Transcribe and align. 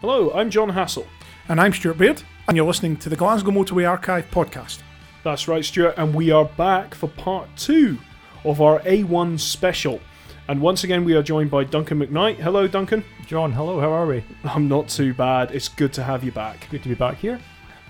Hello, 0.00 0.32
I'm 0.32 0.48
John 0.48 0.70
Hassel. 0.70 1.06
And 1.50 1.60
I'm 1.60 1.74
Stuart 1.74 1.98
Beard, 1.98 2.22
and 2.48 2.56
you're 2.56 2.66
listening 2.66 2.96
to 2.96 3.10
the 3.10 3.16
Glasgow 3.16 3.50
Motorway 3.50 3.86
Archive 3.86 4.30
podcast. 4.30 4.78
That's 5.24 5.46
right, 5.46 5.62
Stuart, 5.62 5.92
and 5.98 6.14
we 6.14 6.30
are 6.30 6.46
back 6.46 6.94
for 6.94 7.06
part 7.06 7.54
two 7.54 7.98
of 8.46 8.62
our 8.62 8.80
A1 8.80 9.38
special. 9.38 10.00
And 10.48 10.58
once 10.62 10.84
again, 10.84 11.04
we 11.04 11.14
are 11.16 11.22
joined 11.22 11.50
by 11.50 11.64
Duncan 11.64 11.98
McKnight. 12.00 12.36
Hello, 12.36 12.66
Duncan. 12.66 13.04
John, 13.26 13.52
hello, 13.52 13.78
how 13.78 13.92
are 13.92 14.06
we? 14.06 14.24
I'm 14.42 14.68
not 14.68 14.88
too 14.88 15.12
bad. 15.12 15.50
It's 15.50 15.68
good 15.68 15.92
to 15.92 16.02
have 16.02 16.24
you 16.24 16.32
back. 16.32 16.66
Good 16.70 16.82
to 16.84 16.88
be 16.88 16.94
back 16.94 17.18
here. 17.18 17.38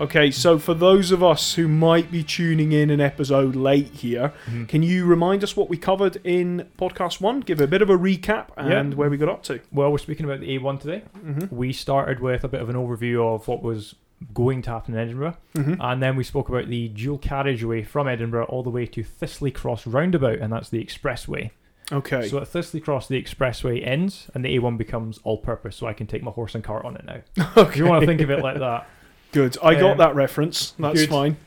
Okay, 0.01 0.31
so 0.31 0.57
for 0.57 0.73
those 0.73 1.11
of 1.11 1.21
us 1.23 1.53
who 1.53 1.67
might 1.67 2.11
be 2.11 2.23
tuning 2.23 2.71
in 2.71 2.89
an 2.89 2.99
episode 2.99 3.55
late 3.55 3.89
here, 3.93 4.33
Mm-hmm. 4.47 4.65
can 4.65 4.81
you 4.81 5.05
remind 5.05 5.43
us 5.43 5.55
what 5.55 5.69
we 5.69 5.77
covered 5.77 6.15
in 6.25 6.67
podcast 6.79 7.21
one? 7.21 7.39
Give 7.41 7.61
a 7.61 7.67
bit 7.67 7.83
of 7.83 7.89
a 7.91 7.95
recap 7.97 8.47
and 8.57 8.91
Yeah. 8.93 8.97
where 8.97 9.11
we 9.11 9.17
got 9.17 9.29
up 9.29 9.43
to. 9.43 9.59
Well, 9.71 9.91
we're 9.91 9.99
speaking 9.99 10.25
about 10.25 10.39
the 10.39 10.57
A1 10.57 10.79
today. 10.81 11.03
Mm-hmm. 11.23 11.55
We 11.55 11.71
started 11.71 12.19
with 12.19 12.43
a 12.43 12.47
bit 12.47 12.61
of 12.61 12.69
an 12.69 12.75
overview 12.75 13.23
of 13.35 13.47
what 13.47 13.61
was 13.61 13.93
going 14.33 14.63
to 14.63 14.71
happen 14.71 14.95
in 14.95 14.99
Edinburgh, 14.99 15.37
Mm-hmm. 15.55 15.75
and 15.79 16.01
then 16.01 16.15
we 16.15 16.23
spoke 16.23 16.49
about 16.49 16.67
the 16.67 16.87
dual 16.87 17.19
carriageway 17.19 17.83
from 17.83 18.07
Edinburgh 18.07 18.45
all 18.45 18.63
the 18.63 18.69
way 18.71 18.87
to 18.87 19.03
Thistly 19.03 19.51
Cross 19.51 19.85
roundabout, 19.85 20.39
and 20.39 20.51
that's 20.51 20.69
the 20.69 20.83
expressway. 20.83 21.51
Okay. 21.91 22.27
So 22.27 22.39
at 22.39 22.47
Thistly 22.47 22.79
Cross, 22.79 23.07
the 23.07 23.21
expressway 23.21 23.85
ends, 23.85 24.31
and 24.33 24.43
the 24.43 24.57
A1 24.57 24.77
becomes 24.79 25.19
all-purpose, 25.23 25.75
so 25.75 25.85
I 25.85 25.93
can 25.93 26.07
take 26.07 26.23
my 26.23 26.31
horse 26.31 26.55
and 26.55 26.63
cart 26.63 26.85
on 26.85 26.95
it 26.95 27.05
now. 27.05 27.21
okay. 27.57 27.69
If 27.69 27.77
you 27.77 27.85
want 27.85 28.01
to 28.01 28.07
think 28.07 28.21
of 28.21 28.31
it 28.31 28.41
like 28.41 28.57
that. 28.57 28.87
Good. 29.31 29.57
I 29.63 29.75
got 29.75 29.91
Um, 29.91 29.97
that 29.99 30.15
reference. 30.15 30.71
That's 30.79 31.01
good. 31.01 31.09
fine. 31.09 31.37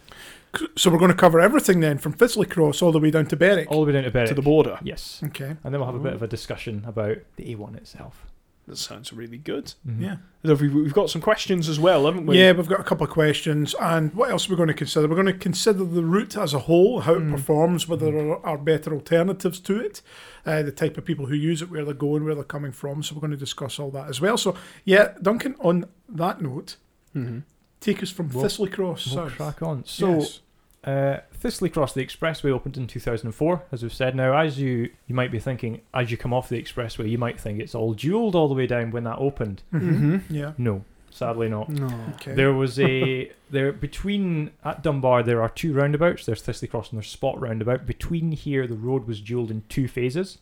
So 0.76 0.88
we're 0.90 0.98
going 0.98 1.10
to 1.10 1.16
cover 1.16 1.40
everything 1.40 1.80
then, 1.80 1.98
from 1.98 2.12
Thistly 2.12 2.46
Cross 2.46 2.80
all 2.80 2.92
the 2.92 3.00
way 3.00 3.10
down 3.10 3.26
to 3.26 3.36
Berwick. 3.36 3.68
All 3.70 3.80
the 3.80 3.86
way 3.86 3.92
down 3.92 4.04
to 4.04 4.10
Berwick. 4.12 4.28
To 4.28 4.34
the 4.34 4.42
border. 4.42 4.78
Yes. 4.82 5.20
Okay. 5.24 5.56
And 5.64 5.74
then 5.74 5.80
we'll 5.80 5.86
have 5.86 5.96
a 5.96 5.98
bit 5.98 6.12
of 6.12 6.22
a 6.22 6.28
discussion 6.28 6.84
about 6.86 7.16
the 7.36 7.52
A1 7.54 7.76
itself. 7.76 8.26
That 8.68 8.78
sounds 8.78 9.12
really 9.12 9.36
good. 9.36 9.74
Mhm. 9.86 10.00
Yeah. 10.00 10.16
So 10.46 10.54
We've 10.54 10.72
we've 10.72 10.94
got 10.94 11.10
some 11.10 11.20
questions 11.20 11.68
as 11.68 11.78
well, 11.78 12.06
haven't 12.06 12.24
we? 12.24 12.38
Yeah, 12.38 12.52
we've 12.52 12.68
got 12.68 12.80
a 12.80 12.84
couple 12.84 13.04
of 13.04 13.10
questions. 13.10 13.74
And 13.78 14.14
what 14.14 14.30
else 14.30 14.48
are 14.48 14.52
we 14.52 14.56
going 14.56 14.68
to 14.68 14.74
consider? 14.74 15.06
We're 15.06 15.16
going 15.16 15.26
to 15.26 15.34
consider 15.34 15.84
the 15.84 16.02
route 16.04 16.34
as 16.36 16.54
a 16.54 16.60
whole, 16.60 17.00
how 17.00 17.14
it 17.14 17.22
Mm. 17.24 17.32
performs, 17.32 17.88
whether 17.88 18.10
there 18.10 18.46
are 18.46 18.56
better 18.56 18.94
alternatives 18.94 19.58
to 19.60 19.78
it, 19.80 20.00
uh, 20.46 20.62
the 20.62 20.72
type 20.72 20.96
of 20.96 21.04
people 21.04 21.26
who 21.26 21.34
use 21.34 21.60
it, 21.60 21.70
where 21.70 21.84
they're 21.84 21.92
going, 21.92 22.24
where 22.24 22.34
they're 22.34 22.42
coming 22.44 22.72
from. 22.72 23.02
So 23.02 23.14
we're 23.14 23.20
going 23.20 23.32
to 23.32 23.36
discuss 23.36 23.78
all 23.78 23.90
that 23.90 24.08
as 24.08 24.20
well. 24.20 24.38
So, 24.38 24.54
yeah, 24.84 25.08
Duncan, 25.20 25.56
on 25.60 25.84
that 26.08 26.40
note, 26.40 26.76
hmm 27.12 27.40
take 27.84 28.02
us 28.02 28.10
from 28.10 28.28
We'll- 28.30 28.42
Thistly 28.42 28.70
Cross 28.70 29.06
We'll 29.14 29.28
south. 29.28 29.36
crack 29.36 29.62
on. 29.62 29.84
So, 29.84 30.18
Yes. 30.18 30.40
Uh, 30.84 31.20
Thistly 31.32 31.70
Cross, 31.70 31.94
the 31.94 32.04
expressway 32.04 32.50
opened 32.50 32.76
in 32.76 32.86
2004, 32.86 33.62
as 33.72 33.82
we've 33.82 33.92
said. 33.92 34.14
Now, 34.14 34.36
as 34.36 34.58
you 34.58 34.90
you 35.06 35.14
might 35.14 35.30
be 35.32 35.38
thinking, 35.38 35.80
as 35.94 36.10
you 36.10 36.18
come 36.18 36.34
off 36.34 36.50
the 36.50 36.62
expressway, 36.62 37.08
you 37.08 37.16
might 37.16 37.40
think 37.40 37.58
it's 37.58 37.74
all 37.74 37.94
dualled 37.94 38.34
all 38.34 38.48
the 38.48 38.54
way 38.54 38.66
down 38.66 38.90
when 38.90 39.04
that 39.04 39.16
opened. 39.18 39.62
Mhm. 39.72 40.24
Yeah. 40.28 40.52
No, 40.58 40.84
sadly 41.10 41.48
not. 41.48 41.70
No. 41.70 41.88
Okay. 42.16 42.34
There 42.34 42.52
was 42.52 42.78
a 42.78 43.30
there 43.50 43.72
between 43.72 44.50
at 44.62 44.82
Dunbar. 44.82 45.22
There 45.22 45.40
are 45.40 45.48
two 45.48 45.72
roundabouts. 45.72 46.26
There's 46.26 46.42
Thistly 46.42 46.68
Cross 46.68 46.90
and 46.90 46.98
there's 46.98 47.16
Spott 47.16 47.40
roundabout. 47.40 47.86
Between 47.86 48.32
here, 48.32 48.66
the 48.66 48.74
road 48.76 49.06
was 49.06 49.22
dualled 49.22 49.50
in 49.50 49.62
two 49.70 49.88
phases. 49.88 50.36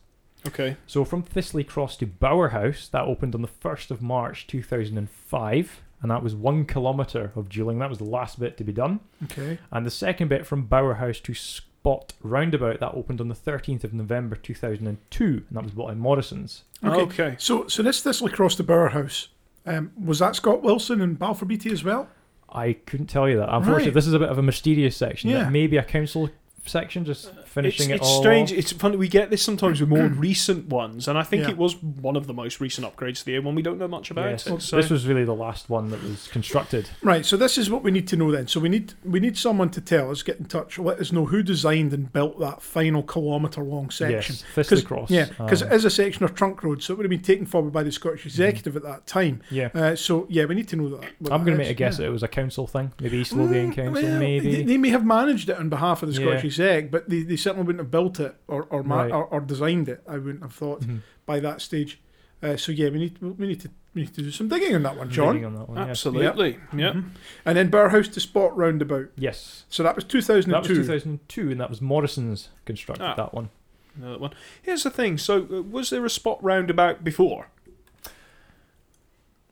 Okay. 0.45 0.75
So 0.87 1.05
from 1.05 1.23
Thistly 1.23 1.63
Cross 1.63 1.95
to 1.97 2.05
Bower 2.05 2.49
House, 2.49 2.89
that 2.89 3.05
opened 3.05 3.33
on 3.33 3.41
the 3.43 3.47
1st 3.47 3.91
of 3.91 4.01
March 4.01 4.45
2005, 4.45 5.81
and 5.92 5.92
that 6.11 6.23
was 6.23 6.35
one 6.35 6.65
kilometre 6.65 7.31
of 7.35 7.49
dualling. 7.49 7.79
That 7.79 7.89
was 7.89 7.97
the 7.99 8.03
last 8.05 8.39
bit 8.39 8.57
to 8.57 8.63
be 8.63 8.71
done. 8.73 8.99
okay. 9.25 9.59
And 9.71 9.85
the 9.85 9.91
second 9.91 10.27
bit 10.29 10.45
from 10.45 10.65
Bower 10.65 10.95
House 10.95 11.19
to 11.21 11.31
Spott 11.33 12.11
Roundabout 12.21 12.79
that 12.79 12.93
opened 12.93 13.19
on 13.21 13.27
the 13.27 13.35
13th 13.35 13.83
of 13.83 13.93
November 13.93 14.35
2002, 14.35 15.23
and 15.25 15.45
that 15.51 15.63
was 15.63 15.71
bought 15.73 15.87
by 15.87 15.93
Morrison's. 15.95 16.63
Okay. 16.83 17.01
Okay. 17.01 17.35
So, 17.39 17.67
so 17.67 17.83
this 17.83 18.01
Thistly 18.01 18.31
across 18.31 18.55
the 18.55 18.63
Bower 18.63 18.89
House, 18.89 19.29
um, 19.65 19.91
was 20.01 20.19
that 20.19 20.35
Scott 20.35 20.61
Wilson 20.61 21.01
and 21.01 21.17
Balfour 21.17 21.47
Beatty 21.47 21.71
as 21.71 21.83
well? 21.83 22.07
I 22.49 22.73
couldn't 22.85 23.07
tell 23.07 23.27
you 23.27 23.37
that. 23.37 23.49
Unfortunately, 23.53 23.85
Right. 23.85 23.93
this 23.93 24.05
is 24.07 24.13
a 24.13 24.19
bit 24.19 24.29
of 24.29 24.37
a 24.37 24.43
mysterious 24.43 24.95
section. 24.95 25.29
Yeah. 25.29 25.49
Maybe 25.49 25.77
a 25.77 25.83
council 25.83 26.29
section 26.65 27.05
just 27.05 27.29
finishing 27.45 27.89
it's, 27.89 27.95
it 28.01 28.01
it's 28.01 28.07
all. 28.07 28.21
strange. 28.21 28.51
off. 28.51 28.57
It's 28.57 28.71
funny. 28.71 28.97
We 28.97 29.07
get 29.07 29.29
this 29.29 29.41
sometimes 29.41 29.79
with 29.81 29.89
more 29.89 30.07
recent 30.07 30.67
ones, 30.67 31.07
and 31.07 31.17
I 31.17 31.23
think 31.23 31.43
Yeah. 31.43 31.49
it 31.51 31.57
was 31.57 31.81
one 31.81 32.15
of 32.15 32.27
the 32.27 32.33
most 32.33 32.59
recent 32.61 32.87
upgrades 32.87 33.19
to 33.19 33.25
the 33.25 33.35
A1. 33.35 33.55
We 33.55 33.61
don't 33.61 33.77
know 33.77 33.87
much 33.87 34.11
about 34.11 34.29
Yes. 34.31 34.47
it. 34.47 34.61
So 34.61 34.77
This 34.77 34.89
was 34.89 35.05
really 35.07 35.25
the 35.25 35.35
last 35.35 35.69
one 35.69 35.89
that 35.89 36.01
was 36.03 36.27
constructed. 36.29 36.89
Right, 37.01 37.25
so 37.25 37.35
this 37.37 37.57
is 37.57 37.69
what 37.69 37.83
we 37.83 37.91
need 37.91 38.07
to 38.09 38.15
know 38.15 38.31
then. 38.31 38.47
So 38.47 38.59
we 38.59 38.69
need 38.69 38.93
we 39.03 39.19
need 39.19 39.37
someone 39.37 39.69
to 39.71 39.81
tell 39.81 40.09
us, 40.11 40.23
get 40.23 40.37
in 40.39 40.45
touch, 40.45 40.79
let 40.79 40.99
us 40.99 41.11
know 41.11 41.25
who 41.25 41.43
designed 41.43 41.93
and 41.93 42.11
built 42.11 42.39
that 42.39 42.61
final 42.61 43.03
kilometre 43.03 43.61
long 43.63 43.89
section. 43.89 44.35
Yes, 44.35 44.43
Thistly 44.55 44.81
Cross. 44.83 45.11
Yeah, 45.11 45.25
because 45.37 45.61
um, 45.61 45.71
it 45.71 45.75
is 45.75 45.85
a 45.85 45.89
section 45.89 46.23
of 46.23 46.33
trunk 46.35 46.63
road, 46.63 46.81
so 46.81 46.93
it 46.93 46.97
would 46.97 47.05
have 47.05 47.09
been 47.09 47.21
taken 47.21 47.45
forward 47.45 47.73
by 47.73 47.83
the 47.83 47.91
Scottish 47.91 48.25
Executive 48.25 48.75
at 48.77 48.83
that 48.83 49.05
time. 49.07 49.41
yeah. 49.49 49.69
Uh, 49.73 49.95
so 49.95 50.25
yeah, 50.29 50.45
we 50.45 50.55
need 50.55 50.67
to 50.69 50.75
know 50.75 50.89
that. 50.89 51.03
I'm 51.31 51.43
going 51.43 51.57
to 51.57 51.63
make 51.63 51.69
a 51.69 51.73
guess 51.73 51.93
yeah. 51.95 52.03
that 52.03 52.09
it 52.09 52.11
was 52.11 52.23
a 52.23 52.27
council 52.27 52.67
thing. 52.67 52.91
Maybe 53.01 53.17
East 53.17 53.33
Lothian 53.33 53.71
Mm, 53.71 53.75
Council, 53.75 54.03
well, 54.03 54.19
maybe. 54.19 54.55
They, 54.57 54.63
they 54.63 54.77
may 54.77 54.89
have 54.89 55.05
managed 55.05 55.49
it 55.49 55.57
on 55.57 55.69
behalf 55.69 56.03
of 56.03 56.09
the 56.09 56.15
Scottish 56.15 56.43
Yeah. 56.43 56.49
Exec, 56.59 56.91
but 56.91 57.09
they, 57.09 57.21
they 57.23 57.35
certainly 57.35 57.65
wouldn't 57.65 57.81
have 57.83 57.91
built 57.91 58.19
it 58.19 58.35
or 58.47 58.63
or, 58.69 58.83
ma- 58.83 59.01
Right. 59.03 59.11
or 59.11 59.25
or 59.25 59.41
designed 59.41 59.89
it. 59.89 60.01
I 60.07 60.17
wouldn't 60.17 60.43
have 60.43 60.53
thought 60.53 60.81
Mhm. 60.81 60.99
by 61.25 61.39
that 61.39 61.61
stage. 61.61 61.99
Uh, 62.41 62.57
so 62.57 62.71
yeah, 62.71 62.89
we 62.89 62.99
need 62.99 63.17
we 63.21 63.47
need 63.47 63.61
to 63.61 63.69
we 63.93 64.01
need 64.01 64.13
to 64.15 64.21
do 64.21 64.31
some 64.31 64.47
digging 64.49 64.75
on 64.75 64.83
that 64.83 64.97
one, 64.97 65.09
John. 65.09 65.29
Reading 65.35 65.45
on 65.45 65.55
that 65.55 65.69
one, 65.69 65.77
yes. 65.77 65.89
absolutely. 65.89 66.59
Yeah. 66.75 66.93
Mhm. 66.93 67.09
And 67.45 67.57
then 67.57 67.69
Bower 67.69 67.89
House 67.89 68.07
to 68.09 68.19
Spott 68.19 68.51
roundabout. 68.55 69.09
Yes. 69.15 69.65
So 69.69 69.83
that 69.83 69.95
was 69.95 70.03
2002. 70.03 70.51
That 70.51 70.59
was 70.59 70.67
2002. 70.67 71.41
2002, 71.43 71.51
and 71.51 71.61
that 71.61 71.69
was 71.69 71.81
Morrison's 71.81 72.49
constructed 72.65 73.03
Ah. 73.05 73.15
that 73.15 73.33
one. 73.33 73.49
Another 73.95 74.17
one. 74.19 74.33
Here's 74.61 74.83
the 74.83 74.89
thing. 74.89 75.17
So, 75.19 75.43
uh, 75.51 75.61
was 75.61 75.89
there 75.91 76.03
a 76.03 76.09
Spott 76.09 76.39
roundabout 76.41 77.03
before? 77.03 77.49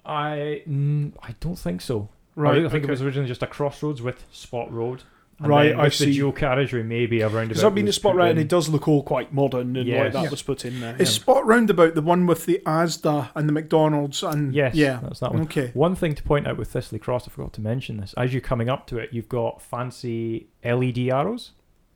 I 0.06 0.64
mm, 0.68 1.14
I 1.22 1.36
don't 1.40 1.58
think 1.60 1.82
so. 1.82 2.10
Right. 2.36 2.58
I, 2.58 2.62
Right. 2.64 2.72
think 2.72 2.84
it 2.86 2.90
was 2.90 3.02
originally 3.02 3.28
just 3.28 3.44
a 3.44 3.48
crossroads 3.48 4.02
with 4.02 4.26
Spott 4.34 4.72
Road. 4.72 5.04
And 5.42 5.50
Right, 5.50 5.76
I 5.76 5.90
see. 5.90 6.06
the 6.06 6.14
dual 6.14 6.32
carriageway, 6.34 6.84
maybe 6.84 7.22
a 7.22 7.26
roundabout. 7.28 7.48
Because 7.50 7.64
I've 7.64 7.74
been 7.76 7.86
to 7.86 7.90
was 7.90 7.98
Spott 7.98 8.14
round, 8.14 8.30
and 8.32 8.40
it 8.40 8.48
does 8.48 8.70
look 8.70 8.88
all 8.88 9.02
quite 9.02 9.34
modern, 9.34 9.76
and 9.76 9.90
like 9.90 10.14
that 10.14 10.24
Yeah. 10.24 10.30
was 10.30 10.42
put 10.44 10.66
in 10.66 10.80
there. 10.82 10.96
Is 11.00 11.18
Spott 11.18 11.42
roundabout 11.46 11.96
the 11.96 12.02
one 12.02 12.28
with 12.28 12.46
the 12.46 12.62
Asda 12.66 13.30
and 13.36 13.50
the 13.50 13.54
McDonald's 13.54 14.22
and 14.22 14.54
Yes, 14.54 14.76
yeah. 14.76 15.00
that's 15.02 15.20
that 15.22 15.34
one. 15.34 15.42
Okay. 15.44 15.72
One 15.74 15.96
thing 15.96 16.14
to 16.14 16.22
point 16.24 16.46
out 16.48 16.58
with 16.58 16.72
Thistley 16.72 17.02
Cross, 17.02 17.28
I 17.28 17.32
forgot 17.32 17.54
to 17.54 17.62
mention 17.62 17.98
this. 17.98 18.14
As 18.18 18.34
you're 18.34 18.42
coming 18.42 18.70
up 18.70 18.86
to 18.88 18.98
it, 19.00 19.10
you've 19.12 19.30
got 19.30 19.62
fancy 19.62 20.48
LED 20.64 21.10
arrows. 21.10 21.52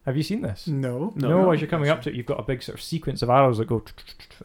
Have 0.05 0.15
you 0.17 0.23
seen 0.23 0.41
this? 0.41 0.67
No. 0.67 1.13
No, 1.15 1.29
No, 1.29 1.41
no. 1.43 1.51
as 1.51 1.61
you're 1.61 1.67
coming 1.67 1.89
up 1.89 2.03
to 2.03 2.09
it, 2.09 2.15
you've 2.15 2.27
got 2.27 2.39
a 2.39 2.43
big 2.43 2.61
sort 2.61 2.77
of 2.77 2.83
sequence 2.83 3.23
of 3.23 3.29
arrows 3.29 3.57
that 3.57 3.65
go. 3.65 3.83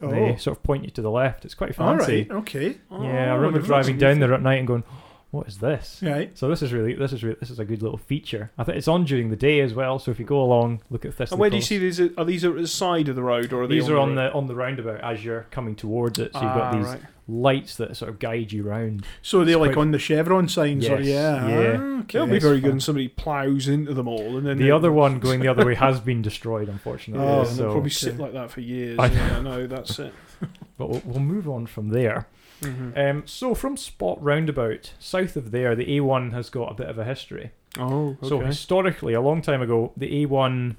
Oh. 0.01 0.09
They 0.09 0.35
sort 0.37 0.57
of 0.57 0.63
point 0.63 0.83
you 0.83 0.89
to 0.91 1.01
the 1.03 1.11
left. 1.11 1.45
It's 1.45 1.53
quite 1.53 1.77
All 1.79 1.97
fancy. 1.97 2.27
right. 2.29 2.31
Okay. 2.39 2.77
Oh, 2.89 3.03
Yeah, 3.03 3.27
I 3.27 3.29
oh, 3.31 3.35
remember 3.37 3.59
driving 3.59 3.97
down 3.99 4.19
there 4.19 4.33
at 4.33 4.41
night 4.41 4.57
and 4.59 4.67
going, 4.67 4.83
"What 5.31 5.47
is 5.47 5.57
this?" 5.57 5.99
Right. 6.03 6.37
So 6.37 6.47
this 6.49 6.61
is 6.61 6.71
really, 6.71 6.93
this 6.93 7.11
is 7.13 7.23
really, 7.23 7.37
this 7.39 7.49
is 7.49 7.57
a 7.59 7.65
good 7.65 7.81
little 7.81 7.97
feature. 7.97 8.51
I 8.57 8.63
think 8.63 8.77
it's 8.77 8.87
on 8.87 9.05
during 9.05 9.29
the 9.29 9.35
day 9.35 9.59
as 9.61 9.73
well. 9.73 9.97
So 9.97 10.11
if 10.11 10.19
you 10.19 10.25
go 10.25 10.41
along, 10.41 10.81
look 10.89 11.03
at 11.05 11.13
Thistly 11.13 11.33
And 11.35 11.39
where 11.39 11.49
do 11.49 11.55
you 11.55 11.61
see 11.61 11.77
these? 11.77 11.99
Are 11.99 12.23
these 12.25 12.45
at 12.45 12.55
the 12.55 12.67
side 12.67 13.09
of 13.09 13.15
the 13.15 13.23
road, 13.23 13.51
or 13.53 13.63
are 13.63 13.67
they 13.67 13.75
These 13.75 13.89
are 13.89 13.97
on 13.97 14.15
the 14.15 14.31
on 14.33 14.47
the 14.47 14.55
roundabout 14.55 15.01
as 15.01 15.23
you're 15.25 15.47
coming 15.51 15.75
towards 15.75 16.19
it. 16.19 16.31
So 16.33 16.41
you've 16.41 16.53
got 16.53 16.73
Ah, 16.73 16.77
these 16.77 16.85
right. 16.85 17.01
lights 17.27 17.75
that 17.77 17.95
sort 17.95 18.09
of 18.09 18.19
guide 18.19 18.51
you 18.51 18.63
round. 18.63 19.05
So 19.21 19.39
they're 19.45 19.55
It's 19.55 19.59
like 19.61 19.73
quite- 19.73 19.81
on 19.81 19.91
the 19.91 19.99
chevron 19.99 20.47
signs, 20.49 20.87
or 20.89 20.99
yeah. 21.01 21.47
yeah. 21.47 21.77
Ah, 21.79 21.99
okay. 22.01 22.17
It'll 22.17 22.27
be 22.27 22.39
very 22.39 22.55
fun. 22.57 22.61
good 22.61 22.71
when 22.71 22.79
somebody 22.81 23.07
plows 23.07 23.67
into 23.69 23.93
them 23.93 24.07
all, 24.07 24.35
and 24.37 24.45
then 24.45 24.57
The 24.57 24.71
other 24.71 24.91
one 24.91 25.19
going 25.19 25.39
the 25.39 25.47
other 25.47 25.65
way 25.65 25.75
has 25.87 25.99
been 26.01 26.21
destroyed, 26.21 26.67
unfortunately. 26.67 27.25
Oh, 27.25 27.39
and 27.41 27.47
so, 27.47 27.55
they'll 27.55 27.71
probably 27.71 27.89
sit 27.91 28.17
like 28.17 28.33
that 28.33 28.51
for 28.51 28.59
years. 28.61 28.99
I- 28.99 29.07
yeah, 29.07 29.39
no, 29.41 29.65
that's 29.67 29.97
it. 29.99 30.13
but 30.77 30.89
we'll, 30.89 31.01
we'll 31.05 31.19
move 31.19 31.47
on 31.47 31.67
from 31.67 31.89
there. 31.89 32.27
Mhm. 32.61 32.97
Um, 32.97 33.23
so 33.25 33.53
from 33.55 33.75
Spott 33.75 34.17
Roundabout, 34.21 34.93
south 34.99 35.35
of 35.35 35.51
there, 35.51 35.75
the 35.75 35.85
A1 35.99 36.31
has 36.31 36.49
got 36.49 36.71
a 36.71 36.75
bit 36.75 36.87
of 36.89 36.97
a 36.97 37.03
history. 37.05 37.51
Oh, 37.79 38.09
okay. 38.21 38.27
So 38.29 38.39
historically, 38.39 39.13
a 39.13 39.21
long 39.21 39.41
time 39.41 39.61
ago, 39.61 39.91
the 39.97 40.25
A1, 40.25 40.75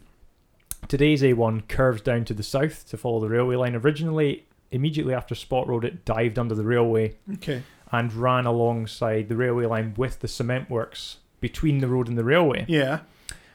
today's 0.88 1.22
A1, 1.22 1.62
curves 1.68 2.02
down 2.02 2.24
to 2.26 2.34
the 2.34 2.42
south 2.42 2.88
to 2.90 2.96
follow 2.96 3.20
the 3.20 3.28
railway 3.28 3.56
line. 3.56 3.74
Originally, 3.74 4.44
immediately 4.70 5.14
after 5.14 5.34
Spott 5.34 5.66
Road, 5.66 5.84
it 5.84 6.04
dived 6.04 6.38
under 6.38 6.54
the 6.54 6.64
railway 6.64 7.14
Okay. 7.34 7.62
and 7.90 8.12
ran 8.12 8.46
alongside 8.46 9.28
the 9.28 9.36
railway 9.36 9.66
line 9.66 9.94
with 9.96 10.20
the 10.20 10.28
cement 10.28 10.70
works 10.70 11.18
between 11.40 11.78
the 11.78 11.88
road 11.88 12.08
and 12.08 12.16
the 12.16 12.24
railway. 12.24 12.64
Yeah. 12.68 13.00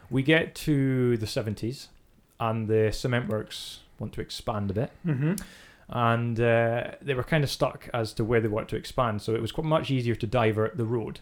We 0.10 0.24
get 0.24 0.56
to 0.56 1.18
the 1.18 1.26
70s, 1.28 1.88
and 2.40 2.68
the 2.68 2.92
cement 2.92 3.30
works 3.30 3.80
want 4.00 4.14
to 4.14 4.22
expand 4.22 4.70
a 4.72 4.74
bit. 4.74 4.92
Mm-hmm. 5.06 5.34
And 5.90 6.40
uh, 6.40 6.92
they 7.02 7.14
were 7.14 7.24
kind 7.24 7.44
of 7.44 7.50
stuck 7.50 7.90
as 7.94 8.14
to 8.14 8.24
where 8.24 8.42
they 8.42 8.48
wanted 8.48 8.70
to 8.70 8.76
expand. 8.76 9.22
So 9.22 9.36
it 9.36 9.42
was 9.42 9.52
quite 9.52 9.66
much 9.66 9.90
easier 9.90 10.16
to 10.16 10.28
divert 10.28 10.78
the 10.78 10.86
road. 10.86 11.22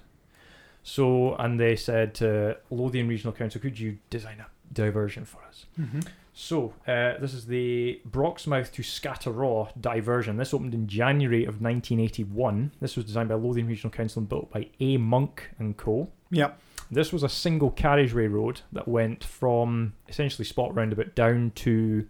So, 0.84 1.36
and 1.36 1.60
they 1.60 1.76
said 1.76 2.14
to 2.16 2.58
Lothian 2.70 3.08
Regional 3.08 3.34
Council, 3.34 3.60
could 3.60 3.80
you 3.80 3.98
design 4.10 4.40
a 4.40 4.48
diversion 4.72 5.26
for 5.26 5.44
us? 5.48 5.66
Mm-hmm. 5.80 6.02
So, 6.38 6.74
uh, 6.88 7.18
this 7.18 7.34
is 7.34 7.48
the 7.48 8.02
Broxmouth 8.08 8.72
to 8.74 8.84
Skateraw 8.84 9.70
diversion. 9.80 10.38
This 10.38 10.54
opened 10.54 10.74
in 10.74 10.86
January 10.86 11.44
of 11.44 11.62
1981. 11.62 12.74
This 12.82 12.96
was 12.96 13.06
designed 13.06 13.30
by 13.30 13.36
Lothian 13.36 13.68
Regional 13.68 13.90
Council 13.90 14.20
and 14.20 14.30
built 14.30 14.52
by 14.52 14.70
A. 14.80 14.98
Monk 14.98 15.50
and 15.58 15.76
Co. 15.76 16.10
Yep. 16.30 16.60
This 16.92 17.12
was 17.12 17.24
a 17.24 17.30
single 17.30 17.72
carriageway 17.72 18.28
road 18.28 18.62
that 18.72 18.88
went 18.88 19.24
from 19.24 19.94
essentially 20.08 20.46
Spott 20.46 20.76
Roundabout 20.76 21.16
down 21.16 21.52
to 21.56 22.08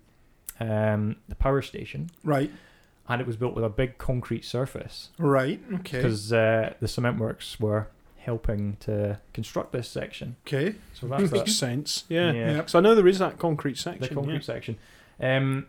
um, 0.59 1.17
the 1.27 1.35
power 1.35 1.61
station. 1.61 2.09
Right. 2.23 2.51
and 3.07 3.21
it 3.21 3.27
was 3.27 3.35
built 3.37 3.53
with 3.55 3.63
a 3.63 3.69
big 3.69 3.97
concrete 3.97 4.43
surface 4.45 5.09
Right. 5.19 5.59
Okay. 5.75 5.97
because 5.97 6.33
uh, 6.33 6.73
the 6.79 6.87
cement 6.87 7.17
works 7.19 7.59
were 7.59 7.87
helping 8.17 8.75
to 8.79 9.19
construct 9.33 9.71
this 9.71 9.87
section. 9.87 10.35
Okay. 10.47 10.75
So 10.93 11.07
that. 11.07 11.31
Makes 11.31 11.55
sense. 11.55 12.05
Yeah. 12.09 12.31
Yeah. 12.31 12.51
Yep. 12.55 12.69
So 12.71 12.79
I 12.79 12.81
know 12.81 12.95
there 12.95 13.07
is 13.07 13.19
that 13.19 13.37
concrete 13.37 13.77
section. 13.77 14.01
the 14.01 14.15
concrete 14.15 14.33
yeah. 14.35 14.39
section. 14.41 14.77
Um, 15.19 15.67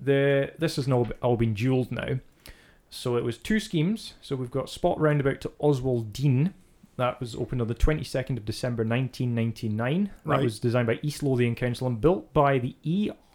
the 0.00 0.52
this 0.58 0.76
has 0.76 0.88
now 0.88 1.06
all 1.22 1.36
been 1.36 1.54
dualled 1.54 1.92
now. 1.92 2.18
So 2.88 3.16
it 3.16 3.22
was 3.22 3.38
two 3.38 3.60
schemes. 3.60 4.14
So 4.20 4.34
we've 4.34 4.50
got 4.50 4.66
Spott 4.66 4.98
Roundabout 4.98 5.40
to 5.42 5.52
Oswald 5.60 6.12
Dean. 6.12 6.54
That 6.96 7.20
was 7.20 7.36
opened 7.36 7.60
on 7.62 7.68
the 7.68 7.74
22nd 7.74 8.36
of 8.36 8.44
December 8.44 8.82
1999. 8.84 10.10
Right. 10.24 10.36
That 10.36 10.42
was 10.42 10.58
designed 10.58 10.88
by 10.88 10.98
East 11.02 11.22
Lothian 11.22 11.54
Council 11.54 11.86
and 11.86 12.00
built 12.00 12.32
by 12.34 12.58
the 12.58 12.74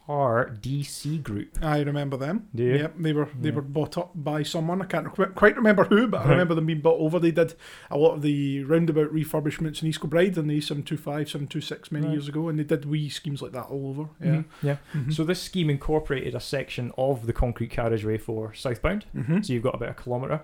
ERDC 0.08 1.24
Group. 1.24 1.58
I 1.62 1.82
remember 1.82 2.18
them. 2.18 2.48
Do 2.54 2.64
you? 2.64 2.76
Yep, 2.76 2.94
they 3.00 3.14
were 3.14 3.28
they 3.40 3.50
Yeah. 3.50 3.56
were 3.56 3.62
bought 3.62 3.98
up 3.98 4.12
by 4.16 4.44
someone. 4.44 4.82
I 4.82 4.86
can't 4.86 5.12
qu- 5.14 5.26
quite 5.28 5.56
remember 5.56 5.84
who, 5.86 6.08
but 6.08 6.26
I 6.26 6.30
remember 6.30 6.54
them 6.56 6.66
being 6.68 6.82
bought 6.82 7.00
over. 7.00 7.20
They 7.20 7.32
did 7.32 7.56
a 7.90 7.98
lot 7.98 8.16
of 8.16 8.22
the 8.22 8.64
roundabout 8.64 9.14
refurbishments 9.14 9.82
in 9.82 9.88
East 9.88 10.02
Kilbride 10.02 10.38
and 10.38 10.50
the 10.50 10.62
725, 10.62 11.30
726 11.30 11.92
many 11.92 12.06
Right. 12.08 12.14
years 12.14 12.28
ago, 12.28 12.50
and 12.50 12.60
they 12.60 12.64
did 12.64 12.86
wee 12.86 13.10
schemes 13.10 13.42
like 13.42 13.52
that 13.54 13.66
all 13.66 13.90
over. 13.90 14.10
Yeah. 14.24 14.36
Mhm, 14.38 14.46
Yeah. 14.62 14.78
Mhm. 14.94 15.14
So 15.14 15.24
this 15.24 15.42
scheme 15.42 15.70
incorporated 15.70 16.36
a 16.36 16.40
section 16.40 16.92
of 16.98 17.26
the 17.26 17.34
concrete 17.34 17.72
carriageway 17.72 18.18
for 18.18 18.54
southbound. 18.54 19.06
Mhm. 19.16 19.46
So 19.46 19.54
you've 19.54 19.64
got 19.64 19.76
about 19.76 19.90
a 19.90 19.94
kilometre. 20.04 20.42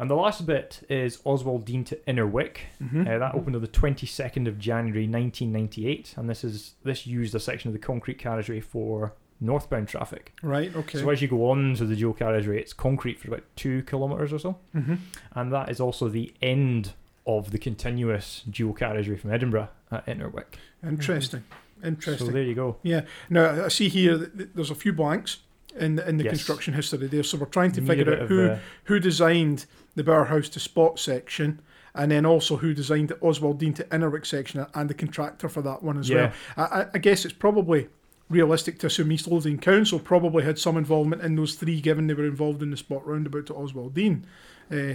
And 0.00 0.08
the 0.10 0.14
last 0.16 0.46
bit 0.46 0.82
is 0.88 1.20
Oswald 1.24 1.66
Dean 1.66 1.84
to 1.84 1.96
Innerwick. 2.08 2.56
Mhm. 2.82 3.06
Uh, 3.06 3.18
that 3.18 3.34
opened 3.34 3.54
on 3.54 3.60
the 3.62 3.68
22nd 3.68 4.48
of 4.48 4.58
January 4.58 5.06
1998, 5.06 6.14
and 6.16 6.28
this 6.28 6.42
is 6.42 6.74
this 6.84 7.06
used 7.06 7.34
a 7.34 7.40
section 7.40 7.68
of 7.68 7.74
the 7.74 7.78
concrete 7.78 8.18
carriageway 8.18 8.60
for 8.60 9.12
northbound 9.42 9.88
traffic. 9.88 10.32
Right. 10.42 10.74
Okay. 10.74 10.98
So 10.98 11.10
as 11.10 11.20
you 11.22 11.28
go 11.28 11.50
on 11.50 11.74
to 11.76 11.84
the 11.84 11.94
dual 11.96 12.14
carriageway, 12.14 12.58
it's 12.58 12.72
concrete 12.72 13.18
for 13.18 13.28
about 13.28 13.44
two 13.56 13.82
kilometres 13.82 14.32
or 14.32 14.38
so, 14.38 14.58
Mhm. 14.74 14.98
and 15.34 15.52
that 15.52 15.68
is 15.70 15.80
also 15.80 16.08
the 16.08 16.32
end 16.42 16.92
of 17.26 17.50
the 17.50 17.58
continuous 17.58 18.42
dual 18.48 18.72
carriageway 18.72 19.16
from 19.16 19.30
Edinburgh 19.32 19.68
at 19.92 20.06
Innerwick. 20.06 20.54
Interesting. 20.82 21.44
Interesting. 21.84 22.26
So 22.26 22.32
there 22.32 22.42
you 22.42 22.54
go. 22.54 22.76
Yeah. 22.82 23.02
Now 23.28 23.64
I 23.64 23.68
see 23.68 23.88
here 23.88 24.16
that 24.16 24.54
there's 24.54 24.70
a 24.70 24.74
few 24.74 24.92
blanks 24.92 25.38
in 25.76 25.96
the, 25.96 26.08
in 26.08 26.16
the 26.16 26.24
Yes. 26.24 26.32
construction 26.32 26.74
history 26.74 27.06
there, 27.06 27.22
so 27.22 27.38
we're 27.38 27.46
trying 27.46 27.72
to 27.72 27.80
Need 27.80 27.86
figure 27.86 28.12
out 28.12 28.28
who 28.28 28.56
who 28.84 28.98
designed 28.98 29.66
the 29.94 30.04
Bower 30.04 30.24
House 30.24 30.48
to 30.50 30.58
Spott 30.60 30.98
section, 30.98 31.60
and 31.94 32.10
then 32.10 32.26
also 32.26 32.56
who 32.56 32.74
designed 32.74 33.08
the 33.08 33.18
Oswald 33.20 33.58
Dean 33.58 33.74
to 33.74 33.84
Innerwick 33.84 34.26
section, 34.26 34.66
and 34.74 34.90
the 34.90 34.94
contractor 34.94 35.48
for 35.48 35.62
that 35.62 35.82
one 35.82 35.98
as 35.98 36.08
yeah, 36.08 36.32
well. 36.56 36.68
I, 36.70 36.86
I- 36.94 36.98
guess 36.98 37.24
it's 37.24 37.34
probably 37.34 37.88
realistic 38.28 38.78
to 38.78 38.86
assume 38.86 39.10
East 39.10 39.26
Lothian 39.26 39.58
Council 39.58 39.98
probably 39.98 40.44
had 40.44 40.58
some 40.58 40.76
involvement 40.76 41.22
in 41.22 41.34
those 41.34 41.54
three, 41.54 41.80
given 41.80 42.06
they 42.06 42.14
were 42.14 42.24
involved 42.26 42.62
in 42.62 42.70
the 42.70 42.76
Spott 42.76 43.04
roundabout 43.04 43.46
to 43.46 43.54
Oswald 43.54 43.94
Dean 43.94 44.24
uh, 44.70 44.94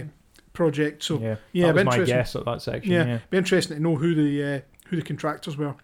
project. 0.54 1.02
So 1.02 1.18
yeah, 1.18 1.36
yeah, 1.52 1.72
that 1.72 1.84
my 1.84 1.92
interesting. 1.92 2.16
guess 2.16 2.36
at 2.36 2.44
that 2.46 2.62
section. 2.62 2.92
Yeah. 2.92 3.06
Yeah, 3.06 3.18
be 3.30 3.38
interesting 3.38 3.76
to 3.76 3.82
know 3.82 3.96
who 3.96 4.14
the 4.14 4.42
uh, 4.56 4.60
who 4.88 4.96
the 4.96 5.02
contractors 5.02 5.56
were 5.56 5.74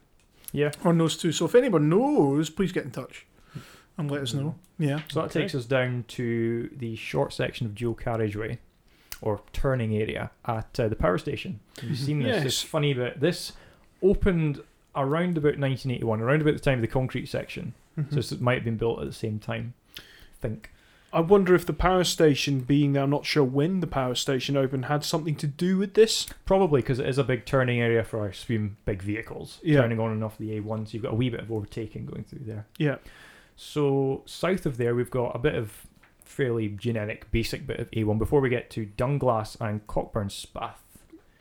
yeah. 0.53 0.71
on 0.85 0.97
those 0.99 1.17
two. 1.17 1.33
So 1.33 1.45
if 1.45 1.55
anyone 1.55 1.89
knows, 1.89 2.49
please 2.51 2.73
get 2.73 2.85
in 2.85 2.91
touch 2.91 3.27
and 3.99 4.11
let 4.11 4.23
us 4.23 4.35
know. 4.35 4.55
Yeah. 4.79 5.01
So 5.09 5.21
that 5.21 5.27
Okay. 5.31 5.41
takes 5.43 5.55
us 5.55 5.65
down 5.65 6.05
to 6.09 6.71
the 6.77 6.97
short 6.97 7.33
section 7.33 7.67
of 7.67 7.75
dual 7.75 7.95
carriageway 7.95 8.59
or 9.21 9.41
turning 9.53 9.95
area 9.95 10.31
at 10.47 10.79
uh, 10.81 10.89
the 10.89 10.97
power 10.97 11.19
station. 11.19 11.61
You've 11.83 11.99
seen 11.99 12.21
this. 12.23 12.37
Yes. 12.37 12.45
It's 12.47 12.63
funny 12.63 12.93
but 12.95 13.21
this 13.21 13.53
opened 14.03 14.61
around 14.97 15.39
about 15.39 15.59
1981, 15.59 16.21
around 16.21 16.43
about 16.43 16.55
the 16.55 16.61
time 16.61 16.79
of 16.79 16.83
the 16.83 16.89
concrete 16.89 17.27
section. 17.27 17.75
Mhm. 17.99 18.11
So 18.11 18.17
this 18.17 18.41
might 18.41 18.55
have 18.57 18.65
been 18.65 18.77
built 18.77 19.01
at 19.01 19.07
the 19.07 19.13
same 19.13 19.39
time. 19.39 19.75
I 19.99 20.03
think. 20.41 20.71
I 21.15 21.21
wonder 21.21 21.55
if 21.55 21.67
the 21.67 21.75
power 21.75 22.05
station, 22.05 22.61
being 22.61 22.95
there, 22.95 23.03
I'm 23.03 23.11
not 23.11 23.27
sure 23.27 23.45
when 23.45 23.81
the 23.81 23.87
power 23.87 24.15
station 24.15 24.57
opened, 24.57 24.87
had 24.87 25.05
something 25.05 25.35
to 25.37 25.47
do 25.47 25.77
with 25.77 25.93
this. 25.93 26.27
Probably 26.47 26.81
because 26.81 26.99
it 26.99 27.07
is 27.07 27.19
a 27.19 27.25
big 27.25 27.45
turning 27.45 27.81
area 27.83 28.03
for, 28.03 28.25
I 28.25 28.29
assume, 28.29 28.79
big 28.87 29.03
vehicles 29.03 29.61
Yeah. 29.63 29.83
turning 29.83 30.01
on 30.01 30.11
and 30.11 30.25
off 30.25 30.39
the 30.39 30.53
A1. 30.59 30.87
So 30.87 30.95
you've 30.95 31.03
got 31.03 31.13
a 31.13 31.17
wee 31.17 31.29
bit 31.29 31.41
of 31.41 31.53
overtaking 31.53 32.07
going 32.07 32.25
through 32.25 32.47
there. 32.47 32.67
Yeah. 32.79 32.97
So 33.57 34.23
south 34.27 34.67
of 34.67 34.77
there, 34.77 34.95
we've 34.95 35.11
got 35.11 35.35
a 35.35 35.39
bit 35.39 35.55
of 35.55 35.87
fairly 36.25 36.69
generic, 36.69 37.31
basic 37.31 37.67
bit 37.67 37.79
of 37.79 37.91
A1 37.91 38.19
before 38.19 38.41
we 38.41 38.49
get 38.49 38.71
to 38.71 38.87
Dunglass 38.97 39.61
and 39.61 39.87
Cockburn 39.87 40.29
Spath. 40.29 40.79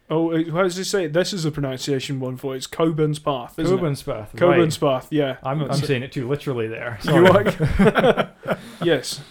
Oh, 0.09 0.31
how 0.51 0.63
does 0.63 0.77
it 0.77 0.83
say? 0.85 1.07
This 1.07 1.31
is 1.31 1.45
a 1.45 1.51
pronunciation 1.51 2.19
one 2.19 2.35
for 2.35 2.53
it. 2.53 2.57
It's 2.57 2.67
Coburn's 2.67 3.17
Path, 3.17 3.57
isn't 3.57 3.73
Cockburn 3.77 3.95
Spath. 3.95 4.33
it? 4.33 4.37
Coburn's 4.37 4.81
right. 4.81 4.99
Path, 5.01 5.07
yeah. 5.09 5.37
I'm, 5.41 5.61
I'm 5.63 5.71
it. 5.71 5.85
saying 5.85 6.03
it 6.03 6.11
too 6.11 6.27
literally 6.27 6.67
there. 6.67 6.99
You 7.05 7.25
are? 7.27 8.29
yes. 8.83 9.21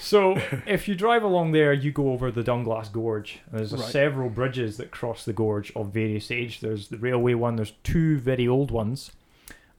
So 0.00 0.36
if 0.66 0.88
you 0.88 0.94
drive 0.94 1.22
along 1.22 1.52
there, 1.52 1.74
you 1.74 1.92
go 1.92 2.12
over 2.12 2.30
the 2.30 2.42
Dunglass 2.42 2.90
Gorge. 2.90 3.40
There's 3.52 3.72
Right. 3.74 3.82
several 3.82 4.30
bridges 4.30 4.78
that 4.78 4.90
cross 4.90 5.26
the 5.26 5.34
gorge 5.34 5.72
of 5.76 5.92
various 5.92 6.30
age. 6.30 6.60
There's 6.60 6.88
the 6.88 6.96
railway 6.96 7.34
one. 7.34 7.56
There's 7.56 7.74
two 7.84 8.18
very 8.18 8.48
old 8.48 8.70
ones, 8.70 9.12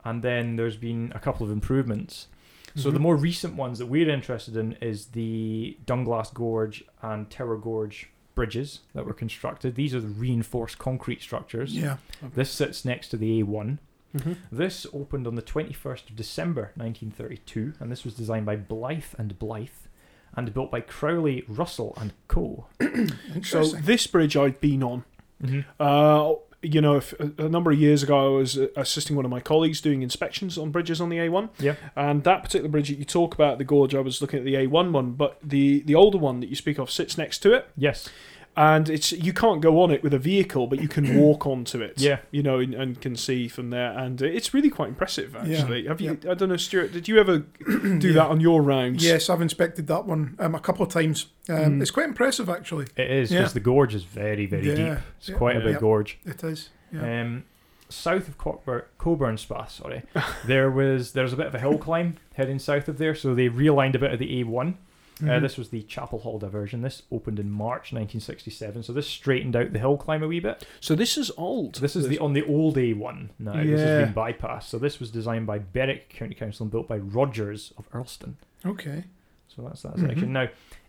and 0.05 0.21
then 0.21 0.57
there's 0.57 0.77
been 0.77 1.11
a 1.15 1.19
couple 1.19 1.43
of 1.43 1.51
improvements. 1.51 2.27
So 2.75 2.89
the 2.91 2.99
Mhm. 2.99 3.01
more 3.01 3.15
recent 3.15 3.55
ones 3.55 3.79
that 3.79 3.87
we're 3.87 4.09
interested 4.09 4.55
in 4.55 4.73
is 4.81 5.07
the 5.07 5.77
Dunglass 5.85 6.33
Gorge 6.33 6.83
and 7.01 7.29
Tower 7.29 7.57
Gorge 7.57 8.09
bridges 8.35 8.79
that 8.93 9.05
were 9.05 9.13
constructed. 9.13 9.75
These 9.75 9.93
are 9.93 9.99
the 9.99 10.07
reinforced 10.07 10.77
concrete 10.77 11.21
structures. 11.21 11.75
Yeah. 11.75 11.97
This 12.35 12.49
sits 12.49 12.85
next 12.85 13.09
to 13.09 13.17
the 13.17 13.39
A1. 13.41 13.79
Mhm. 14.15 14.37
This 14.51 14.85
opened 14.93 15.27
on 15.27 15.35
the 15.35 15.41
21st 15.41 16.09
of 16.09 16.15
December 16.15 16.71
1932, 16.75 17.73
and 17.79 17.91
this 17.91 18.03
was 18.03 18.13
designed 18.13 18.45
by 18.45 18.55
Blyth 18.57 19.13
and 19.17 19.37
Blyth, 19.39 19.87
and 20.35 20.53
built 20.53 20.71
by 20.71 20.81
Crowley, 20.81 21.43
Russell 21.47 21.93
and 21.97 22.13
Co. 22.27 22.67
So 23.43 23.65
this 23.65 24.07
bridge 24.07 24.35
I've 24.37 24.59
been 24.61 24.83
on. 24.83 25.03
Mm-hmm. 25.43 25.61
Uh, 25.79 26.33
you 26.61 26.81
know, 26.81 26.97
if, 26.97 27.13
a 27.19 27.31
a 27.37 27.49
number 27.49 27.71
of 27.71 27.79
years 27.79 28.03
ago, 28.03 28.35
I 28.35 28.37
was 28.37 28.57
uh, 28.57 28.67
assisting 28.75 29.15
one 29.15 29.25
of 29.25 29.31
my 29.31 29.39
colleagues 29.39 29.81
doing 29.81 30.01
inspections 30.01 30.57
on 30.57 30.71
bridges 30.71 31.01
on 31.01 31.09
the 31.09 31.17
A1. 31.17 31.49
Yeah. 31.59 31.75
And 31.95 32.23
that 32.23 32.43
particular 32.43 32.69
bridge 32.69 32.89
that 32.89 32.99
you 32.99 33.05
talk 33.05 33.33
about, 33.33 33.57
the 33.57 33.63
gorge, 33.63 33.95
I 33.95 33.99
was 33.99 34.21
looking 34.21 34.39
at 34.39 34.45
the 34.45 34.55
A1 34.55 34.91
one, 34.91 35.13
but 35.13 35.37
the 35.43 35.81
the 35.81 35.95
older 35.95 36.17
one 36.17 36.39
that 36.39 36.49
you 36.49 36.55
speak 36.55 36.77
of 36.77 36.91
sits 36.91 37.17
next 37.17 37.39
to 37.39 37.53
it, 37.53 37.67
Yes. 37.75 38.09
And 38.57 38.89
it's 38.89 39.11
you 39.11 39.31
can't 39.33 39.61
go 39.61 39.81
on 39.81 39.91
it 39.91 40.03
with 40.03 40.13
a 40.13 40.19
vehicle, 40.19 40.67
but 40.67 40.81
you 40.81 40.87
can 40.87 41.17
walk 41.19 41.45
onto 41.47 41.81
it. 41.81 41.99
Yeah. 42.01 42.19
You 42.31 42.43
know, 42.43 42.59
and, 42.59 42.73
and 42.73 42.99
can 43.01 43.15
see 43.15 43.47
from 43.47 43.69
there, 43.69 43.97
and 43.97 44.21
it's 44.21 44.53
really 44.53 44.69
quite 44.69 44.89
impressive. 44.89 45.35
actually. 45.35 45.51
Yeah. 45.53 45.59
Actually, 45.61 45.87
have 45.87 46.01
you? 46.01 46.11
I 46.29 46.33
don't 46.33 46.49
know, 46.49 46.57
Stuart. 46.57 46.91
Did 46.91 47.07
you 47.07 47.17
ever 47.19 47.39
do 47.39 48.07
Yeah. 48.09 48.13
that 48.13 48.27
on 48.27 48.41
your 48.41 48.61
rounds? 48.61 49.03
Yes, 49.03 49.29
I've 49.29 49.41
inspected 49.41 49.87
that 49.87 50.05
one 50.05 50.35
um, 50.39 50.55
a 50.55 50.59
couple 50.59 50.85
of 50.85 50.91
times. 50.91 51.27
Um, 51.49 51.55
Mm. 51.57 51.81
It's 51.81 51.91
quite 51.91 52.07
impressive, 52.07 52.49
actually. 52.49 52.87
It 52.95 53.09
is, 53.09 53.29
because 53.29 53.49
Yeah. 53.51 53.53
the 53.53 53.59
gorge 53.61 53.95
is 53.95 54.03
very, 54.03 54.45
very 54.45 54.67
Yeah. 54.67 54.75
deep. 54.95 55.03
It's 55.19 55.29
Yeah. 55.29 55.35
quite 55.37 55.55
a 55.57 55.59
big 55.61 55.73
Yeah. 55.75 55.79
gorge. 55.79 56.19
It 56.25 56.43
is. 56.43 56.69
Yeah. 56.93 57.21
Um, 57.21 57.43
south 57.89 58.27
of 58.29 58.37
Cockbur- 58.37 58.85
Coburn 58.97 59.37
Spa, 59.37 59.65
sorry, 59.65 60.03
there 60.45 60.69
was 60.71 61.11
there's 61.13 61.33
a 61.33 61.35
bit 61.35 61.47
of 61.47 61.55
a 61.55 61.59
hill 61.59 61.77
climb 61.77 62.15
heading 62.35 62.57
south 62.59 62.87
of 62.87 62.97
there, 62.97 63.13
so 63.15 63.33
they 63.35 63.49
realigned 63.49 63.95
a 63.95 63.99
bit 63.99 64.11
of 64.13 64.19
the 64.19 64.41
A1. 64.43 64.75
Uh, 65.21 65.25
Mhm. 65.25 65.41
this 65.41 65.57
was 65.57 65.69
the 65.69 65.83
Chapel 65.83 66.19
Hall 66.19 66.39
diversion. 66.39 66.81
This 66.81 67.03
opened 67.11 67.39
in 67.39 67.49
March 67.51 67.91
1967, 67.93 68.83
so 68.83 68.91
this 68.93 69.07
straightened 69.07 69.55
out 69.55 69.71
the 69.73 69.79
hill 69.79 69.97
climb 69.97 70.23
a 70.23 70.27
wee 70.27 70.39
bit. 70.39 70.65
So 70.79 70.95
this 70.95 71.17
is 71.17 71.31
old. 71.37 71.75
This 71.75 71.95
is 71.95 72.07
the 72.07 72.17
on 72.19 72.33
the 72.33 72.45
old 72.45 72.75
A1 72.77 73.29
now. 73.39 73.53
This 73.63 73.79
has 73.81 74.05
been 74.05 74.13
bypassed. 74.15 74.63
So 74.63 74.77
this 74.77 74.99
was 74.99 75.11
designed 75.11 75.45
by 75.47 75.59
Berwick 75.59 76.09
County 76.09 76.35
Council 76.35 76.63
and 76.63 76.71
built 76.71 76.87
by 76.87 76.97
Rogers 76.97 77.73
of 77.77 77.89
Earlston. 77.91 78.33
Okay. 78.65 79.03
So 79.47 79.61
that's 79.63 79.81
that 79.83 79.99
section. 79.99 80.31
Now, 80.33 80.47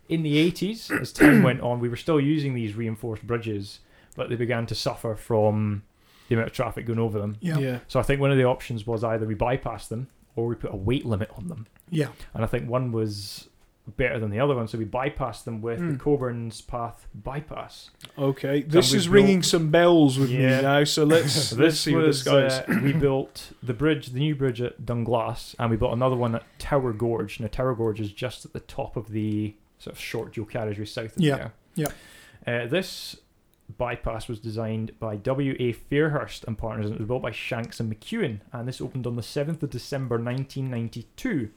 in 0.09 0.23
the 0.23 0.37
80s, 0.37 0.89
as 0.91 1.11
time 1.13 1.43
went 1.43 1.61
on, 1.61 1.79
we 1.79 1.89
were 1.89 1.95
still 1.95 2.19
using 2.19 2.53
these 2.53 2.75
reinforced 2.75 3.25
bridges, 3.27 3.79
but 4.15 4.29
they 4.29 4.35
began 4.35 4.65
to 4.67 4.75
suffer 4.75 5.15
from 5.15 5.83
the 6.29 6.35
amount 6.35 6.47
of 6.49 6.53
traffic 6.53 6.85
going 6.85 6.99
over 6.99 7.19
them. 7.19 7.37
Yeah. 7.41 7.57
Yeah. 7.57 7.59
yeah. 7.71 7.79
So 7.87 7.99
I 7.99 8.03
think 8.03 8.21
one 8.21 8.31
of 8.31 8.37
the 8.37 8.45
options 8.45 8.87
was 8.87 9.03
either 9.03 9.25
we 9.25 9.33
bypass 9.35 9.87
them 9.87 10.07
or 10.35 10.47
we 10.47 10.55
put 10.55 10.73
a 10.73 10.75
weight 10.77 11.05
limit 11.05 11.29
on 11.37 11.47
them. 11.47 11.67
Yeah. 11.89 12.07
And 12.33 12.43
I 12.43 12.47
think 12.47 12.69
one 12.69 12.91
was 12.91 13.49
better 13.97 14.17
than 14.19 14.29
the 14.29 14.39
other 14.39 14.55
one, 14.55 14.67
so 14.67 14.77
we 14.77 14.85
bypassed 14.85 15.43
them 15.43 15.61
with 15.61 15.79
the 15.79 15.85
Hmm. 15.85 15.95
Coburn's 15.97 16.61
Path 16.61 17.05
bypass. 17.13 17.89
Okay. 18.17 18.61
This 18.61 18.93
is 18.93 19.09
ringing 19.09 19.43
some 19.43 19.71
bells 19.71 20.17
with 20.17 20.29
Yeah. 20.29 20.57
me 20.57 20.61
now. 20.63 20.83
So 20.85 21.03
let's 21.03 21.33
So 21.33 21.55
let's 21.57 21.73
this 21.73 21.79
see 21.81 21.93
what 21.95 22.05
this 22.05 22.25
uh, 22.25 22.63
we 22.81 22.93
built 22.93 23.51
the 23.61 23.73
bridge, 23.73 24.07
the 24.07 24.19
new 24.19 24.35
bridge 24.35 24.61
at 24.61 24.85
Dunglass, 24.85 25.53
and 25.59 25.69
we 25.69 25.75
built 25.77 25.91
another 25.93 26.15
one 26.15 26.33
at 26.35 26.43
Tower 26.59 26.93
Gorge. 26.93 27.39
Now 27.41 27.47
Tower 27.47 27.75
Gorge 27.75 27.99
is 27.99 28.11
just 28.13 28.45
at 28.45 28.53
the 28.53 28.61
top 28.61 28.95
of 28.95 29.09
the 29.09 29.53
sort 29.79 29.95
of 29.95 29.99
short 29.99 30.33
dual 30.33 30.45
carriageway 30.45 30.85
south 30.85 31.17
of 31.17 31.21
Yeah, 31.21 31.35
there. 31.35 31.53
yeah. 31.75 32.63
Uh, 32.63 32.67
this 32.67 33.17
bypass 33.77 34.27
was 34.29 34.39
designed 34.39 34.97
by 34.99 35.15
W. 35.17 35.55
A. 35.59 35.73
Fairhurst 35.73 36.45
and 36.45 36.57
partners, 36.57 36.85
and 36.87 36.95
it 36.95 36.99
was 36.99 37.07
built 37.07 37.21
by 37.21 37.31
Shanks 37.31 37.79
and 37.81 37.93
McEwan, 37.93 38.39
and 38.53 38.67
this 38.67 38.79
opened 38.79 39.05
on 39.07 39.15
the 39.17 39.23
seventh 39.23 39.61
of 39.63 39.69
December, 39.71 40.17
nineteen 40.17 40.69
ninety-two. 40.69 41.49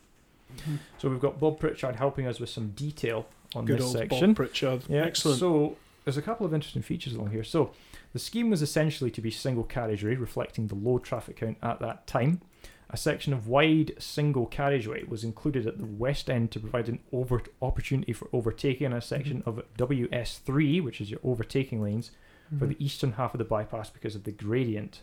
Mhm. 0.55 0.79
So 0.99 1.09
we've 1.09 1.21
got 1.21 1.39
Bob 1.41 1.59
Pritchard 1.61 1.97
helping 1.97 2.27
us 2.27 2.39
with 2.41 2.49
some 2.51 2.71
detail 2.71 3.27
on 3.55 3.65
Good 3.65 3.79
this 3.79 3.87
old 3.87 3.97
section. 3.97 4.29
Bob 4.31 4.37
Pritchard. 4.37 4.83
Yeah, 4.89 5.03
Excellent. 5.05 5.39
So 5.41 5.77
there's 6.05 6.17
a 6.17 6.23
couple 6.23 6.47
of 6.47 6.55
interesting 6.55 6.83
features 6.83 7.15
along 7.15 7.31
here. 7.31 7.45
So 7.45 7.73
the 8.13 8.19
scheme 8.19 8.51
was 8.51 8.63
essentially 8.63 9.11
to 9.11 9.21
be 9.21 9.31
single 9.31 9.65
carriageway, 9.65 10.15
reflecting 10.17 10.67
the 10.69 10.75
low 10.75 10.99
traffic 10.99 11.37
count 11.37 11.59
at 11.63 11.81
that 11.81 12.07
time. 12.07 12.41
A 12.89 12.97
section 12.97 13.33
of 13.33 13.49
wide 13.49 13.95
single 13.99 14.47
carriageway 14.47 15.03
was 15.05 15.25
included 15.25 15.67
at 15.67 15.79
the 15.79 15.87
west 15.87 16.31
end 16.31 16.53
to 16.53 16.61
provide 16.61 16.89
an 16.89 17.01
over 17.13 17.43
opportunity 17.61 18.13
for 18.13 18.29
overtaking, 18.33 18.87
and 18.87 18.95
a 18.95 19.01
section 19.01 19.43
of 19.45 19.61
WS3, 19.77 20.81
which 20.81 21.01
is 21.01 21.11
your 21.11 21.21
overtaking 21.25 21.83
lanes, 21.83 22.11
Mm-hmm. 22.47 22.59
for 22.61 22.67
the 22.67 22.77
eastern 22.85 23.13
half 23.15 23.35
of 23.35 23.39
the 23.39 23.45
bypass 23.45 23.91
because 23.91 24.15
of 24.15 24.23
the 24.23 24.31
gradient. 24.31 25.01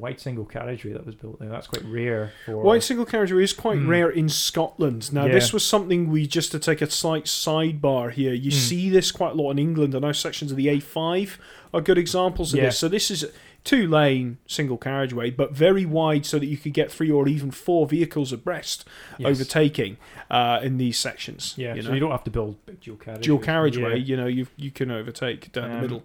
Wide 0.00 0.18
single 0.20 0.44
carriageway 0.44 0.92
that 0.92 1.04
was 1.04 1.14
built 1.14 1.38
there. 1.38 1.48
That's 1.50 1.66
quite 1.66 1.84
rare 1.84 2.32
for. 2.46 2.56
Wide 2.62 2.82
single 2.82 3.04
carriageway 3.06 3.42
is 3.42 3.52
quite 3.52 3.78
Mm. 3.78 3.88
rare 3.88 4.10
in 4.10 4.28
Scotland. 4.28 5.12
Now, 5.12 5.26
Yeah. 5.26 5.32
this 5.34 5.52
was 5.52 5.64
something 5.64 6.08
we 6.10 6.26
just 6.26 6.50
to 6.52 6.58
take 6.58 6.80
a 6.80 6.90
slight 6.90 7.24
sidebar 7.26 8.10
here. 8.12 8.32
You 8.32 8.50
Mm. 8.50 8.54
see 8.54 8.88
this 8.90 9.12
quite 9.12 9.32
a 9.32 9.34
lot 9.34 9.50
in 9.52 9.58
England. 9.58 9.94
I 9.94 9.98
know 9.98 10.12
sections 10.12 10.50
of 10.50 10.56
the 10.56 10.68
A5 10.68 11.38
are 11.74 11.80
good 11.80 11.98
examples 11.98 12.52
of 12.54 12.58
Yeah. 12.60 12.66
this. 12.66 12.78
So 12.78 12.88
this 12.88 13.10
is 13.10 13.26
two 13.62 13.86
lane 13.86 14.38
single 14.46 14.78
carriageway, 14.78 15.30
but 15.30 15.52
very 15.54 15.84
wide 15.84 16.24
so 16.24 16.38
that 16.38 16.46
you 16.46 16.56
could 16.56 16.72
get 16.72 16.90
three 16.90 17.10
or 17.10 17.28
even 17.28 17.50
four 17.50 17.86
vehicles 17.86 18.32
abreast 18.32 18.86
Yes. 19.18 19.28
overtaking 19.28 19.98
uh, 20.30 20.60
in 20.62 20.78
these 20.78 20.98
sections. 20.98 21.54
Yeah, 21.58 21.74
you 21.74 21.82
so 21.82 21.92
you 21.92 22.00
don't 22.00 22.10
have 22.12 22.24
to 22.24 22.30
build 22.30 22.56
dual 22.80 22.96
carriageway. 22.96 23.22
dual 23.22 23.38
carriageway. 23.38 23.90
Yeah. 23.98 24.04
You 24.04 24.16
know, 24.16 24.26
you 24.26 24.46
you 24.56 24.70
can 24.70 24.90
overtake 24.90 25.52
down 25.52 25.68
the 25.70 25.74
Um, 25.76 25.80
middle. 25.82 26.02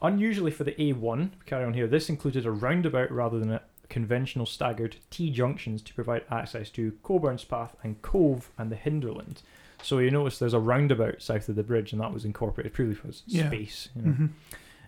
Unusually 0.00 0.50
for 0.50 0.64
the 0.64 0.72
A1, 0.72 1.30
carry 1.46 1.64
on 1.64 1.74
here, 1.74 1.86
this 1.88 2.08
included 2.08 2.46
a 2.46 2.50
roundabout 2.50 3.10
rather 3.10 3.38
than 3.38 3.50
a 3.50 3.62
conventional 3.88 4.46
staggered 4.46 4.96
T 5.10 5.30
junctions 5.30 5.82
to 5.82 5.94
provide 5.94 6.24
access 6.30 6.70
to 6.70 6.92
Coburn's 7.02 7.44
Path 7.44 7.74
and 7.82 8.00
Cove 8.02 8.50
and 8.58 8.70
the 8.70 8.76
Hinderland. 8.76 9.42
So 9.82 9.98
you 9.98 10.10
notice 10.10 10.38
there's 10.38 10.54
a 10.54 10.60
roundabout 10.60 11.22
south 11.22 11.48
of 11.48 11.56
the 11.56 11.62
bridge, 11.62 11.92
and 11.92 12.00
that 12.00 12.12
was 12.12 12.24
incorporated 12.24 12.74
purely 12.74 12.94
for 12.94 13.08
Yeah. 13.26 13.48
space. 13.48 13.88
You 13.96 14.02
know. 14.02 14.10
Mhm. 14.12 14.30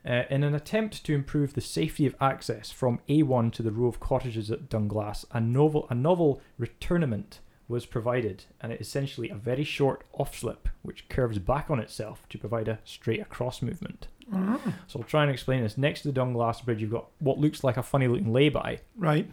Uh, 0.02 0.24
in 0.30 0.42
an 0.44 0.54
attempt 0.54 1.04
to 1.04 1.14
improve 1.14 1.54
the 1.54 1.60
safety 1.60 2.06
of 2.06 2.14
access 2.20 2.70
from 2.70 3.00
A1 3.08 3.50
to 3.52 3.62
the 3.62 3.70
row 3.70 3.86
of 3.86 4.00
cottages 4.00 4.50
at 4.50 4.68
Dunglass, 4.70 5.24
a 5.32 5.40
novel, 5.40 5.86
a 5.90 5.94
novel 5.94 6.40
returnament 6.58 7.40
was 7.68 7.86
provided, 7.86 8.44
and 8.60 8.72
it 8.72 8.80
is 8.80 8.88
essentially 8.88 9.28
a 9.28 9.34
very 9.36 9.62
short 9.62 10.02
off-slip 10.14 10.68
which 10.82 11.08
curves 11.08 11.38
back 11.38 11.70
on 11.70 11.78
itself 11.78 12.26
to 12.30 12.38
provide 12.38 12.66
a 12.66 12.78
straight 12.84 13.20
across 13.20 13.62
movement. 13.62 14.08
Ah, 14.32 14.60
So 14.86 15.00
I'll 15.00 15.04
try 15.06 15.22
and 15.22 15.30
explain 15.30 15.62
this. 15.62 15.76
Next 15.78 16.02
to 16.02 16.12
the 16.12 16.20
Dunglass 16.20 16.64
Bridge, 16.64 16.80
you've 16.80 16.90
got 16.90 17.06
what 17.18 17.38
looks 17.38 17.64
like 17.64 17.76
a 17.76 17.82
funny-looking 17.82 18.32
lay-by. 18.32 18.80
right. 18.96 19.28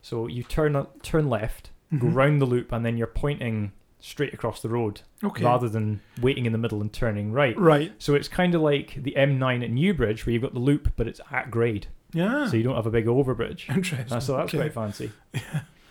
So 0.00 0.26
you 0.28 0.42
turn 0.44 0.86
turn 1.02 1.28
left, 1.28 1.70
go 1.98 2.06
Mhm. 2.06 2.14
round 2.14 2.40
the 2.40 2.46
loop, 2.46 2.72
and 2.72 2.84
then 2.86 2.96
you're 2.96 3.06
pointing 3.08 3.72
straight 4.00 4.32
across 4.32 4.62
the 4.62 4.68
road 4.68 5.00
Okay. 5.24 5.44
rather 5.44 5.68
than 5.68 6.00
waiting 6.20 6.46
in 6.46 6.52
the 6.52 6.58
middle 6.58 6.80
and 6.80 6.92
turning 6.92 7.32
right. 7.32 7.58
Right. 7.58 7.92
So 7.98 8.14
it's 8.14 8.28
kind 8.28 8.54
of 8.54 8.60
like 8.62 8.94
the 9.02 9.16
M9 9.16 9.62
at 9.64 9.70
Newbridge, 9.70 10.24
where 10.24 10.32
you've 10.32 10.42
got 10.42 10.54
the 10.54 10.60
loop, 10.60 10.92
but 10.96 11.08
it's 11.08 11.20
at 11.32 11.50
grade, 11.50 11.88
Yeah. 12.12 12.46
so 12.46 12.56
you 12.56 12.62
don't 12.62 12.76
have 12.76 12.86
a 12.86 12.90
big 12.92 13.06
overbridge. 13.06 13.68
Interesting. 13.74 14.16
Uh, 14.16 14.20
so 14.20 14.36
that's 14.36 14.54
okay. 14.54 14.58
quite 14.70 14.72
fancy. 14.72 15.10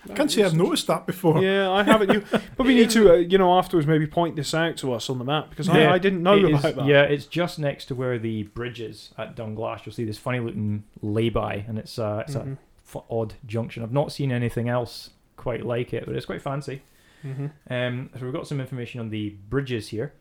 I 0.09 0.13
can't 0.13 0.31
say 0.31 0.43
I've 0.43 0.53
noticed 0.53 0.87
that 0.87 1.05
before. 1.05 1.41
Yeah, 1.43 1.69
I 1.71 1.83
haven't. 1.83 2.11
You, 2.13 2.23
but 2.57 2.65
we 2.65 2.75
need 2.75 2.89
to, 2.91 3.13
uh, 3.13 3.15
you 3.15 3.37
know, 3.37 3.57
afterwards 3.57 3.87
maybe 3.87 4.07
point 4.07 4.35
this 4.35 4.53
out 4.53 4.77
to 4.77 4.93
us 4.93 5.09
on 5.09 5.17
the 5.19 5.25
map 5.25 5.49
because 5.49 5.67
Yeah. 5.67 5.91
I, 5.91 5.93
I 5.93 5.97
didn't 5.97 6.23
know 6.23 6.35
It 6.37 6.45
about 6.45 6.65
is- 6.65 6.75
that. 6.75 6.85
Yeah, 6.85 7.03
it's 7.03 7.25
just 7.25 7.59
next 7.59 7.85
to 7.85 7.95
where 7.95 8.17
the 8.19 8.43
bridge 8.43 8.81
is 8.81 9.11
at 9.17 9.35
Dunglass. 9.35 9.85
You'll 9.85 9.93
see 9.93 10.05
this 10.05 10.17
funny 10.17 10.39
looking 10.39 10.83
lay-by, 11.01 11.65
and 11.67 11.77
it's 11.77 11.97
uh, 11.99 12.23
it's 12.25 12.35
a 12.35 12.39
Mhm, 12.41 12.57
f- 12.95 13.03
odd 13.09 13.33
junction. 13.45 13.83
I've 13.83 13.91
not 13.91 14.11
seen 14.11 14.31
anything 14.31 14.69
else 14.69 15.11
quite 15.35 15.65
like 15.65 15.93
it, 15.93 16.05
but 16.05 16.15
it's 16.15 16.25
quite 16.25 16.41
fancy. 16.41 16.81
mhm. 17.25 17.51
Um, 17.69 18.09
so 18.17 18.23
we've 18.25 18.33
got 18.33 18.47
some 18.47 18.59
information 18.61 18.99
on 18.99 19.09
the 19.09 19.35
bridges 19.49 19.89
here. 19.89 20.13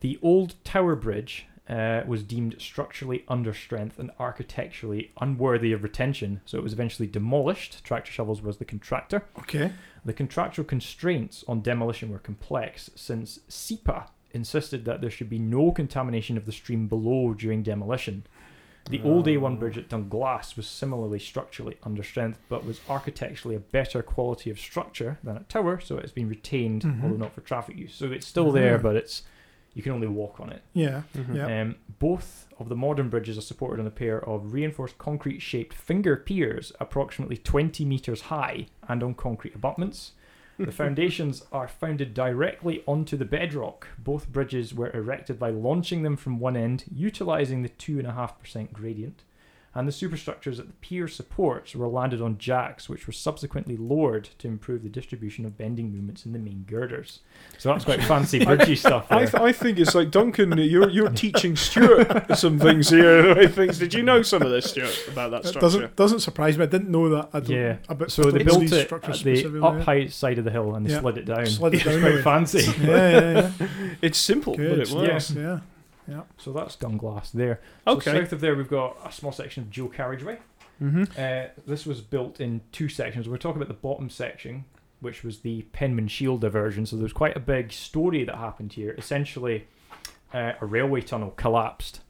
The 0.00 0.18
old 0.22 0.54
Tower 0.64 0.94
Bridge 0.96 1.46
uh, 1.68 2.02
was 2.06 2.22
deemed 2.22 2.56
structurally 2.58 3.24
under 3.26 3.54
strength 3.54 3.98
and 3.98 4.10
architecturally 4.18 5.10
unworthy 5.20 5.72
of 5.72 5.82
retention, 5.82 6.40
so 6.44 6.58
it 6.58 6.62
was 6.64 6.72
eventually 6.74 7.08
demolished. 7.08 7.82
Tractor 7.84 8.12
Shovels 8.12 8.42
was 8.42 8.58
the 8.58 8.64
contractor. 8.64 9.24
Okay. 9.38 9.72
The 10.04 10.12
contractual 10.12 10.66
constraints 10.66 11.42
on 11.48 11.62
demolition 11.62 12.10
were 12.10 12.18
complex, 12.18 12.90
since 12.94 13.40
SEPA 13.48 14.08
insisted 14.32 14.84
that 14.84 15.00
there 15.00 15.10
should 15.10 15.30
be 15.30 15.38
no 15.38 15.70
contamination 15.72 16.36
of 16.36 16.44
the 16.44 16.52
stream 16.52 16.86
below 16.88 17.32
during 17.32 17.62
demolition. 17.62 18.24
The 18.90 19.00
old 19.00 19.26
A1 19.26 19.58
bridge 19.58 19.78
at 19.78 19.88
Dunglass 19.88 20.56
was 20.58 20.66
similarly 20.66 21.18
structurally 21.18 21.78
under 21.84 22.02
strength, 22.02 22.38
but 22.50 22.66
was 22.66 22.82
architecturally 22.86 23.56
a 23.56 23.60
better 23.60 24.02
quality 24.02 24.50
of 24.50 24.58
structure 24.60 25.18
than 25.24 25.36
at 25.36 25.48
Tower, 25.48 25.80
so 25.80 25.96
it's 25.96 26.12
been 26.12 26.28
retained, 26.28 26.82
Mhm. 26.82 27.02
although 27.02 27.16
not 27.16 27.32
for 27.34 27.40
traffic 27.40 27.78
use. 27.78 27.94
So 27.94 28.12
it's 28.12 28.26
still 28.26 28.52
there, 28.52 28.78
Mhm. 28.78 28.82
but 28.82 28.96
it's 28.96 29.22
you 29.74 29.82
can 29.82 29.92
only 29.92 30.06
walk 30.06 30.40
on 30.40 30.50
it. 30.50 30.62
Yeah. 30.72 31.02
Mhm. 31.16 31.34
Yeah. 31.36 31.60
Um, 31.60 31.74
both 31.98 32.46
of 32.58 32.68
the 32.68 32.76
modern 32.76 33.08
bridges 33.08 33.36
are 33.36 33.42
supported 33.42 33.80
on 33.80 33.86
a 33.86 33.90
pair 33.90 34.24
of 34.28 34.52
reinforced 34.52 34.98
concrete 34.98 35.40
shaped 35.40 35.74
finger 35.74 36.16
piers 36.16 36.72
approximately 36.80 37.36
20 37.36 37.84
metres 37.84 38.22
high 38.22 38.66
and 38.88 39.02
on 39.02 39.14
concrete 39.14 39.54
abutments. 39.54 40.12
The 40.58 40.70
foundations 40.82 41.44
are 41.50 41.66
founded 41.66 42.14
directly 42.14 42.84
onto 42.86 43.16
the 43.16 43.24
bedrock. 43.24 43.88
Both 43.98 44.28
bridges 44.32 44.72
were 44.72 44.92
erected 44.92 45.38
by 45.38 45.50
launching 45.50 46.02
them 46.04 46.16
from 46.16 46.38
one 46.38 46.56
end, 46.56 46.84
utilising 46.94 47.62
the 47.62 47.68
2.5% 47.70 48.72
gradient. 48.72 49.24
And 49.76 49.88
the 49.88 49.92
superstructures 49.92 50.60
at 50.60 50.68
the 50.68 50.72
pier 50.74 51.08
supports 51.08 51.74
were 51.74 51.88
landed 51.88 52.22
on 52.22 52.38
jacks, 52.38 52.88
which 52.88 53.08
were 53.08 53.12
subsequently 53.12 53.76
lowered 53.76 54.28
to 54.38 54.46
improve 54.46 54.84
the 54.84 54.88
distribution 54.88 55.44
of 55.44 55.58
bending 55.58 55.90
movements 55.90 56.24
in 56.24 56.32
the 56.32 56.38
main 56.38 56.64
girders. 56.68 57.20
So 57.58 57.70
that's 57.72 57.84
quite 57.84 58.00
fancy 58.04 58.38
bridgey 58.44 58.76
stuff. 58.78 59.06
I, 59.10 59.20
th- 59.26 59.34
I 59.34 59.50
think 59.50 59.80
it's 59.80 59.94
like 59.94 60.12
Duncan. 60.12 60.56
You're 60.58 60.88
you're 60.90 61.08
teaching 61.10 61.56
Stuart 61.56 62.36
some 62.38 62.58
things 62.60 62.88
here. 62.90 63.32
I 63.38 63.48
think. 63.48 63.76
Did 63.76 63.94
you 63.94 64.04
know 64.04 64.22
some 64.22 64.42
of 64.42 64.50
this, 64.50 64.70
Stuart, 64.70 65.08
about 65.08 65.32
that 65.32 65.44
It 65.44 65.48
structure? 65.48 65.60
doesn't 65.60 65.96
doesn't 65.96 66.20
surprise 66.20 66.56
me. 66.56 66.62
I 66.62 66.68
didn't 66.68 66.90
know 66.90 67.08
that. 67.08 67.30
I 67.32 67.40
don't, 67.40 67.50
Yeah. 67.56 67.76
About, 67.88 68.12
So 68.12 68.28
I 68.28 68.30
they 68.30 68.38
don't 68.44 68.46
know 68.46 68.60
built 68.60 68.72
it 68.72 68.92
at 68.92 69.24
the 69.24 69.60
up 69.64 69.80
high 69.80 70.06
side 70.06 70.38
of 70.38 70.44
the 70.44 70.52
hill 70.52 70.76
and 70.76 70.86
they 70.86 70.92
Yeah. 70.92 71.00
slid 71.00 71.18
it 71.18 71.24
down. 71.24 71.46
Slid 71.46 71.74
it 71.74 71.76
It's 71.78 71.84
down 71.84 72.00
quite 72.00 72.22
fancy. 72.22 72.72
Yeah, 72.80 73.10
yeah, 73.10 73.50
yeah. 73.58 73.68
It's 74.02 74.18
simple, 74.18 74.54
Good. 74.56 74.70
but 74.70 74.88
it 74.88 74.94
works. 74.94 75.30
Yes, 75.30 75.36
yeah. 75.36 75.60
So 76.36 76.52
that's 76.52 76.76
Dunglass 76.76 77.32
there. 77.32 77.60
So 77.86 77.92
Okay. 77.92 78.12
south 78.12 78.32
of 78.32 78.40
there, 78.40 78.54
we've 78.54 78.68
got 78.68 78.96
a 79.04 79.10
small 79.12 79.32
section 79.32 79.62
of 79.62 79.70
dual 79.70 79.88
carriageway. 79.88 80.38
Mm-hmm. 80.82 81.04
Uh, 81.16 81.48
this 81.66 81.86
was 81.86 82.00
built 82.00 82.40
in 82.40 82.60
two 82.72 82.88
sections. 82.88 83.28
We're 83.28 83.36
talking 83.38 83.62
about 83.62 83.68
the 83.68 83.80
bottom 83.80 84.10
section, 84.10 84.64
which 85.00 85.22
was 85.22 85.40
the 85.40 85.66
Penmanshiel 85.72 86.38
diversion. 86.40 86.84
So 86.86 86.96
there's 86.96 87.12
quite 87.12 87.36
a 87.36 87.40
big 87.40 87.72
story 87.72 88.24
that 88.24 88.36
happened 88.36 88.72
here. 88.72 88.94
Essentially, 88.98 89.66
uh, 90.32 90.52
a 90.60 90.66
railway 90.66 91.00
tunnel 91.00 91.30
collapsed, 91.36 92.00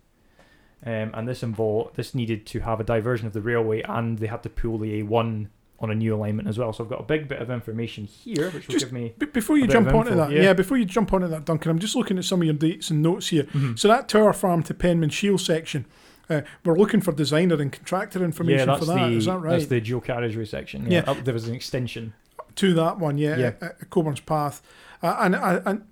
um, 0.86 1.10
and 1.14 1.28
this 1.28 1.42
involved 1.42 1.96
this 1.96 2.14
needed 2.14 2.46
to 2.46 2.60
have 2.60 2.80
a 2.80 2.84
diversion 2.84 3.26
of 3.26 3.32
the 3.32 3.40
railway, 3.42 3.82
and 3.82 4.18
they 4.18 4.26
had 4.26 4.42
to 4.44 4.48
pull 4.50 4.78
the 4.78 5.02
A1 5.02 5.48
on 5.84 5.90
a 5.92 5.94
new 5.94 6.12
alignment 6.14 6.48
as 6.48 6.58
well. 6.58 6.72
So 6.72 6.82
I've 6.82 6.90
got 6.90 6.98
a 7.00 7.04
big 7.04 7.28
bit 7.28 7.40
of 7.40 7.48
information 7.50 8.04
here, 8.06 8.50
which 8.50 8.66
will 8.66 8.72
Just- 8.72 8.86
give 8.86 8.92
me. 8.92 9.14
But 9.16 9.32
before 9.32 9.56
you 9.56 9.68
jump 9.68 9.86
onto 9.88 10.10
info, 10.10 10.16
that, 10.16 10.32
yeah. 10.32 10.42
yeah. 10.42 10.52
before 10.52 10.76
you 10.76 10.84
jump 10.84 11.12
onto 11.12 11.28
that, 11.28 11.44
Duncan, 11.44 11.70
I'm 11.70 11.78
just 11.78 11.94
looking 11.94 12.18
at 12.18 12.24
some 12.24 12.40
of 12.40 12.44
your 12.46 12.54
dates 12.54 12.90
and 12.90 13.00
notes 13.02 13.28
here. 13.28 13.46
So 13.76 13.86
that 13.88 14.08
Tower 14.08 14.32
Farm 14.32 14.62
to 14.64 14.74
Penmanshiel 14.74 15.38
section, 15.38 15.86
uh, 16.28 16.40
we're 16.64 16.76
looking 16.76 17.00
for 17.00 17.12
designer 17.12 17.54
and 17.60 17.70
contractor 17.70 18.24
information 18.24 18.68
yeah, 18.68 18.76
for 18.78 18.84
that. 18.86 18.94
the 19.10 19.16
Is 19.16 19.26
that 19.26 19.38
right? 19.38 19.50
that's 19.52 19.66
the 19.66 19.80
dual 19.80 20.00
carriageway 20.00 20.46
section. 20.46 20.84
Yeah, 20.90 21.02
Yeah. 21.04 21.10
Up- 21.10 21.24
there 21.24 21.34
was 21.34 21.46
an 21.46 21.54
extension. 21.54 22.14
to 22.56 22.72
that 22.74 22.98
one, 22.98 23.18
yeah, 23.18 23.36
Yeah. 23.36 23.46
At, 23.46 23.62
at 23.62 23.90
Coburn's 23.90 24.20
Path, 24.20 24.62
uh, 25.02 25.16
and, 25.20 25.34
uh, 25.34 25.60
and 25.66 25.82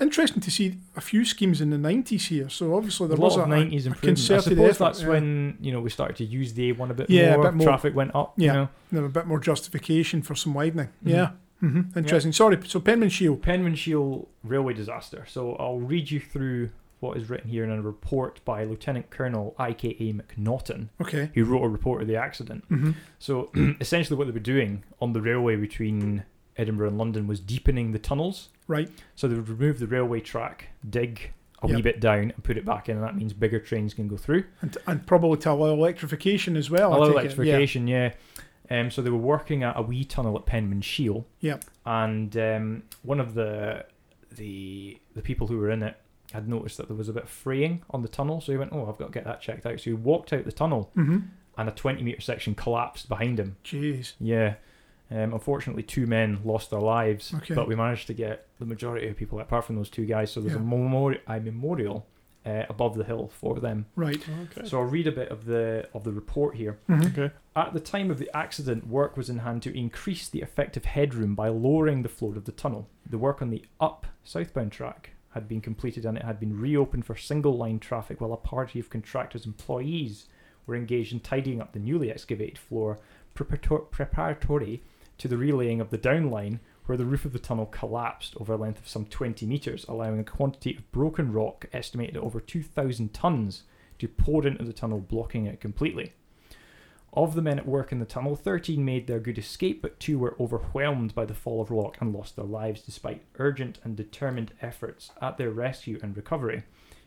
interesting 0.00 0.40
to 0.42 0.50
see 0.50 0.78
a 0.96 1.00
few 1.00 1.24
schemes 1.24 1.60
in 1.60 1.70
the 1.70 1.78
nineties 1.78 2.26
here. 2.28 2.48
So 2.48 2.76
obviously 2.76 3.08
there 3.08 3.16
a 3.16 3.20
was 3.20 3.36
a, 3.36 3.46
nineties 3.46 3.86
a 3.86 3.88
improvement. 3.90 3.96
I 4.04 4.06
concerted 4.06 4.42
suppose 4.44 4.70
effort, 4.70 4.84
that's 4.84 5.02
yeah. 5.02 5.08
when 5.08 5.58
you 5.60 5.72
know 5.72 5.80
we 5.80 5.90
started 5.90 6.16
to 6.16 6.24
use 6.24 6.54
the 6.54 6.72
A1 6.72 6.90
a 6.90 6.94
bit 6.94 7.10
Yeah, 7.10 7.34
a 7.34 7.36
more. 7.36 7.44
bit 7.46 7.54
more. 7.54 7.66
Traffic 7.66 7.94
went 7.94 8.14
up. 8.14 8.34
Yeah. 8.36 8.46
You 8.46 8.52
know. 8.58 8.68
there 8.92 9.04
a 9.04 9.08
bit 9.08 9.26
more 9.26 9.40
justification 9.40 10.22
for 10.22 10.34
some 10.34 10.54
widening. 10.54 10.88
Mhm. 11.04 11.10
Yeah, 11.10 11.30
hmm 11.60 11.80
interesting. 11.96 12.32
Sorry, 12.32 12.58
so 12.66 12.80
Penmanshiel. 12.80 13.36
Penman 13.40 13.74
Shield 13.76 14.28
railway 14.44 14.74
disaster. 14.74 15.24
So 15.28 15.54
I'll 15.56 15.80
read 15.80 16.10
you 16.10 16.20
through 16.20 16.70
what 17.00 17.16
is 17.16 17.30
written 17.30 17.48
here 17.48 17.62
in 17.62 17.70
a 17.70 17.80
report 17.80 18.44
by 18.44 18.64
Lieutenant 18.64 19.08
Colonel 19.10 19.54
I.K.A. 19.56 20.12
McNaughton, 20.12 20.88
Okay. 21.00 21.30
who 21.32 21.44
wrote 21.44 21.62
a 21.62 21.68
report 21.68 22.02
of 22.02 22.08
the 22.08 22.16
accident. 22.16 22.64
hmm 22.68 22.90
So 23.20 23.50
essentially, 23.80 24.16
what 24.18 24.26
they 24.26 24.32
were 24.32 24.40
doing 24.40 24.82
on 25.00 25.12
the 25.12 25.20
railway 25.22 25.54
between 25.54 26.24
Edinburgh 26.58 26.88
and 26.88 26.98
London 26.98 27.26
was 27.26 27.40
deepening 27.40 27.92
the 27.92 27.98
tunnels. 27.98 28.48
Right. 28.66 28.90
So 29.14 29.28
they 29.28 29.34
would 29.36 29.48
remove 29.48 29.78
the 29.78 29.86
railway 29.86 30.20
track, 30.20 30.66
dig 30.88 31.32
a 31.62 31.66
wee 31.66 31.80
bit 31.82 32.00
down, 32.00 32.32
and 32.32 32.44
put 32.44 32.56
it 32.56 32.64
back 32.64 32.88
in, 32.88 32.96
and 32.96 33.04
that 33.04 33.16
means 33.16 33.32
bigger 33.32 33.58
trains 33.60 33.94
can 33.94 34.06
go 34.08 34.16
through. 34.16 34.44
And, 34.60 34.76
and 34.86 35.06
probably 35.06 35.38
to 35.38 35.50
allow 35.52 35.72
electrification 35.72 36.56
as 36.56 36.68
well. 36.70 36.92
I 36.92 36.96
a 36.96 36.98
lot 36.98 37.08
of 37.08 37.14
take 37.14 37.16
it. 37.16 37.24
electrification, 37.26 37.86
yeah. 37.88 38.12
Um, 38.70 38.90
so 38.90 39.00
they 39.00 39.08
were 39.10 39.16
working 39.16 39.62
at 39.62 39.78
a 39.78 39.82
wee 39.82 40.04
tunnel 40.04 40.36
at 40.36 40.44
Penmanshiel. 40.44 41.24
Yep. 41.40 41.64
And 41.86 42.36
um, 42.36 42.82
one 43.02 43.18
of 43.20 43.34
the 43.34 43.86
the 44.36 45.00
the 45.14 45.22
people 45.22 45.46
who 45.46 45.56
were 45.58 45.70
in 45.70 45.82
it 45.82 45.96
had 46.32 46.46
noticed 46.48 46.76
that 46.76 46.86
there 46.88 46.96
was 46.96 47.08
a 47.08 47.12
bit 47.14 47.22
of 47.22 47.30
fraying 47.30 47.82
on 47.90 48.02
the 48.02 48.08
tunnel, 48.08 48.40
so 48.42 48.52
he 48.52 48.58
went, 48.58 48.72
"Oh, 48.74 48.86
I've 48.86 48.98
got 48.98 49.06
to 49.06 49.12
get 49.12 49.24
that 49.24 49.40
checked 49.40 49.64
out." 49.64 49.80
So 49.80 49.84
he 49.84 49.94
walked 49.94 50.32
out 50.34 50.44
the 50.44 50.52
tunnel, 50.52 50.90
Yeah. 50.96 51.02
hmm 51.04 51.18
and 51.56 51.68
a 51.68 51.72
20 51.72 52.04
meter 52.04 52.20
section 52.20 52.54
collapsed 52.54 53.08
behind 53.08 53.40
him. 53.40 53.56
Jeez. 53.64 54.12
Yeah. 54.20 54.54
Um, 55.10 55.32
unfortunately, 55.32 55.82
two 55.82 56.06
men 56.06 56.40
lost 56.44 56.70
their 56.70 56.80
lives, 56.80 57.32
Okay. 57.34 57.54
but 57.54 57.66
we 57.66 57.74
managed 57.74 58.06
to 58.08 58.14
get 58.14 58.46
the 58.58 58.66
majority 58.66 59.08
of 59.08 59.16
people, 59.16 59.40
apart 59.40 59.64
from 59.64 59.76
those 59.76 59.88
two 59.88 60.04
guys. 60.04 60.30
So 60.30 60.40
there's 60.40 60.54
a, 60.54 60.58
memori- 60.58 61.20
a 61.26 61.40
memorial 61.40 62.06
uh, 62.44 62.64
above 62.68 62.94
the 62.96 63.04
hill 63.04 63.28
for 63.28 63.58
them. 63.58 63.86
Right. 63.96 64.22
Okay. 64.56 64.68
So 64.68 64.78
I'll 64.78 64.84
read 64.86 65.06
a 65.06 65.12
bit 65.12 65.28
of 65.30 65.44
the 65.46 65.88
of 65.94 66.04
the 66.04 66.12
report 66.12 66.56
here. 66.56 66.78
Mhm. 66.88 67.12
okay. 67.18 67.34
At 67.56 67.72
the 67.72 67.80
time 67.80 68.10
of 68.10 68.18
the 68.18 68.30
accident, 68.36 68.86
work 68.86 69.16
was 69.16 69.28
in 69.30 69.38
hand 69.38 69.62
to 69.64 69.76
increase 69.76 70.28
the 70.28 70.40
effective 70.42 70.84
headroom 70.84 71.34
by 71.34 71.48
lowering 71.48 72.02
the 72.02 72.08
floor 72.08 72.36
of 72.36 72.44
the 72.44 72.52
tunnel. 72.52 72.88
The 73.08 73.18
work 73.18 73.40
on 73.42 73.50
the 73.50 73.64
up 73.80 74.06
southbound 74.24 74.72
track 74.72 75.10
had 75.30 75.48
been 75.48 75.60
completed 75.60 76.04
and 76.06 76.16
it 76.16 76.24
had 76.24 76.38
been 76.38 76.58
reopened 76.60 77.04
for 77.06 77.16
single 77.16 77.56
line 77.56 77.78
traffic 77.80 78.20
while 78.20 78.32
a 78.32 78.36
party 78.36 78.78
of 78.78 78.88
contractors' 78.90 79.44
employees 79.46 80.26
were 80.66 80.76
engaged 80.76 81.12
in 81.12 81.20
tidying 81.20 81.60
up 81.60 81.72
the 81.72 81.78
newly 81.78 82.10
excavated 82.10 82.58
floor 82.58 82.98
preparatory 83.34 84.82
to 85.18 85.28
the 85.28 85.36
relaying 85.36 85.80
of 85.80 85.90
the 85.90 85.98
down 85.98 86.30
line 86.30 86.60
where 86.86 86.96
the 86.96 87.04
roof 87.04 87.24
of 87.24 87.32
the 87.32 87.38
tunnel 87.38 87.66
collapsed 87.66 88.34
over 88.38 88.54
a 88.54 88.56
length 88.56 88.80
of 88.80 88.88
some 88.88 89.04
20 89.04 89.44
metres, 89.44 89.84
allowing 89.88 90.18
a 90.18 90.24
quantity 90.24 90.74
of 90.74 90.90
broken 90.90 91.32
rock 91.32 91.66
estimated 91.72 92.16
at 92.16 92.22
over 92.22 92.40
2,000 92.40 93.12
tonnes 93.12 93.62
to 93.98 94.08
pour 94.08 94.46
into 94.46 94.64
the 94.64 94.72
tunnel, 94.72 95.00
blocking 95.00 95.44
it 95.44 95.60
completely. 95.60 96.12
Of 97.12 97.34
the 97.34 97.42
men 97.42 97.58
at 97.58 97.66
work 97.66 97.90
in 97.90 97.98
the 97.98 98.06
tunnel, 98.06 98.36
13 98.36 98.84
made 98.84 99.06
their 99.06 99.18
good 99.18 99.38
escape, 99.38 99.82
but 99.82 99.98
two 99.98 100.18
were 100.18 100.36
overwhelmed 100.38 101.14
by 101.14 101.24
the 101.24 101.34
fall 101.34 101.60
of 101.60 101.70
rock 101.70 101.98
and 102.00 102.14
lost 102.14 102.36
their 102.36 102.44
lives 102.44 102.82
despite 102.82 103.24
urgent 103.38 103.78
and 103.82 103.96
determined 103.96 104.52
efforts 104.62 105.10
at 105.20 105.36
their 105.36 105.50
rescue 105.50 105.98
and 106.02 106.16
recovery, 106.16 106.62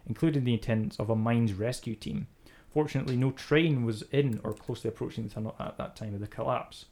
including 0.05 0.43
the 0.43 0.55
attendance 0.55 0.99
of 0.99 1.09
a 1.09 1.15
mines 1.15 1.53
rescue 1.53 1.95
team. 1.95 2.27
Fortunately, 2.69 3.15
no 3.15 3.31
train 3.31 3.85
was 3.85 4.01
in 4.11 4.39
or 4.43 4.53
closely 4.53 4.89
approaching 4.89 5.23
the 5.23 5.29
tunnel 5.29 5.55
at 5.59 5.77
that 5.77 5.95
time 5.95 6.13
of 6.13 6.19
the 6.19 6.27
collapse. 6.27 6.85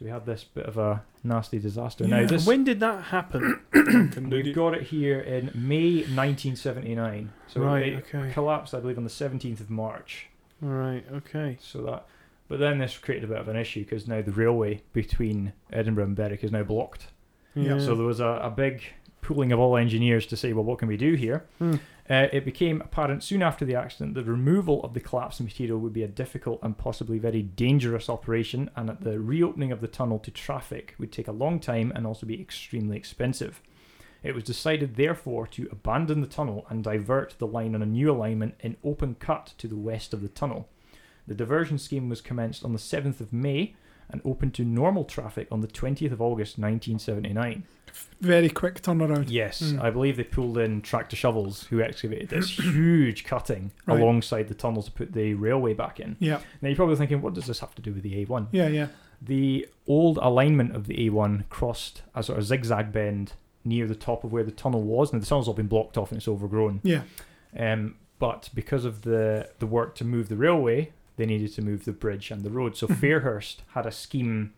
So 0.00 0.06
we 0.06 0.10
had 0.10 0.24
this 0.24 0.44
bit 0.44 0.64
of 0.64 0.78
a 0.78 1.02
nasty 1.22 1.58
disaster. 1.58 2.04
Yeah. 2.04 2.20
Now, 2.20 2.26
this 2.26 2.46
when 2.46 2.64
did 2.64 2.80
that 2.80 3.04
happen? 3.04 3.60
We 4.30 4.52
got 4.52 4.74
it 4.74 4.84
here 4.84 5.20
in 5.20 5.50
May 5.54 5.96
1979. 5.96 7.30
So 7.48 7.60
right. 7.60 7.92
it 7.92 8.04
Okay. 8.14 8.32
collapsed, 8.32 8.74
I 8.74 8.80
believe, 8.80 8.96
on 8.96 9.04
the 9.04 9.10
17th 9.10 9.60
of 9.60 9.68
March. 9.68 10.28
Right. 10.62 11.04
Okay. 11.12 11.58
So 11.60 11.82
that, 11.82 12.06
but 12.48 12.58
then 12.58 12.78
this 12.78 12.96
created 12.96 13.24
a 13.24 13.32
bit 13.34 13.38
of 13.38 13.48
an 13.48 13.56
issue 13.56 13.80
because 13.84 14.08
now 14.08 14.22
the 14.22 14.32
railway 14.32 14.82
between 14.94 15.52
Edinburgh 15.70 16.04
and 16.04 16.16
Berwick 16.16 16.42
is 16.42 16.50
now 16.50 16.62
blocked. 16.62 17.08
Yeah. 17.54 17.78
So 17.78 17.94
there 17.94 18.06
was 18.06 18.20
a, 18.20 18.40
a 18.42 18.50
big 18.50 18.82
pooling 19.20 19.52
of 19.52 19.58
all 19.60 19.76
engineers 19.76 20.24
to 20.26 20.36
say, 20.36 20.54
well, 20.54 20.64
what 20.64 20.78
can 20.78 20.88
we 20.88 20.96
do 20.96 21.14
here? 21.14 21.44
Hmm. 21.58 21.76
Uh, 22.10 22.26
it 22.32 22.44
became 22.44 22.80
apparent 22.80 23.22
soon 23.22 23.40
after 23.40 23.64
the 23.64 23.76
accident 23.76 24.14
that 24.14 24.26
the 24.26 24.32
removal 24.32 24.82
of 24.82 24.94
the 24.94 25.00
collapsed 25.00 25.40
material 25.40 25.78
would 25.78 25.92
be 25.92 26.02
a 26.02 26.08
difficult 26.08 26.58
and 26.60 26.76
possibly 26.76 27.20
very 27.20 27.40
dangerous 27.40 28.10
operation, 28.10 28.68
and 28.74 28.88
that 28.88 29.02
the 29.02 29.20
reopening 29.20 29.70
of 29.70 29.80
the 29.80 29.86
tunnel 29.86 30.18
to 30.18 30.30
traffic 30.32 30.96
would 30.98 31.12
take 31.12 31.28
a 31.28 31.32
long 31.32 31.60
time 31.60 31.92
and 31.94 32.04
also 32.04 32.26
be 32.26 32.40
extremely 32.40 32.96
expensive. 32.96 33.62
It 34.24 34.34
was 34.34 34.42
decided, 34.42 34.96
therefore, 34.96 35.46
to 35.48 35.68
abandon 35.70 36.20
the 36.20 36.26
tunnel 36.26 36.66
and 36.68 36.82
divert 36.82 37.36
the 37.38 37.46
line 37.46 37.76
on 37.76 37.82
a 37.82 37.86
new 37.86 38.10
alignment 38.10 38.56
in 38.58 38.76
open 38.82 39.14
cut 39.14 39.54
to 39.58 39.68
the 39.68 39.76
west 39.76 40.12
of 40.12 40.20
the 40.20 40.28
tunnel. 40.28 40.68
The 41.28 41.34
diversion 41.36 41.78
scheme 41.78 42.08
was 42.08 42.20
commenced 42.20 42.64
on 42.64 42.72
the 42.72 42.80
7th 42.80 43.20
of 43.20 43.32
May 43.32 43.76
and 44.12 44.20
opened 44.24 44.54
to 44.54 44.64
normal 44.64 45.04
traffic 45.04 45.48
on 45.50 45.60
the 45.60 45.68
20th 45.68 46.12
of 46.12 46.20
August 46.20 46.58
1979. 46.58 47.64
Very 48.20 48.48
quick 48.48 48.80
turnaround. 48.82 49.26
Yes, 49.28 49.60
Mm. 49.62 49.82
I 49.82 49.90
believe 49.90 50.16
they 50.16 50.24
pulled 50.24 50.58
in 50.58 50.80
tractor 50.82 51.16
shovels 51.16 51.64
who 51.64 51.80
excavated 51.80 52.28
this 52.28 52.48
huge 52.58 53.24
cutting 53.24 53.72
Right. 53.86 54.00
alongside 54.00 54.48
the 54.48 54.54
tunnel 54.54 54.82
to 54.82 54.90
put 54.90 55.12
the 55.12 55.34
railway 55.34 55.74
back 55.74 55.98
in. 56.00 56.16
Yeah. 56.20 56.40
Now 56.62 56.68
you're 56.68 56.76
probably 56.76 56.96
thinking, 56.96 57.20
what 57.22 57.34
does 57.34 57.46
this 57.46 57.60
have 57.60 57.74
to 57.76 57.82
do 57.82 57.92
with 57.92 58.02
the 58.02 58.24
A1? 58.24 58.46
Yeah. 58.52 58.68
Yeah. 58.68 58.86
The 59.22 59.66
old 59.86 60.18
alignment 60.22 60.74
of 60.76 60.86
the 60.86 60.94
A1 61.08 61.48
crossed 61.50 62.02
a 62.14 62.22
sort 62.22 62.38
of 62.38 62.44
zigzag 62.44 62.92
bend 62.92 63.32
near 63.64 63.86
the 63.86 63.94
top 63.94 64.24
of 64.24 64.32
where 64.32 64.44
the 64.44 64.50
tunnel 64.52 64.82
was. 64.82 65.12
Now 65.12 65.18
the 65.18 65.26
tunnel's 65.26 65.48
all 65.48 65.54
been 65.54 65.66
blocked 65.66 65.98
off 65.98 66.10
and 66.10 66.18
it's 66.18 66.28
overgrown. 66.28 66.80
Yeah. 66.82 67.02
Um, 67.58 67.96
but 68.18 68.50
because 68.54 68.84
of 68.84 69.02
the 69.02 69.50
the 69.58 69.66
work 69.66 69.94
to 69.96 70.04
move 70.04 70.28
the 70.28 70.36
railway, 70.36 70.92
they 71.16 71.26
needed 71.26 71.52
to 71.54 71.62
move 71.62 71.84
the 71.84 71.92
bridge 71.92 72.30
and 72.30 72.42
the 72.42 72.50
road. 72.50 72.76
So 72.76 72.86
Mhm. 72.88 72.96
Fairhurst 72.96 73.56
had 73.74 73.86
a 73.86 73.90
scheme, 73.92 74.52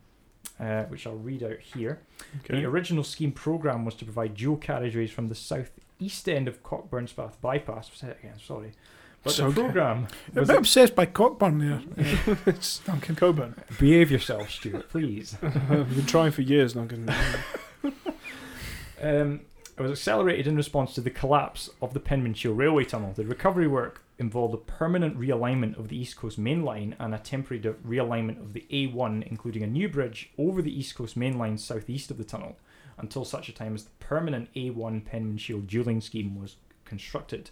uh, 0.61 0.85
which 0.85 1.07
I'll 1.07 1.17
read 1.17 1.43
out 1.43 1.59
here. 1.61 2.01
Okay. 2.45 2.61
The 2.61 2.67
original 2.67 3.05
scheme 3.05 3.33
program 3.33 3.85
was 3.85 3.95
to 3.97 4.05
provide 4.05 4.35
dual 4.37 4.57
carriageways 4.59 5.11
from 5.11 5.29
the 5.29 5.35
southeast 5.35 6.29
end 6.29 6.49
of 6.49 6.63
Cockburnspath 6.63 7.41
bypass. 7.41 7.91
Say 7.95 8.09
it 8.09 8.19
again, 8.23 8.39
sorry. 8.45 8.73
But 9.25 9.35
So- 9.35 9.51
the 9.51 9.61
program 9.63 10.09
A 10.35 10.41
was 10.41 10.49
bit 10.49 10.59
obsessed 10.59 10.97
by 10.97 11.07
Cockburn 11.07 11.59
there, 11.59 11.81
it's 12.47 12.79
Duncan. 12.81 13.15
Coburn. 13.15 13.55
behave 13.79 14.11
yourself, 14.11 14.51
Stuart, 14.51 14.89
please. 14.89 15.37
I've 15.43 15.95
been 15.95 16.07
trying 16.07 16.33
for 16.33 16.43
years, 16.43 16.73
Duncan. 16.75 17.09
Um, 19.01 19.41
it 19.77 19.83
was 19.83 19.91
accelerated 19.91 20.47
in 20.47 20.57
response 20.57 20.95
to 20.95 21.01
the 21.01 21.11
collapse 21.11 21.71
of 21.81 21.95
the 21.95 22.01
Penmanshiel 22.01 22.55
Railway 22.55 22.85
Tunnel. 22.85 23.13
The 23.15 23.25
recovery 23.25 23.67
work 23.67 24.03
involved 24.19 24.55
a 24.55 24.59
permanent 24.59 25.19
realignment 25.19 25.79
of 25.79 25.89
the 25.89 25.97
East 25.97 26.17
Coast 26.17 26.39
Main 26.39 26.63
Line 26.63 26.95
and 26.99 27.15
a 27.15 27.19
temporary 27.19 27.63
realignment 27.63 28.41
of 28.41 28.53
the 28.53 28.67
A1, 28.71 29.27
including 29.27 29.63
a 29.63 29.67
new 29.67 29.89
bridge 29.89 30.31
over 30.39 30.61
the 30.61 30.77
East 30.77 30.95
Coast 30.95 31.17
Main 31.17 31.39
Line 31.39 31.57
southeast 31.57 32.11
of 32.11 32.19
the 32.19 32.25
tunnel, 32.25 32.57
until 32.99 33.25
such 33.25 33.49
a 33.49 33.53
time 33.53 33.75
as 33.75 33.85
the 33.85 33.91
permanent 33.99 34.53
A1 34.55 35.05
Penmanshiel 35.05 35.63
dualling 35.63 36.03
scheme 36.03 36.39
was 36.39 36.57
constructed. 36.85 37.51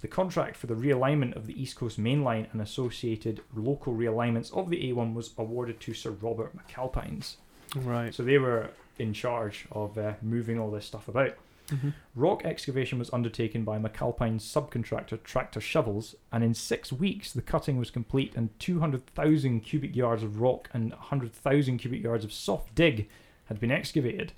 The 0.00 0.08
contract 0.08 0.56
for 0.56 0.66
the 0.66 0.74
realignment 0.74 1.36
of 1.36 1.46
the 1.46 1.60
East 1.60 1.76
Coast 1.76 1.98
Main 1.98 2.24
Line 2.24 2.48
and 2.52 2.60
associated 2.60 3.42
local 3.54 3.94
realignments 3.94 4.52
of 4.56 4.70
the 4.70 4.92
A1 4.92 5.14
was 5.14 5.30
awarded 5.38 5.78
to 5.80 5.94
Sir 5.94 6.10
Robert 6.10 6.52
McAlpines. 6.56 7.36
right. 7.76 8.12
So 8.14 8.22
they 8.22 8.38
were 8.38 8.70
in 8.98 9.12
charge 9.12 9.66
of 9.72 9.96
uh, 9.96 10.14
moving 10.20 10.58
all 10.58 10.70
this 10.70 10.86
stuff 10.86 11.06
about. 11.06 11.36
Mhm. 11.70 11.94
Rock 12.14 12.44
excavation 12.44 12.98
was 12.98 13.12
undertaken 13.12 13.64
by 13.64 13.78
McAlpine's 13.78 14.44
subcontractor 14.44 15.22
Tractor 15.22 15.60
Shovels, 15.60 16.14
and 16.32 16.44
in 16.44 16.54
six 16.54 16.92
weeks 16.92 17.32
the 17.32 17.42
cutting 17.42 17.78
was 17.78 17.90
complete 17.90 18.34
and 18.34 18.50
200,000 18.58 19.60
cubic 19.60 19.94
yards 19.96 20.22
of 20.22 20.40
rock 20.40 20.68
and 20.72 20.92
100,000 20.92 21.78
cubic 21.78 22.02
yards 22.02 22.24
of 22.24 22.32
soft 22.32 22.74
dig 22.74 23.08
had 23.46 23.60
been 23.60 23.70
excavated. 23.70 24.32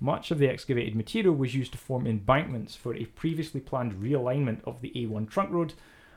Much 0.00 0.30
of 0.30 0.38
the 0.38 0.48
excavated 0.48 0.96
material 0.96 1.34
was 1.34 1.54
used 1.54 1.72
to 1.72 1.78
form 1.78 2.06
embankments 2.06 2.74
for 2.74 2.94
a 2.94 3.04
previously 3.04 3.60
planned 3.60 3.92
realignment 3.94 4.62
of 4.64 4.80
the 4.80 4.90
A1 4.94 5.26
trunk 5.28 5.50
road 5.50 5.74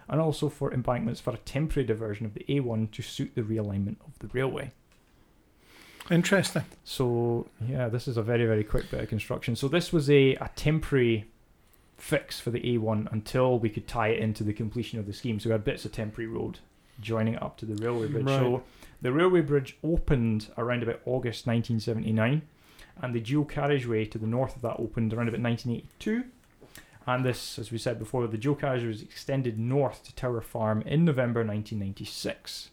and 0.08 0.21
also 0.21 0.49
for 0.49 0.73
embankments 0.73 1.19
for 1.19 1.34
a 1.34 1.38
temporary 1.38 1.86
diversion 1.86 2.26
of 2.26 2.34
the 2.34 2.45
A1 2.47 2.91
to 2.91 3.02
suit 3.02 3.36
the 3.36 3.41
realignment 3.41 3.97
of 4.06 4.17
the 4.19 4.28
railway. 4.28 4.71
Interesting. 6.11 6.63
So 6.83 7.47
yeah, 7.65 7.87
this 7.89 8.07
is 8.07 8.17
a 8.17 8.23
very 8.23 8.45
very 8.45 8.63
quick 8.63 8.89
bit 8.91 9.01
of 9.01 9.09
construction. 9.09 9.55
So 9.55 9.67
this 9.67 9.93
was 9.93 10.09
a, 10.09 10.35
a 10.35 10.49
temporary 10.55 11.25
fix 11.97 12.39
for 12.39 12.51
the 12.51 12.59
A1 12.59 13.11
until 13.11 13.57
we 13.57 13.69
could 13.69 13.87
tie 13.87 14.09
it 14.09 14.19
into 14.19 14.43
the 14.43 14.53
completion 14.53 14.99
of 14.99 15.05
the 15.05 15.13
scheme. 15.13 15.39
So 15.39 15.49
we 15.49 15.53
had 15.53 15.63
bits 15.63 15.85
of 15.85 15.93
temporary 15.93 16.27
road 16.27 16.59
joining 16.99 17.35
it 17.35 17.41
up 17.41 17.57
to 17.57 17.65
the 17.65 17.75
railway 17.83 18.07
bridge. 18.07 18.25
Right. 18.25 18.39
So 18.39 18.63
the 19.01 19.11
railway 19.11 19.41
bridge 19.41 19.77
opened 19.83 20.47
around 20.57 20.83
about 20.83 21.01
August 21.05 21.47
1979, 21.47 22.41
and 23.01 23.15
the 23.15 23.19
dual 23.19 23.45
carriageway 23.45 24.05
to 24.05 24.17
the 24.17 24.27
north 24.27 24.55
of 24.55 24.61
that 24.63 24.79
opened 24.79 25.13
around 25.13 25.29
about 25.29 25.41
1982. 25.41 26.25
And 27.05 27.25
this, 27.25 27.59
as 27.59 27.71
we 27.71 27.77
said 27.77 27.99
before, 27.99 28.27
the 28.27 28.37
dual 28.37 28.55
carriageway 28.55 28.87
was 28.87 29.01
extended 29.01 29.59
north 29.59 30.03
to 30.05 30.15
Tower 30.15 30.41
Farm 30.41 30.81
in 30.83 31.03
November 31.03 31.41
1996. 31.41 32.69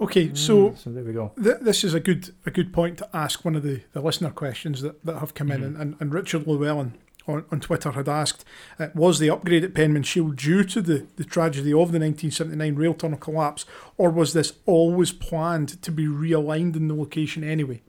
Okay, 0.00 0.34
so 0.34 0.74
so 0.76 0.90
there 0.90 1.04
we 1.04 1.12
go. 1.12 1.32
th- 1.42 1.58
this 1.60 1.84
is 1.84 1.92
a 1.94 2.00
good 2.00 2.34
a 2.46 2.50
good 2.50 2.72
point 2.72 2.96
to 2.98 3.08
ask 3.14 3.44
one 3.44 3.54
of 3.54 3.62
the, 3.62 3.82
the 3.92 4.00
listener 4.00 4.30
questions 4.30 4.80
that, 4.82 5.04
that 5.04 5.18
have 5.18 5.34
come 5.34 5.50
in, 5.50 5.60
Mhm. 5.60 5.66
and, 5.66 5.76
and, 5.76 5.96
and 6.00 6.14
Richard 6.14 6.46
Llewellyn 6.46 6.94
on, 7.28 7.44
on 7.52 7.60
Twitter 7.60 7.90
had 7.92 8.08
asked, 8.08 8.44
uh, 8.78 8.88
was 8.94 9.18
the 9.18 9.28
upgrade 9.30 9.62
at 9.62 9.74
Penmanshiel 9.74 10.34
due 10.34 10.64
to 10.64 10.80
the, 10.80 11.06
the 11.16 11.24
tragedy 11.24 11.70
of 11.70 11.92
the 11.92 11.98
1979 12.00 12.74
rail 12.76 12.94
tunnel 12.94 13.18
collapse, 13.18 13.66
or 13.98 14.10
was 14.10 14.32
this 14.32 14.54
always 14.64 15.12
planned 15.12 15.80
to 15.82 15.92
be 15.92 16.06
realigned 16.06 16.76
in 16.76 16.88
the 16.88 16.94
location 16.94 17.44
anyway? 17.44 17.82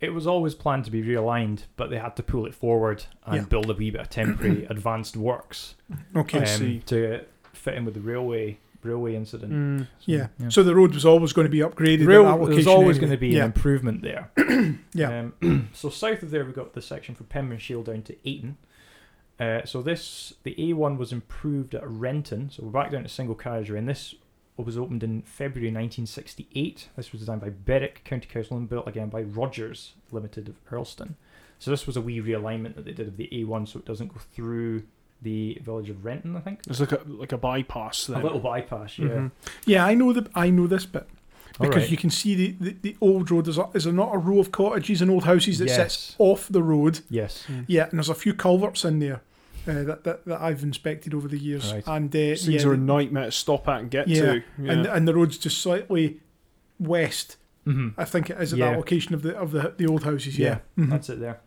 It 0.00 0.10
was 0.14 0.26
always 0.26 0.54
planned 0.54 0.84
to 0.86 0.90
be 0.90 1.02
realigned, 1.02 1.64
but 1.76 1.90
they 1.90 1.98
had 1.98 2.16
to 2.16 2.22
pull 2.22 2.46
it 2.46 2.54
forward 2.54 3.04
and 3.26 3.36
Yeah. 3.36 3.44
build 3.44 3.70
a 3.70 3.74
wee 3.74 3.90
bit 3.90 4.00
of 4.00 4.08
temporary 4.10 4.64
advanced 4.70 5.16
works 5.16 5.74
Okay, 6.16 6.38
um, 6.44 6.80
to 6.86 7.20
fit 7.52 7.74
in 7.74 7.84
with 7.84 7.94
the 7.94 8.00
railway 8.00 8.58
railway 8.86 9.14
incident. 9.14 9.52
Mm. 9.52 9.80
So, 9.80 9.86
yeah. 10.06 10.28
So 10.48 10.62
the 10.62 10.74
road 10.74 10.94
was 10.94 11.04
always 11.04 11.32
going 11.32 11.46
to 11.46 11.50
be 11.50 11.58
upgraded. 11.58 12.02
at 12.02 12.06
Rail, 12.06 12.24
that 12.24 12.50
there's 12.50 12.66
always 12.66 12.96
anyway. 12.96 13.00
going 13.00 13.10
to 13.12 13.18
be 13.18 13.28
yeah. 13.28 13.40
an 13.40 13.46
improvement 13.46 14.02
there. 14.02 14.30
Yeah. 14.94 15.28
Um, 15.42 15.68
so 15.74 15.90
south 15.90 16.22
of 16.22 16.30
there, 16.30 16.44
we've 16.44 16.54
got 16.54 16.72
the 16.72 16.80
section 16.80 17.14
from 17.14 17.26
Penman 17.26 17.58
down 17.58 18.02
to 18.02 18.16
Ayton. 18.28 18.56
Uh, 19.38 19.64
so 19.64 19.82
this, 19.82 20.32
the 20.42 20.54
A1 20.54 20.96
was 20.96 21.12
improved 21.12 21.74
at 21.74 21.86
Renton. 21.86 22.50
So 22.50 22.62
we're 22.62 22.70
back 22.70 22.90
down 22.90 23.02
to 23.02 23.08
single 23.08 23.34
carriage 23.34 23.68
and 23.70 23.88
this 23.88 24.14
was 24.56 24.78
opened 24.78 25.02
in 25.02 25.22
February 25.22 25.68
1968. 25.68 26.88
This 26.96 27.12
was 27.12 27.20
designed 27.20 27.42
by 27.42 27.50
Berwick 27.50 28.04
County 28.04 28.26
Council 28.26 28.56
and 28.56 28.68
built 28.68 28.88
again 28.88 29.08
by 29.08 29.22
Rogers 29.22 29.92
Limited 30.10 30.48
of 30.48 30.64
Earlston. 30.70 31.14
So 31.58 31.70
this 31.70 31.86
was 31.86 31.96
a 31.96 32.00
wee 32.00 32.20
realignment 32.20 32.74
that 32.76 32.84
they 32.84 32.92
did 32.92 33.08
of 33.08 33.16
the 33.16 33.28
A1, 33.32 33.68
so 33.68 33.78
it 33.78 33.84
doesn't 33.84 34.12
go 34.12 34.20
through 34.32 34.84
the 35.22 35.58
village 35.64 35.88
of 35.90 36.04
Renton. 36.04 36.36
I 36.36 36.40
think 36.40 36.60
It's 36.68 36.80
like 36.80 36.92
a 36.92 37.00
like 37.06 37.32
a 37.32 37.38
bypass. 37.38 38.06
Then. 38.06 38.20
a 38.20 38.22
little 38.22 38.40
bypass. 38.40 38.98
Yeah. 38.98 39.06
Mhm. 39.08 39.30
Yeah, 39.64 39.84
I 39.86 39.94
know 39.94 40.12
the 40.12 40.28
I 40.34 40.50
know 40.50 40.66
this 40.66 40.86
bit 40.86 41.08
because 41.58 41.74
right. 41.84 41.90
you 41.90 41.96
can 41.96 42.10
see 42.10 42.34
the, 42.34 42.56
the, 42.60 42.76
the 42.82 42.96
old 43.00 43.30
road. 43.30 43.48
Is, 43.48 43.56
a, 43.58 43.66
is 43.74 43.84
there 43.84 43.92
not 43.92 44.14
a 44.14 44.18
row 44.18 44.38
of 44.38 44.52
cottages 44.52 45.00
and 45.00 45.10
old 45.10 45.24
houses 45.24 45.58
that 45.58 45.70
sits 45.70 46.14
off 46.18 46.48
the 46.48 46.62
road? 46.62 47.00
Yes. 47.08 47.46
Yeah, 47.66 47.84
and 47.88 47.98
there's 47.98 48.10
a 48.10 48.14
few 48.14 48.34
culverts 48.34 48.84
in 48.84 48.98
there. 48.98 49.22
uh, 49.66 49.82
that, 49.84 50.04
that 50.04 50.24
that 50.26 50.40
I've 50.40 50.62
inspected 50.62 51.14
over 51.14 51.26
the 51.28 51.38
years, 51.38 51.72
Right. 51.72 51.82
and 51.86 52.08
uh, 52.14 52.18
These 52.18 52.46
yeah, 52.46 52.52
things 52.58 52.64
are 52.66 52.74
a 52.74 52.76
nightmare 52.76 53.24
to 53.24 53.32
stop 53.32 53.66
at 53.68 53.80
and 53.80 53.90
get 53.90 54.06
Yeah, 54.06 54.20
to. 54.22 54.42
Yeah. 54.62 54.72
and 54.72 54.86
and 54.86 55.08
the 55.08 55.14
road's 55.14 55.38
just 55.38 55.58
slightly 55.58 56.20
west. 56.78 57.36
hmm 57.64 57.88
I 57.96 58.04
think 58.04 58.30
it 58.30 58.40
is 58.40 58.52
at 58.52 58.58
Yeah. 58.58 58.70
that 58.70 58.76
location 58.76 59.14
of 59.14 59.22
the 59.22 59.34
of 59.36 59.50
the 59.52 59.72
the 59.76 59.86
old 59.86 60.04
houses. 60.04 60.38
Yeah, 60.38 60.58
Mhm. 60.78 60.90
That's 60.90 61.08
it 61.08 61.20
there. 61.20 61.40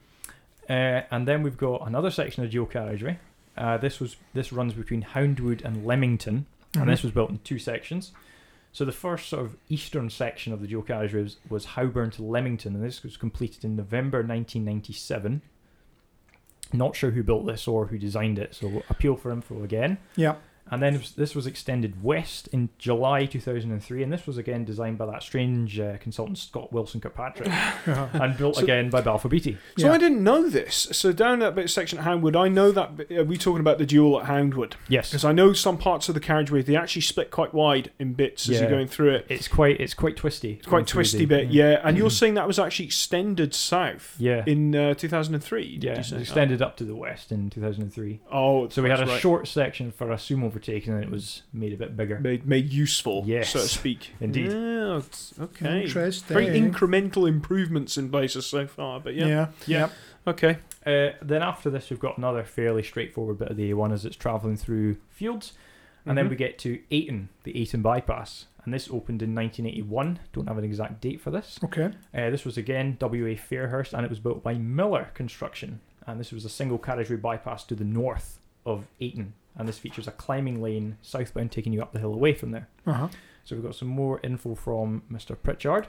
Uh, 0.69 1.01
and 1.11 1.27
then 1.27 1.43
we've 1.43 1.57
got 1.57 1.87
another 1.87 2.11
section 2.11 2.43
of 2.43 2.49
dual 2.51 2.65
carriageway. 2.67 3.19
Uh, 3.59 3.77
this 3.77 3.99
was 3.99 4.15
this 4.33 4.51
runs 4.51 4.73
between 4.73 5.03
Houndwood 5.03 5.63
and 5.63 5.85
Leamington, 5.85 6.45
Mhm. 6.73 6.81
and 6.81 6.89
this 6.89 7.03
was 7.03 7.11
built 7.11 7.29
in 7.29 7.39
two 7.43 7.59
sections. 7.59 8.11
So 8.71 8.85
the 8.85 8.91
first 8.91 9.27
sort 9.29 9.45
of 9.45 9.57
eastern 9.67 10.09
section 10.09 10.53
of 10.53 10.61
the 10.61 10.67
dual 10.67 10.83
carriageway 10.83 11.23
was, 11.23 11.37
was 11.49 11.65
Howburn 11.75 12.11
to 12.13 12.23
Leamington, 12.23 12.75
and 12.75 12.83
this 12.83 13.01
was 13.03 13.17
completed 13.17 13.65
in 13.65 13.75
November 13.75 14.19
1997. 14.23 15.41
Not 16.71 16.95
sure 16.95 17.11
who 17.11 17.23
built 17.23 17.47
this 17.47 17.67
or 17.67 17.87
who 17.87 17.97
designed 17.97 18.37
it, 18.37 18.53
so 18.53 18.83
appeal 18.89 19.15
for 19.15 19.31
info 19.31 19.63
again. 19.63 19.97
yeah. 20.15 20.35
And 20.71 20.81
then 20.81 21.01
this 21.17 21.35
was 21.35 21.47
extended 21.47 22.03
west 22.03 22.47
in 22.49 22.69
July 22.77 23.25
2003, 23.25 24.03
and 24.03 24.11
this 24.13 24.27
was 24.27 24.37
again 24.37 24.65
designed 24.65 24.97
by 24.97 25.05
that 25.07 25.23
strange 25.23 25.79
uh, 25.79 25.97
consultant 25.99 26.37
Scott 26.37 26.71
Wilson 26.71 27.01
Kirkpatrick 27.01 27.49
and 27.85 28.37
built 28.37 28.57
So- 28.57 28.63
again 28.63 28.89
by 28.89 29.01
Balfour 29.01 29.29
Beatty. 29.29 29.57
So 29.77 29.87
Yeah. 29.87 29.93
I 29.93 29.97
didn't 29.97 30.23
know 30.23 30.49
this. 30.49 30.87
So 30.91 31.11
down 31.11 31.39
that 31.39 31.55
bit 31.55 31.69
section 31.69 31.99
at 31.99 32.05
Houndwood, 32.05 32.35
I 32.35 32.47
know 32.47 32.71
that. 32.71 32.97
Bit, 32.97 33.11
are 33.11 33.23
we 33.23 33.37
talking 33.37 33.59
about 33.61 33.77
the 33.77 33.85
duel 33.85 34.19
at 34.21 34.27
Houndwood? 34.27 34.73
Yes, 34.87 35.09
Because 35.11 35.25
I 35.25 35.31
know 35.31 35.53
some 35.53 35.77
parts 35.77 36.07
of 36.09 36.15
the 36.15 36.21
carriageway 36.21 36.61
they 36.61 36.75
actually 36.75 37.01
split 37.01 37.31
quite 37.31 37.53
wide 37.53 37.91
in 37.99 38.13
bits 38.13 38.47
as 38.49 38.59
you're 38.59 38.69
going 38.69 38.87
through 38.87 39.15
it. 39.15 39.25
it's 39.29 39.47
quite 39.47 39.79
it's 39.79 39.93
quite 39.93 40.15
twisty. 40.17 40.53
It's 40.53 40.67
quite 40.67 40.87
twisty 40.87 41.25
bit, 41.25 41.49
yeah. 41.51 41.81
And 41.83 41.97
you're 41.97 42.09
saying 42.11 42.33
that 42.35 42.47
was 42.47 42.59
actually 42.59 42.85
extended 42.85 43.53
south 43.53 44.15
Yeah. 44.19 44.43
in 44.45 44.75
uh, 44.75 44.93
2003. 44.93 45.77
Did 45.77 45.83
yeah, 45.83 45.99
it 45.99 46.03
say? 46.05 46.17
extended 46.21 46.61
up 46.61 46.77
to 46.77 46.83
the 46.83 46.95
west 46.95 47.31
in 47.31 47.49
2003. 47.49 48.19
Oh, 48.31 48.69
So 48.69 48.83
we 48.83 48.89
had 48.89 49.01
a 49.01 49.05
right. 49.05 49.19
short 49.21 49.47
section 49.47 49.91
for 49.91 50.11
a 50.11 50.15
sumo 50.15 50.51
overtaking, 50.59 50.93
and 50.93 51.03
it 51.03 51.09
was 51.09 51.43
made 51.53 51.73
a 51.73 51.77
bit 51.77 51.95
bigger. 51.95 52.19
made 52.19 52.45
made 52.45 52.71
useful, 52.71 53.23
Yes. 53.25 53.49
so 53.51 53.59
to 53.59 53.67
speak. 53.67 54.11
Indeed. 54.19 54.51
Yeah, 54.51 55.01
okay. 55.39 55.83
Interesting. 55.83 56.33
Very 56.33 56.47
incremental 56.59 57.27
improvements 57.27 57.97
in 57.97 58.09
places 58.09 58.45
so 58.45 58.67
far, 58.67 58.99
but 58.99 59.15
yeah. 59.15 59.27
Yeah. 59.27 59.47
Yeah. 59.65 59.89
Okay. 60.27 60.57
Uh, 60.85 61.09
then 61.21 61.41
after 61.41 61.69
this, 61.69 61.89
we've 61.89 61.99
got 61.99 62.17
another 62.17 62.43
fairly 62.43 62.83
straightforward 62.83 63.39
bit 63.39 63.49
of 63.49 63.57
the 63.57 63.71
A1 63.71 63.91
as 63.93 64.05
it's 64.05 64.15
travelling 64.15 64.57
through 64.57 64.97
fields, 65.09 65.53
and 66.05 66.17
then 66.17 66.27
Mhm. 66.27 66.29
we 66.31 66.35
get 66.35 66.57
to 66.59 66.79
Ayton, 66.91 67.29
the 67.43 67.57
Ayton 67.59 67.81
bypass, 67.81 68.45
and 68.63 68.73
this 68.73 68.89
opened 68.91 69.21
in 69.21 69.33
1981. 69.33 70.19
Don't 70.33 70.47
have 70.47 70.57
an 70.57 70.63
exact 70.63 71.01
date 71.01 71.21
for 71.21 71.31
this. 71.31 71.59
Okay. 71.63 71.91
Uh, 72.13 72.29
this 72.29 72.45
was 72.45 72.57
again 72.57 72.97
WA 72.99 73.35
Fairhurst, 73.35 73.93
and 73.93 74.03
it 74.05 74.09
was 74.09 74.19
built 74.19 74.43
by 74.43 74.53
Miller 74.55 75.09
Construction, 75.13 75.79
and 76.05 76.19
this 76.19 76.31
was 76.31 76.45
a 76.45 76.49
single 76.49 76.77
carriageway 76.77 77.17
bypass 77.17 77.63
to 77.65 77.75
the 77.75 77.85
north 77.85 78.39
of 78.65 78.87
Ayton, 78.99 79.33
and 79.59 79.67
this 79.67 79.77
features 79.77 80.07
a 80.07 80.11
climbing 80.11 80.61
lane 80.61 80.97
southbound 81.03 81.51
taking 81.51 81.73
you 81.73 81.81
up 81.81 81.91
the 81.93 81.99
hill 81.99 82.13
away 82.13 82.33
from 82.33 82.49
there. 82.51 82.67
Uh 82.87 82.93
huh. 82.93 83.07
So 83.43 83.55
we've 83.55 83.65
got 83.65 83.75
some 83.75 83.89
more 83.89 84.19
info 84.23 84.55
from 84.55 85.03
Mr. 85.11 85.35
Pritchard. 85.41 85.87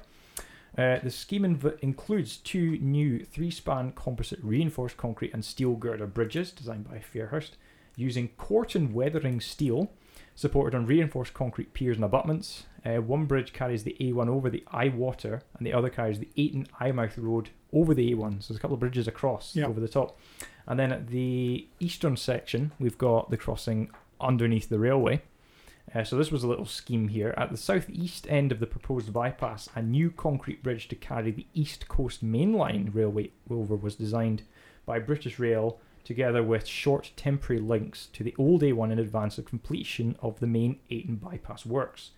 Uh, 0.77 0.99
the 1.03 1.11
scheme 1.11 1.43
inv- 1.43 1.79
includes 1.81 2.37
two 2.37 2.79
new 2.79 3.25
three-span 3.25 3.93
composite 3.93 4.39
reinforced 4.43 4.97
concrete 4.97 5.33
and 5.33 5.45
steel 5.45 5.75
girder 5.75 6.07
bridges 6.07 6.53
designed 6.53 6.89
by 6.89 6.99
Fairhurst 6.99 7.53
using 7.97 8.29
Corten 8.39 8.93
weathering 8.93 9.41
steel 9.41 9.91
supported 10.35 10.77
on 10.77 10.87
reinforced 10.87 11.35
concrete 11.35 11.75
piers 11.75 11.97
and 11.97 12.05
abutments. 12.05 12.65
Uh, 12.85 12.97
one 13.03 13.27
bridge 13.27 13.53
carries 13.53 13.85
the 13.85 13.97
A1 14.01 14.29
over 14.29 14.49
the 14.49 14.65
Eye 14.71 14.89
Water 14.89 15.43
and 15.59 15.67
the 15.67 15.73
other 15.73 15.91
carries 15.91 16.19
the 16.19 16.29
Ayton 16.37 16.67
Eyemouth 16.81 17.19
Road 17.19 17.51
over 17.73 17.93
the 17.95 18.13
A1. 18.15 18.43
So 18.43 18.49
there's 18.53 18.59
a 18.59 18.61
couple 18.61 18.75
of 18.75 18.81
bridges 18.81 19.07
across 19.07 19.55
Yeah. 19.55 19.67
over 19.67 19.81
the 19.81 19.89
top. 19.89 20.19
And 20.67 20.79
then 20.79 20.93
at 20.93 21.09
the 21.09 21.67
eastern 21.79 22.17
section, 22.17 22.73
we've 22.79 22.97
got 22.99 23.31
the 23.31 23.37
crossing 23.37 23.91
underneath 24.21 24.69
the 24.69 24.79
railway. 24.79 25.23
Uh, 25.95 26.05
so 26.05 26.17
this 26.17 26.31
was 26.31 26.45
a 26.45 26.49
little 26.49 26.67
scheme 26.67 27.09
here. 27.09 27.35
At 27.37 27.51
the 27.51 27.57
southeast 27.57 28.27
end 28.31 28.53
of 28.53 28.61
the 28.61 28.67
proposed 28.67 29.13
bypass, 29.13 29.69
a 29.75 29.83
new 29.83 30.11
concrete 30.11 30.63
bridge 30.63 30.87
to 30.89 30.95
carry 30.97 31.33
the 31.33 31.47
East 31.53 31.89
Coast 31.89 32.23
Main 32.23 32.53
Line 32.53 32.91
railway 32.95 33.31
over 33.51 33.75
was 33.75 33.97
designed 33.97 34.43
by 34.87 34.99
British 35.01 35.39
Rail 35.39 35.79
together 36.05 36.43
with 36.43 36.67
short 36.67 37.11
temporary 37.17 37.61
links 37.61 38.07
to 38.13 38.23
the 38.25 38.35
old 38.39 38.63
A1 38.63 38.91
in 38.93 38.99
advance 38.99 39.37
of 39.37 39.45
completion 39.45 40.17
of 40.21 40.39
the 40.41 40.47
main 40.47 40.79
Ayton 40.91 41.17
bypass 41.17 41.67
works. 41.67 42.11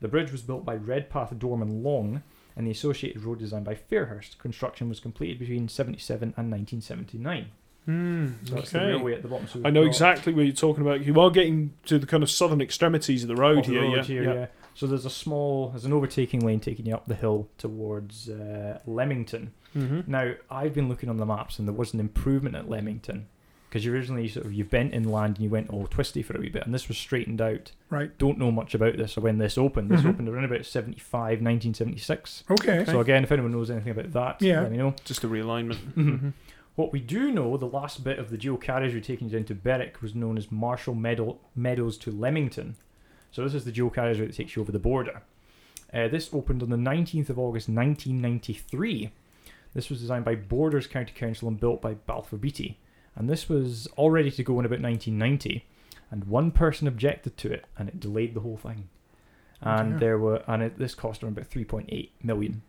The 0.00 0.08
bridge 0.08 0.30
was 0.32 0.42
built 0.42 0.64
by 0.64 0.74
Redpath 0.76 1.36
Dorman 1.38 1.82
Long 1.82 2.22
and 2.56 2.66
the 2.66 2.70
associated 2.70 3.22
road 3.24 3.38
designed 3.38 3.64
by 3.64 3.74
Fairhurst. 3.74 4.38
Construction 4.38 4.88
was 4.88 5.00
completed 5.00 5.38
between 5.38 5.68
77 5.68 6.34
and 6.36 6.50
1979. 6.50 7.46
Hmm, 7.84 8.28
So 8.44 8.54
that's 8.56 8.70
the 8.70 8.78
okay. 8.78 8.86
railway 8.88 9.14
at 9.14 9.22
the 9.22 9.28
bottom. 9.28 9.48
So 9.48 9.60
I 9.64 9.70
know 9.70 9.82
got- 9.82 9.88
exactly 9.88 10.34
what 10.34 10.42
you're 10.44 10.52
talking 10.54 10.82
about. 10.82 11.04
You 11.04 11.18
are 11.20 11.30
getting 11.30 11.72
to 11.86 11.98
the 11.98 12.06
kind 12.06 12.22
of 12.22 12.30
southern 12.30 12.60
extremities 12.60 13.22
of 13.22 13.28
the 13.28 13.36
road 13.36 13.58
of 13.60 13.66
the 13.66 13.72
here. 13.72 13.82
road 13.82 13.96
yeah. 13.96 14.02
here, 14.02 14.22
yeah. 14.24 14.34
yeah. 14.34 14.46
So 14.74 14.86
there's 14.86 15.06
a 15.06 15.10
small, 15.10 15.70
there's 15.70 15.84
an 15.84 15.92
overtaking 15.92 16.40
lane 16.44 16.60
taking 16.60 16.86
you 16.86 16.94
up 16.94 17.06
the 17.08 17.14
hill 17.14 17.48
towards 17.58 18.28
uh, 18.28 18.78
Lamberton. 18.86 19.52
Mhm. 19.76 20.06
Now 20.06 20.34
I've 20.50 20.74
been 20.74 20.88
looking 20.88 21.08
on 21.08 21.16
the 21.16 21.26
maps, 21.26 21.58
and 21.58 21.66
there 21.66 21.74
was 21.74 21.94
an 21.94 22.00
improvement 22.00 22.54
at 22.56 22.68
Lamberton 22.68 23.24
because 23.68 23.84
you 23.84 23.92
originally 23.92 24.28
sort 24.28 24.46
of 24.46 24.52
you 24.52 24.64
bent 24.64 24.94
inland 24.94 25.36
and 25.36 25.44
you 25.44 25.50
went 25.50 25.68
all 25.70 25.86
twisty 25.86 26.22
for 26.22 26.36
a 26.36 26.40
wee 26.40 26.48
bit, 26.48 26.64
and 26.64 26.74
this 26.74 26.88
was 26.88 26.96
straightened 26.98 27.40
out. 27.40 27.72
Right. 27.90 28.16
Don't 28.18 28.38
know 28.38 28.50
much 28.50 28.74
about 28.74 28.96
this 28.96 29.16
or 29.16 29.20
when 29.20 29.38
this 29.38 29.58
opened. 29.58 29.90
This 29.90 30.00
Mhm. 30.02 30.10
opened 30.10 30.28
around 30.28 30.44
about 30.44 30.64
75, 30.64 31.40
1976. 31.42 32.44
Okay. 32.50 32.84
So 32.86 33.00
again, 33.00 33.22
if 33.24 33.32
anyone 33.32 33.52
knows 33.52 33.70
anything 33.70 33.92
about 33.92 34.12
that, 34.12 34.42
Yeah. 34.42 34.62
let 34.62 34.70
me 34.72 34.78
know. 34.78 34.94
Just 35.04 35.24
a 35.24 35.28
realignment. 35.28 35.76
Mhm. 35.96 36.20
Mhm. 36.20 36.32
What 36.76 36.92
we 36.92 37.00
do 37.00 37.32
know, 37.32 37.56
the 37.56 37.66
last 37.66 38.04
bit 38.04 38.18
of 38.20 38.30
the 38.30 38.38
dual 38.38 38.56
carriageway 38.56 39.00
taking 39.00 39.28
you 39.28 39.36
down 39.36 39.44
to 39.46 39.54
Berwick 39.54 40.00
was 40.00 40.14
known 40.14 40.38
as 40.38 40.52
Marshall 40.52 40.94
Meadow, 40.94 41.38
Meadows 41.56 41.98
to 41.98 42.12
Lamberton. 42.12 42.76
So 43.32 43.42
this 43.42 43.52
is 43.54 43.64
the 43.64 43.72
dual 43.72 43.90
carriageway 43.90 44.26
that 44.28 44.36
takes 44.36 44.54
you 44.54 44.62
over 44.62 44.70
the 44.72 44.78
border. 44.78 45.22
Uh, 45.92 46.06
this 46.08 46.32
opened 46.32 46.62
on 46.62 46.70
the 46.70 46.76
19th 46.76 47.30
of 47.30 47.38
August 47.38 47.68
1993. 47.68 49.10
This 49.74 49.90
was 49.90 50.00
designed 50.00 50.24
by 50.24 50.34
Borders 50.34 50.86
County 50.86 51.12
Council 51.14 51.48
and 51.48 51.58
built 51.60 51.82
by 51.82 51.94
Balfour 51.94 52.38
Beatty. 52.38 52.78
And 53.18 53.28
this 53.28 53.48
was 53.48 53.88
all 53.96 54.10
ready 54.10 54.30
to 54.30 54.42
go 54.44 54.58
in 54.60 54.64
about 54.64 54.80
1990. 54.80 55.64
And 56.10 56.24
one 56.24 56.52
person 56.52 56.86
objected 56.88 57.36
to 57.38 57.52
it, 57.52 57.66
and 57.76 57.88
it 57.88 58.00
delayed 58.00 58.32
the 58.34 58.40
whole 58.40 58.56
thing. 58.56 58.88
And 59.60 59.90
dear. 59.90 59.98
there 59.98 60.18
were, 60.18 60.42
and 60.46 60.62
it, 60.62 60.78
this 60.78 60.94
cost 60.94 61.22
around 61.22 61.36
about 61.36 61.50
3.8 61.50 62.10
million. 62.22 62.62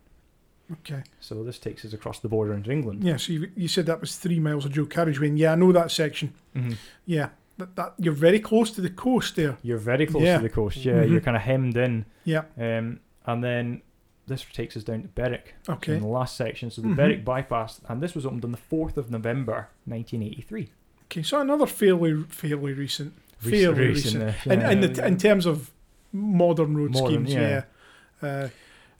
Okay. 0.72 1.02
So 1.20 1.42
this 1.44 1.58
takes 1.58 1.84
us 1.84 1.92
across 1.92 2.18
the 2.18 2.28
border 2.28 2.52
into 2.52 2.70
England. 2.70 3.02
Yeah. 3.04 3.16
So 3.16 3.32
you, 3.32 3.50
you 3.56 3.68
said 3.68 3.86
that 3.86 4.00
was 4.00 4.16
three 4.16 4.40
miles 4.40 4.64
of 4.66 4.72
dual 4.72 4.86
carriageway, 4.86 5.28
and 5.28 5.38
yeah, 5.38 5.52
I 5.52 5.54
know 5.54 5.72
that 5.72 5.90
section. 5.90 6.34
Mhm. 6.54 6.76
Yeah. 7.06 7.28
That, 7.58 7.76
that 7.76 7.94
you're 7.98 8.12
very 8.14 8.40
close 8.40 8.70
to 8.72 8.80
the 8.80 8.90
coast 8.90 9.36
there. 9.36 9.56
You're 9.62 9.78
very 9.78 10.06
close 10.06 10.22
Yeah. 10.24 10.36
to 10.38 10.42
the 10.42 10.48
coast. 10.50 10.78
Yeah, 10.78 11.02
Mhm. 11.04 11.10
you're 11.10 11.20
kind 11.20 11.36
of 11.36 11.42
hemmed 11.42 11.76
in. 11.76 12.04
Yeah. 12.24 12.42
Um, 12.58 13.00
and 13.26 13.42
then 13.44 13.82
this 14.26 14.44
takes 14.52 14.76
us 14.76 14.84
down 14.84 15.02
to 15.02 15.08
Berwick 15.08 15.54
Okay. 15.68 15.94
in 15.94 16.00
the 16.00 16.06
last 16.06 16.36
section. 16.36 16.70
So 16.70 16.82
the 16.82 16.88
Mhm. 16.88 16.96
Berwick 16.96 17.24
bypass, 17.24 17.80
and 17.88 18.00
this 18.02 18.14
was 18.14 18.24
opened 18.26 18.44
on 18.44 18.52
the 18.52 18.56
fourth 18.58 18.96
of 18.96 19.10
November, 19.10 19.68
1983. 19.86 20.68
Okay. 21.06 21.22
So 21.22 21.40
another 21.40 21.66
fairly 21.66 22.22
fairly 22.28 22.72
recent, 22.72 23.14
Recent- 23.42 23.50
fairly 23.74 23.88
recent, 23.88 24.24
recent, 24.24 24.46
uh, 24.46 24.52
in, 24.52 24.60
yeah. 24.60 24.70
in, 24.70 24.80
the, 24.92 25.06
in 25.06 25.16
terms 25.16 25.46
of 25.46 25.70
modern 26.12 26.76
road 26.76 26.92
Modern, 26.92 27.26
schemes. 27.26 27.32
yeah. 27.34 27.62
Yeah. 28.22 28.28
Uh, 28.28 28.48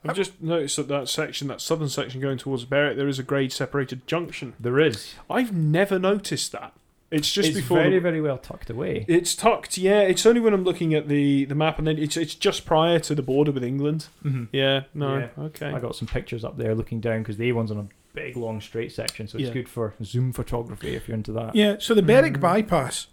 I've 0.03 0.15
just 0.15 0.41
noticed 0.41 0.77
that 0.77 0.87
that 0.87 1.07
section, 1.09 1.47
that 1.49 1.61
southern 1.61 1.87
section 1.89 2.19
going 2.21 2.39
towards 2.39 2.65
Berwick, 2.65 2.97
there 2.97 3.07
is 3.07 3.19
a 3.19 3.23
grade 3.23 3.51
separated 3.53 4.07
junction. 4.07 4.53
there 4.59 4.79
is. 4.79 5.13
I've 5.29 5.53
never 5.53 5.99
noticed 5.99 6.51
that. 6.53 6.73
It's 7.11 7.29
just 7.31 7.49
it's 7.49 7.57
before. 7.57 7.79
very, 7.79 7.91
the- 7.95 7.99
very 7.99 8.21
well 8.21 8.37
tucked 8.37 8.69
away. 8.69 9.03
it's 9.07 9.35
tucked, 9.35 9.77
yeah. 9.77 9.99
It's 10.01 10.25
only 10.25 10.39
when 10.39 10.53
I'm 10.53 10.63
looking 10.63 10.93
at 10.93 11.09
the, 11.09 11.43
the 11.45 11.55
map, 11.55 11.77
and 11.77 11.85
then 11.85 11.97
it's 11.97 12.15
it's 12.15 12.33
just 12.35 12.65
prior 12.65 12.99
to 12.99 13.13
the 13.13 13.21
border 13.21 13.51
with 13.51 13.63
England. 13.65 14.07
Mhm. 14.23 14.47
Yeah, 14.53 14.83
no, 14.93 15.17
Yeah. 15.17 15.27
okay. 15.45 15.67
I 15.67 15.79
got 15.79 15.95
some 15.95 16.07
pictures 16.07 16.45
up 16.45 16.57
there 16.57 16.73
looking 16.73 17.01
down 17.01 17.19
because 17.19 17.35
the 17.37 17.49
A1's 17.51 17.69
on 17.71 17.77
a 17.79 17.87
big, 18.13 18.37
long, 18.37 18.61
straight 18.61 18.91
section, 18.93 19.27
so 19.27 19.37
it's 19.37 19.47
Yeah. 19.47 19.53
good 19.53 19.67
for 19.69 19.93
zoom 20.03 20.31
photography 20.31 20.95
if 20.95 21.07
you're 21.07 21.15
into 21.15 21.31
that. 21.33 21.53
yeah. 21.55 21.75
So 21.79 21.93
the 21.93 22.01
Berwick 22.01 22.33
Mm. 22.37 22.41
bypass 22.41 23.07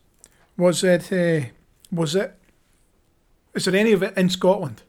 was 0.57 0.85
it? 0.85 1.13
Uh, 1.13 1.47
was 1.91 2.15
it? 2.15 2.35
Is 3.55 3.65
there 3.65 3.75
any 3.75 3.93
of 3.93 4.03
it 4.05 4.17
in 4.17 4.29
Scotland? 4.29 4.83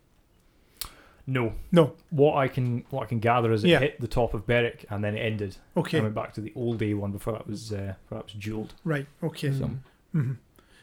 No, 1.29 1.53
No. 1.71 1.93
what 2.09 2.35
I 2.37 2.47
can 2.47 2.83
what 2.89 3.03
I 3.03 3.05
can 3.05 3.19
gather 3.19 3.51
is 3.51 3.63
it 3.63 3.69
Yeah. 3.69 3.79
hit 3.79 4.01
the 4.01 4.07
top 4.07 4.33
of 4.33 4.47
Berwick 4.47 4.85
and 4.89 5.03
then 5.03 5.15
it 5.15 5.19
ended. 5.19 5.57
Okay. 5.77 5.99
I 5.99 6.01
went 6.01 6.15
back 6.15 6.33
to 6.33 6.41
the 6.41 6.51
old 6.55 6.79
A1 6.81 7.11
before 7.11 7.33
that 7.33 7.47
was 7.47 7.71
uh, 7.71 7.93
before 8.03 8.17
that 8.19 8.25
was 8.25 8.33
jeweled. 8.33 8.73
Right. 8.83 9.05
Okay. 9.23 9.51
So- 9.51 9.71
hmm 10.11 10.33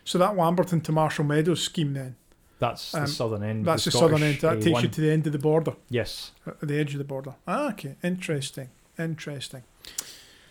So 0.05 0.19
that 0.19 0.37
Lamberton 0.37 0.81
to 0.83 0.93
Marshall 0.93 1.25
Meadows 1.25 1.63
scheme 1.63 1.93
then. 1.95 2.15
That's 2.59 2.93
the 2.93 3.01
Um, 3.01 3.07
southern 3.07 3.43
end. 3.43 3.59
of 3.61 3.65
That's 3.67 3.85
the, 3.85 3.91
the 3.91 3.99
southern 3.99 4.19
Scottish 4.19 4.45
end. 4.45 4.61
That 4.61 4.65
takes 4.65 4.83
you 4.83 4.89
A1. 4.89 4.93
to 4.93 5.01
the 5.01 5.11
end 5.11 5.27
of 5.27 5.33
the 5.33 5.39
border, 5.39 5.75
Yes. 5.91 6.31
at 6.47 6.61
the 6.61 6.79
edge 6.79 6.93
of 6.95 6.99
the 6.99 7.05
border. 7.05 7.35
Ah, 7.47 7.71
okay. 7.71 7.97
Interesting. 8.05 8.69
Interesting. 8.99 9.63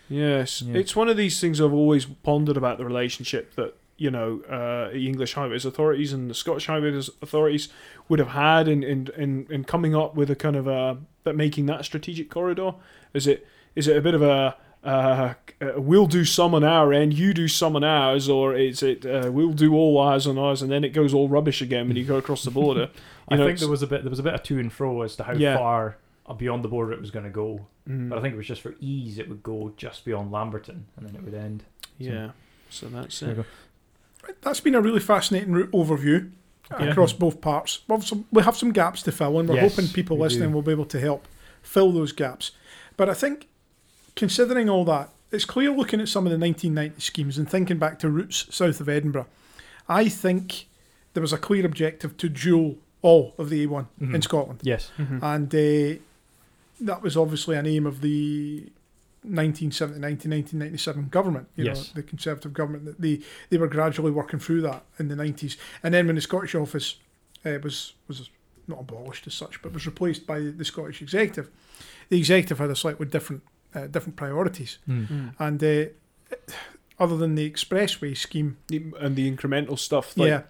Yes, 0.08 0.62
Yeah. 0.62 0.74
it's 0.76 0.94
one 0.94 1.08
of 1.08 1.16
these 1.16 1.40
things 1.40 1.60
I've 1.60 1.72
always 1.72 2.04
pondered 2.04 2.56
about 2.56 2.78
the 2.78 2.84
relationship 2.84 3.54
that 3.56 3.74
you 3.98 4.10
know 4.10 4.40
uh, 4.48 4.90
the 4.92 5.06
English 5.06 5.34
highways 5.34 5.64
authorities 5.64 6.12
and 6.12 6.28
the 6.30 6.34
Scottish 6.34 6.66
highways 6.66 7.08
authorities 7.22 7.68
would 8.08 8.18
have 8.18 8.28
had 8.28 8.68
in 8.68 8.82
in, 8.82 9.08
in, 9.16 9.46
in 9.50 9.64
coming 9.64 9.94
up 9.94 10.14
with 10.14 10.30
a 10.30 10.36
kind 10.36 10.56
of 10.56 10.66
a 10.66 10.98
that 11.24 11.34
making 11.36 11.66
that 11.66 11.84
strategic 11.84 12.30
corridor. 12.30 12.74
Is 13.14 13.26
it 13.26 13.46
is 13.74 13.88
it 13.88 13.96
a 13.96 14.00
bit 14.00 14.14
of 14.14 14.22
a 14.22 14.56
uh, 14.84 15.34
uh, 15.60 15.72
we'll 15.76 16.06
do 16.06 16.24
some 16.24 16.54
on 16.54 16.62
our 16.62 16.92
end, 16.92 17.12
you 17.14 17.34
do 17.34 17.48
some 17.48 17.74
on 17.74 17.82
ours, 17.82 18.28
or 18.28 18.54
is 18.54 18.82
it 18.82 19.04
uh, 19.04 19.30
we'll 19.32 19.52
do 19.52 19.74
all 19.74 19.98
ours 19.98 20.26
on 20.28 20.38
ours, 20.38 20.62
and 20.62 20.70
then 20.70 20.84
it 20.84 20.90
goes 20.90 21.12
all 21.12 21.28
rubbish 21.28 21.60
again 21.60 21.88
when 21.88 21.96
you 21.96 22.04
go 22.04 22.16
across 22.18 22.44
the 22.44 22.50
border? 22.52 22.90
I 23.28 23.34
know, 23.36 23.46
think 23.46 23.58
there 23.58 23.68
was 23.68 23.82
a 23.82 23.86
bit 23.88 24.02
there 24.04 24.10
was 24.10 24.20
a 24.20 24.22
bit 24.22 24.34
of 24.34 24.42
to 24.44 24.58
and 24.60 24.72
fro 24.72 25.02
as 25.02 25.16
to 25.16 25.24
how 25.24 25.32
Yeah. 25.32 25.56
far 25.56 25.96
beyond 26.38 26.62
the 26.62 26.68
border 26.68 26.92
it 26.92 27.00
was 27.00 27.10
going 27.10 27.24
to 27.24 27.30
go. 27.30 27.66
Mm, 27.88 28.08
But 28.10 28.18
I 28.18 28.20
think 28.22 28.34
it 28.34 28.36
was 28.36 28.46
just 28.46 28.60
for 28.62 28.74
ease, 28.80 29.18
it 29.18 29.28
would 29.28 29.42
go 29.42 29.72
just 29.76 30.04
beyond 30.04 30.30
Lamberton, 30.30 30.86
and 30.96 31.06
then 31.08 31.16
it 31.16 31.22
would 31.24 31.34
end. 31.34 31.64
yeah. 31.98 32.30
So 32.70 32.86
that's 32.88 33.22
it. 33.22 33.44
You 34.46 34.50
go. 34.50 34.50
That's 34.50 34.60
been 34.60 34.74
a 34.74 34.80
really 34.80 35.00
fascinating 35.00 35.52
route 35.52 35.70
overview 35.72 36.30
Yeah. 36.80 36.86
across 36.90 37.12
both 37.12 37.40
parts. 37.40 37.80
We'll 37.86 37.98
have, 37.98 38.06
some, 38.08 38.24
we 38.32 38.42
have 38.42 38.56
some 38.56 38.72
gaps 38.72 39.02
to 39.04 39.12
fill, 39.12 39.38
and 39.38 39.48
we're 39.48 39.56
Yes, 39.56 39.74
hoping 39.76 39.90
people 39.92 40.16
we 40.16 40.22
listening 40.24 40.48
do. 40.50 40.54
will 40.54 40.62
be 40.62 40.72
able 40.72 40.84
to 40.86 40.98
help 41.00 41.26
fill 41.62 41.92
those 41.92 42.12
gaps. 42.12 42.50
But 42.96 43.08
I 43.08 43.14
think, 43.14 43.46
considering 44.16 44.68
all 44.68 44.84
that, 44.86 45.10
it's 45.30 45.44
clear 45.44 45.70
looking 45.70 46.00
at 46.00 46.08
some 46.08 46.26
of 46.26 46.32
the 46.32 46.38
1990 46.38 47.00
schemes 47.00 47.38
and 47.38 47.48
thinking 47.48 47.78
back 47.78 47.98
to 48.00 48.08
routes 48.10 48.46
south 48.54 48.80
of 48.80 48.88
Edinburgh. 48.88 49.26
I 49.88 50.08
think 50.08 50.66
there 51.14 51.20
was 51.20 51.32
a 51.32 51.38
clear 51.38 51.64
objective 51.66 52.16
to 52.18 52.28
dual 52.28 52.76
all 53.02 53.34
of 53.38 53.50
the 53.50 53.62
A1 53.66 53.86
in 54.00 54.08
Mhm. 54.08 54.22
Scotland. 54.24 54.60
Yes. 54.62 54.90
Mhm. 54.98 55.22
and 55.22 55.54
uh, 55.54 56.00
that 56.80 57.02
was 57.02 57.16
obviously 57.16 57.56
an 57.56 57.66
aim 57.66 57.86
of 57.86 58.00
the 58.00 58.64
1979 59.26 60.00
to 60.18 60.28
1997 60.28 61.08
government, 61.08 61.48
you 61.56 61.64
Yes. 61.64 61.78
know, 61.94 62.00
the 62.00 62.08
Conservative 62.08 62.52
government. 62.52 62.84
That 62.84 63.00
they 63.00 63.20
they 63.50 63.58
were 63.58 63.68
gradually 63.68 64.10
working 64.10 64.38
through 64.40 64.62
that 64.62 64.84
in 64.98 65.08
the 65.08 65.14
90s, 65.16 65.56
and 65.82 65.92
then 65.94 66.06
when 66.06 66.14
the 66.16 66.22
Scottish 66.22 66.54
office 66.54 66.96
uh, 67.44 67.58
was 67.62 67.94
was 68.08 68.30
not 68.68 68.80
abolished 68.80 69.26
as 69.26 69.34
such, 69.34 69.62
but 69.62 69.72
was 69.72 69.86
replaced 69.86 70.26
by 70.26 70.40
the 70.40 70.64
Scottish 70.64 71.00
executive, 71.02 71.48
the 72.08 72.18
executive 72.18 72.58
had 72.58 72.70
a 72.70 72.76
slightly 72.76 73.06
different 73.06 73.42
uh, 73.74 73.86
different 73.86 74.16
priorities, 74.16 74.78
Mm. 74.88 75.34
And 75.38 75.62
uh, 75.62 75.84
other 76.98 77.16
than 77.16 77.34
the 77.34 77.48
expressway 77.50 78.16
scheme, 78.16 78.56
And 79.00 79.16
the 79.16 79.30
incremental 79.30 79.78
stuff, 79.78 80.16
like 80.16 80.28
yeah, 80.28 80.42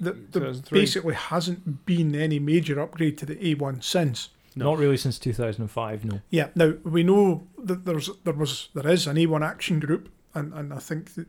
the, 0.00 0.12
there 0.12 0.12
2003. 0.14 0.80
basically 0.80 1.14
hasn't 1.14 1.84
been 1.86 2.14
any 2.14 2.38
major 2.38 2.78
upgrade 2.80 3.18
to 3.18 3.26
the 3.26 3.34
A1 3.36 3.82
since. 3.82 4.28
No. 4.58 4.70
Not 4.72 4.78
really 4.78 4.96
since 4.96 5.18
2005. 5.18 6.04
No. 6.04 6.20
Yeah. 6.30 6.48
Now 6.54 6.74
we 6.84 7.02
know 7.02 7.46
that 7.62 7.84
there's 7.84 8.10
there 8.24 8.34
was 8.34 8.68
there 8.74 8.88
is 8.88 9.06
an 9.06 9.16
A1 9.16 9.44
action 9.46 9.80
group, 9.80 10.08
and, 10.34 10.52
and 10.52 10.72
I 10.74 10.78
think 10.78 11.14
that 11.14 11.26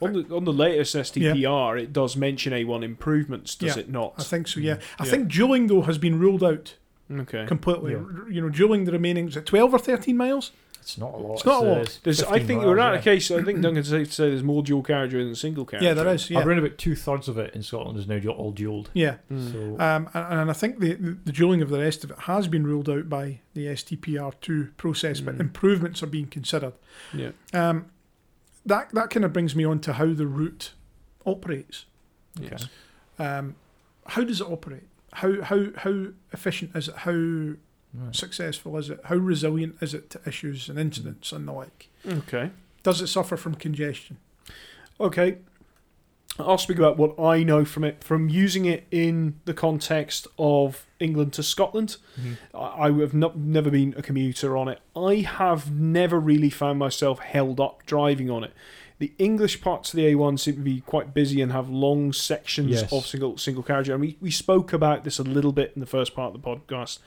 on 0.00 0.12
the 0.12 0.34
on 0.34 0.44
the 0.44 0.52
latest 0.52 0.94
STPR, 0.94 1.80
it 1.80 1.92
does 1.92 2.16
mention 2.16 2.52
A1 2.52 2.84
improvements, 2.84 3.54
does 3.54 3.76
Yeah, 3.76 3.80
it 3.82 3.90
not? 3.90 4.14
I 4.18 4.22
think 4.22 4.48
so. 4.48 4.60
Yeah. 4.60 4.78
I 4.98 5.04
Yeah. 5.04 5.10
think 5.10 5.32
dualing 5.32 5.68
though 5.68 5.82
has 5.82 5.98
been 5.98 6.18
ruled 6.18 6.44
out 6.44 6.76
okay. 7.10 7.46
completely. 7.46 7.92
Yeah. 7.92 8.04
You 8.30 8.42
know, 8.42 8.48
dualing 8.48 8.84
the 8.84 8.92
remaining 8.92 9.28
is 9.28 9.36
it 9.36 9.46
twelve 9.46 9.72
or 9.72 9.78
thirteen 9.78 10.16
miles? 10.16 10.52
It's 10.88 10.96
not 10.96 11.12
a 11.12 11.18
lot. 11.18 11.34
It's 11.34 11.44
not 11.44 11.62
a 11.62 11.66
uh, 11.66 11.78
lot. 11.80 11.98
There's, 12.02 12.22
I 12.22 12.38
think 12.38 12.62
miles, 12.62 12.64
we're 12.64 12.78
at 12.78 12.94
yeah. 12.94 12.98
a 12.98 13.02
case. 13.02 13.30
I 13.30 13.42
think 13.42 13.60
Duncan's 13.60 13.90
safe 13.90 14.08
to 14.08 14.14
say 14.14 14.30
there's 14.30 14.42
more 14.42 14.62
dual 14.62 14.82
carriageway 14.82 15.22
than 15.22 15.34
single 15.34 15.66
carriageway. 15.66 15.88
Yeah, 15.88 15.92
there 15.92 16.08
is. 16.14 16.30
Yeah. 16.30 16.42
Around 16.42 16.60
about 16.60 16.78
two 16.78 16.96
thirds 16.96 17.28
of 17.28 17.36
it 17.36 17.54
in 17.54 17.62
Scotland 17.62 17.98
is 17.98 18.08
now 18.08 18.18
all 18.30 18.54
dualed. 18.54 18.86
Yeah. 18.94 19.16
Mm. 19.30 19.52
So 19.52 19.84
Um, 19.84 20.08
and, 20.14 20.40
and 20.40 20.50
I 20.50 20.54
think 20.54 20.78
the, 20.78 20.94
the 20.94 21.18
the 21.26 21.32
dualing 21.32 21.60
of 21.60 21.68
the 21.68 21.78
rest 21.78 22.04
of 22.04 22.10
it 22.10 22.20
has 22.20 22.48
been 22.48 22.66
ruled 22.66 22.88
out 22.88 23.10
by 23.10 23.40
the 23.52 23.66
STPR2 23.66 24.78
process, 24.78 25.20
but 25.20 25.36
Mm. 25.36 25.40
improvements 25.40 26.02
are 26.02 26.06
being 26.06 26.28
considered. 26.28 26.72
yeah. 27.12 27.32
Um, 27.52 27.90
that 28.64 28.88
that 28.94 29.10
kind 29.10 29.26
of 29.26 29.32
brings 29.34 29.54
me 29.54 29.66
on 29.66 29.80
to 29.80 29.92
how 29.92 30.14
the 30.14 30.26
route 30.26 30.72
operates. 31.26 31.84
Yes. 32.40 32.66
Um, 33.18 33.56
how 34.06 34.24
does 34.24 34.40
it 34.40 34.48
operate? 34.48 34.88
How 35.12 35.42
how 35.42 35.66
how 35.76 36.06
efficient 36.32 36.74
is 36.74 36.88
it? 36.88 36.96
How 36.96 37.56
right. 37.94 38.14
successful 38.14 38.76
is 38.76 38.90
it? 38.90 39.00
How 39.04 39.16
resilient 39.16 39.76
is 39.80 39.94
it 39.94 40.10
to 40.10 40.20
issues 40.26 40.68
and 40.68 40.78
incidents 40.78 41.32
and 41.32 41.46
the 41.48 41.52
like? 41.52 41.88
Okay. 42.06 42.50
Does 42.82 43.00
it 43.00 43.08
suffer 43.08 43.36
from 43.36 43.54
congestion? 43.54 44.18
Okay. 45.00 45.38
I'll 46.40 46.56
speak 46.58 46.78
about 46.78 46.96
what 46.96 47.18
I 47.18 47.42
know 47.42 47.64
from 47.64 47.82
it, 47.82 48.04
from 48.04 48.28
using 48.28 48.64
it 48.64 48.86
in 48.92 49.40
the 49.44 49.52
context 49.54 50.28
of 50.38 50.86
England 51.00 51.32
to 51.32 51.42
Scotland. 51.42 51.96
Mhm. 52.20 52.36
I 52.54 52.88
I 52.88 52.92
have 53.00 53.12
not, 53.14 53.36
never 53.36 53.70
been 53.72 53.92
a 53.96 54.02
commuter 54.02 54.56
on 54.56 54.68
it. 54.68 54.78
I 54.94 55.16
have 55.16 55.72
never 55.72 56.20
really 56.20 56.50
found 56.50 56.78
myself 56.78 57.18
held 57.18 57.58
up 57.58 57.84
driving 57.86 58.30
on 58.30 58.44
it. 58.44 58.52
The 59.00 59.12
English 59.18 59.60
parts 59.60 59.92
of 59.92 59.96
the 59.96 60.06
A1 60.12 60.38
seem 60.38 60.54
to 60.56 60.60
be 60.60 60.80
quite 60.80 61.12
busy 61.14 61.40
and 61.40 61.50
have 61.52 61.68
long 61.68 62.12
sections 62.12 62.70
Yes. 62.70 62.92
of 62.92 63.04
single 63.06 63.36
single 63.36 63.64
carriage. 63.64 63.88
And 63.88 64.00
we, 64.00 64.16
we 64.20 64.30
spoke 64.30 64.72
about 64.72 65.02
this 65.02 65.18
a 65.18 65.24
little 65.24 65.52
bit 65.52 65.72
in 65.74 65.80
the 65.80 65.86
first 65.86 66.14
part 66.14 66.34
of 66.36 66.40
the 66.40 66.48
podcast. 66.48 66.98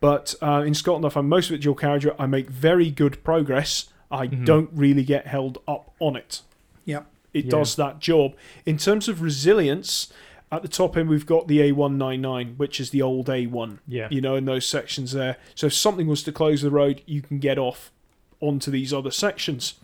But 0.00 0.34
uh, 0.42 0.62
in 0.66 0.74
Scotland, 0.74 1.04
I 1.04 1.10
find 1.10 1.28
most 1.28 1.50
of 1.50 1.54
it 1.54 1.58
dual 1.62 1.74
carriage. 1.74 2.06
I 2.18 2.26
make 2.26 2.48
very 2.48 2.90
good 2.90 3.22
progress. 3.22 3.88
I 4.10 4.26
Mhm. 4.26 4.44
don't 4.46 4.70
really 4.72 5.04
get 5.04 5.26
held 5.26 5.58
up 5.68 5.92
on 6.00 6.16
it. 6.16 6.40
Yep. 6.86 7.06
It 7.34 7.44
Yeah. 7.44 7.50
does 7.50 7.76
that 7.76 8.00
job. 8.00 8.34
In 8.66 8.78
terms 8.78 9.08
of 9.08 9.20
resilience, 9.22 10.12
at 10.50 10.62
the 10.62 10.68
top 10.68 10.96
end, 10.96 11.08
we've 11.10 11.26
got 11.26 11.46
the 11.46 11.60
A199, 11.60 12.54
which 12.56 12.80
is 12.80 12.90
the 12.90 13.02
old 13.02 13.28
A1 13.28 13.78
Yeah. 13.86 14.08
you 14.10 14.20
know, 14.20 14.34
in 14.36 14.46
those 14.46 14.66
sections 14.66 15.12
there. 15.12 15.36
So 15.54 15.66
if 15.68 15.74
something 15.74 16.06
was 16.08 16.22
to 16.24 16.32
close 16.32 16.62
the 16.62 16.70
road, 16.70 17.02
you 17.06 17.20
can 17.22 17.38
get 17.38 17.58
off 17.58 17.92
onto 18.40 18.70
these 18.70 18.92
other 18.92 19.10
sections. 19.10 19.74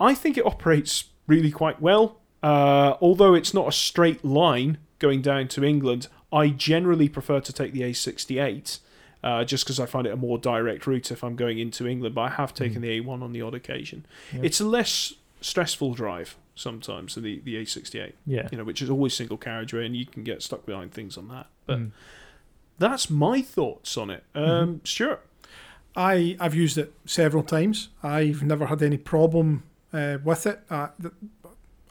I 0.00 0.12
think 0.14 0.36
it 0.36 0.44
operates 0.44 1.04
really 1.26 1.50
quite 1.52 1.80
well. 1.80 2.18
Uh, 2.42 2.94
although 3.00 3.34
it's 3.34 3.54
not 3.54 3.68
a 3.68 3.72
straight 3.72 4.24
line 4.24 4.78
going 4.98 5.22
down 5.22 5.48
to 5.48 5.64
England, 5.64 6.08
I 6.32 6.48
generally 6.48 7.08
prefer 7.08 7.40
to 7.40 7.52
take 7.52 7.72
the 7.72 7.82
A68 7.84 8.80
uh, 9.24 9.44
just 9.44 9.64
because 9.64 9.80
I 9.80 9.86
find 9.86 10.06
it 10.06 10.12
a 10.12 10.16
more 10.16 10.38
direct 10.38 10.86
route 10.86 11.10
if 11.10 11.22
I'm 11.24 11.36
going 11.36 11.58
into 11.58 11.86
England. 11.86 12.14
But 12.14 12.20
I 12.22 12.28
have 12.30 12.54
taken 12.54 12.78
Mm. 12.78 12.82
the 12.82 13.00
A1 13.00 13.22
on 13.22 13.32
the 13.32 13.42
odd 13.42 13.54
occasion. 13.54 14.06
Yeah. 14.32 14.40
It's 14.44 14.60
a 14.60 14.66
less 14.66 15.14
stressful 15.40 15.94
drive 15.94 16.36
sometimes 16.54 17.14
than 17.14 17.22
the, 17.24 17.40
the 17.44 17.54
A68, 17.56 18.12
Yeah. 18.26 18.48
you 18.50 18.58
know, 18.58 18.64
which 18.64 18.82
is 18.82 18.90
always 18.90 19.14
single 19.14 19.36
carriageway 19.36 19.86
and 19.86 19.96
you 19.96 20.06
can 20.06 20.24
get 20.24 20.42
stuck 20.42 20.66
behind 20.66 20.92
things 20.92 21.16
on 21.16 21.28
that. 21.28 21.46
But 21.66 21.78
Mm. 21.78 21.90
that's 22.78 23.08
my 23.10 23.42
thoughts 23.42 23.96
on 23.96 24.10
it. 24.10 24.24
Um, 24.34 24.80
Stuart. 24.84 25.24
I 25.96 26.36
I've 26.38 26.54
used 26.54 26.78
it 26.78 26.92
several 27.06 27.42
times. 27.42 27.88
I've 28.02 28.42
never 28.42 28.66
had 28.66 28.82
any 28.82 28.98
problem 28.98 29.64
uh, 29.92 30.18
with 30.22 30.46
it. 30.46 30.60
Uh, 30.70 30.88
the, 30.98 31.12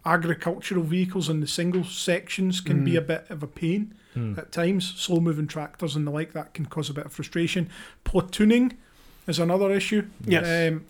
agricultural 0.07 0.83
vehicles 0.83 1.29
in 1.29 1.39
the 1.41 1.47
single 1.47 1.83
sections 1.83 2.61
can 2.61 2.83
be 2.83 2.91
Mm. 2.93 2.97
a 2.97 3.01
bit 3.01 3.25
of 3.29 3.43
a 3.43 3.47
pain 3.47 3.93
Mm. 4.15 4.37
at 4.37 4.51
times. 4.51 4.93
Slow 4.95 5.19
moving 5.19 5.47
tractors 5.47 5.95
and 5.95 6.07
the 6.07 6.11
like 6.11 6.33
that 6.33 6.53
can 6.53 6.65
cause 6.65 6.89
a 6.89 6.93
bit 6.93 7.05
of 7.05 7.11
frustration. 7.13 7.69
Platooning 8.05 8.73
is 9.27 9.39
another 9.39 9.69
issue. 9.71 10.05
Yes. 10.25 10.71
Um, 10.71 10.85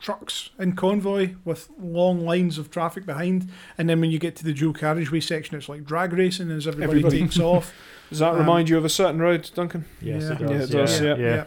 trucks 0.00 0.50
in 0.58 0.72
convoy 0.74 1.34
with 1.44 1.68
long 1.80 2.20
lines 2.24 2.56
of 2.58 2.70
traffic 2.70 3.04
behind, 3.06 3.48
and 3.78 3.88
then 3.88 4.00
when 4.00 4.10
you 4.10 4.18
get 4.18 4.34
to 4.36 4.44
the 4.44 4.52
dual 4.54 4.72
carriageway 4.72 5.20
section, 5.20 5.56
it's 5.56 5.68
like 5.68 5.84
drag 5.84 6.12
racing 6.12 6.50
as 6.50 6.66
everybody, 6.66 6.98
Everybody. 7.00 7.20
takes 7.20 7.38
off. 7.38 7.72
Does 8.10 8.18
that 8.20 8.32
Um, 8.32 8.38
remind 8.38 8.68
you 8.70 8.76
of 8.78 8.84
a 8.84 8.88
certain 8.90 9.20
road, 9.20 9.50
Duncan? 9.54 9.84
Yes, 10.00 10.22
Yeah. 10.22 10.32
it 10.34 10.40
Yeah, 10.40 10.46
does. 10.48 10.70
it 10.70 10.72
does, 10.72 11.00
yeah. 11.00 11.16
yeah. 11.16 11.44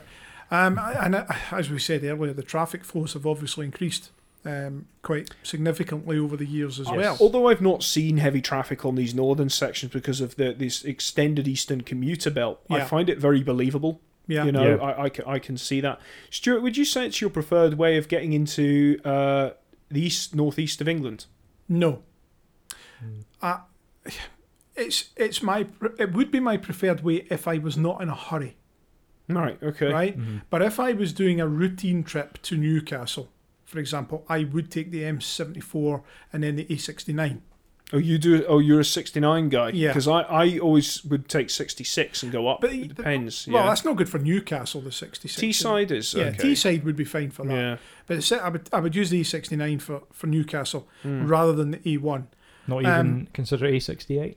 Um, 0.49 0.79
and 0.79 1.15
uh, 1.15 1.25
as 1.51 1.69
we 1.69 1.77
said 1.79 2.03
earlier, 2.03 2.33
the 2.33 2.41
traffic 2.43 2.83
flows 2.85 3.13
have 3.13 3.25
obviously 3.25 3.65
increased 3.65 4.11
um, 4.45 4.87
quite 5.01 5.29
significantly 5.43 6.17
over 6.17 6.37
the 6.37 6.45
years 6.45 6.79
as 6.79 6.87
Yes. 6.87 6.95
well. 6.95 7.17
Although 7.19 7.47
I've 7.49 7.61
not 7.61 7.83
seen 7.83 8.17
heavy 8.17 8.41
traffic 8.41 8.85
on 8.85 8.95
these 8.95 9.13
northern 9.13 9.49
sections 9.49 9.91
because 9.91 10.21
of 10.21 10.35
the 10.35 10.53
this 10.53 10.83
extended 10.85 11.47
eastern 11.47 11.81
commuter 11.81 12.29
belt, 12.29 12.61
I 12.69 12.81
find 12.85 13.09
it 13.09 13.17
very 13.17 13.43
believable. 13.43 14.01
Yeah, 14.29 14.43
You 14.45 14.51
know, 14.51 14.75
Yeah. 14.75 14.83
I, 14.83 15.03
I, 15.05 15.09
can, 15.09 15.25
I 15.25 15.39
can 15.39 15.57
see 15.57 15.79
that. 15.81 16.01
Stuart, 16.29 16.61
would 16.61 16.75
you 16.75 16.83
say 16.83 17.05
it's 17.05 17.21
your 17.21 17.29
preferred 17.29 17.75
way 17.75 17.95
of 17.97 18.09
getting 18.09 18.33
into 18.33 18.99
uh, 19.05 19.51
the 19.89 20.01
east 20.01 20.35
northeast 20.35 20.81
of 20.81 20.87
England? 20.87 21.25
no, 21.69 22.03
Mm. 23.03 23.23
uh, 23.41 23.57
it's 24.75 25.09
it's 25.15 25.41
my 25.43 25.67
it 25.99 26.13
would 26.13 26.31
be 26.31 26.39
my 26.39 26.57
preferred 26.57 27.03
way 27.03 27.25
if 27.29 27.47
I 27.47 27.57
was 27.57 27.77
not 27.77 28.01
in 28.01 28.09
a 28.09 28.15
hurry, 28.15 28.55
Right. 29.29 29.61
Okay. 29.61 29.91
right? 29.91 30.17
Mhm. 30.19 30.41
But 30.49 30.61
if 30.61 30.79
I 30.79 30.93
was 30.93 31.13
doing 31.13 31.39
a 31.41 31.47
routine 31.47 32.03
trip 32.03 32.41
to 32.43 32.57
Newcastle, 32.57 33.29
for 33.67 33.77
example, 33.79 34.25
I 34.27 34.45
would 34.45 34.71
take 34.71 34.89
the 34.91 35.01
M74 35.03 36.01
and 36.33 36.41
then 36.43 36.55
the 36.55 36.65
A69. 36.65 37.41
Oh, 37.93 37.97
you 37.97 38.17
do. 38.17 38.43
Oh, 38.47 38.59
you're 38.59 38.81
a 38.81 38.85
69 38.85 39.47
guy. 39.49 39.69
Yeah. 39.69 39.89
Because 39.89 40.07
I, 40.09 40.21
I 40.23 40.57
always 40.59 41.05
would 41.05 41.29
take 41.29 41.49
66 41.49 42.21
and 42.23 42.31
go 42.33 42.47
up. 42.49 42.59
But 42.59 42.73
it 42.73 42.81
the- 42.89 42.93
depends. 42.95 43.47
Well, 43.47 43.63
yeah. 43.63 43.69
that's 43.69 43.85
not 43.85 43.95
good 43.95 44.09
for 44.09 44.19
Newcastle. 44.19 44.81
The 44.81 44.91
66. 44.91 45.39
T 45.39 45.53
side 45.53 45.91
is 45.91 46.13
Yeah, 46.13 46.25
okay. 46.25 46.37
T 46.37 46.55
side 46.55 46.83
would 46.83 46.97
be 46.97 47.05
fine 47.05 47.29
for 47.31 47.45
that. 47.45 47.53
Yeah. 47.53 47.77
But 48.05 48.17
it's, 48.17 48.31
I 48.31 48.49
would 48.49 48.69
I 48.73 48.79
would 48.81 48.93
use 48.95 49.09
the 49.09 49.21
E69 49.21 49.81
for, 49.81 50.01
for 50.11 50.27
Newcastle 50.27 50.87
Mm. 51.05 51.29
rather 51.29 51.53
than 51.53 51.71
the 51.71 51.77
E1. 51.77 52.25
Not 52.67 52.81
even 52.81 52.91
Um, 52.93 53.27
consider 53.33 53.65
A68. 53.67 54.35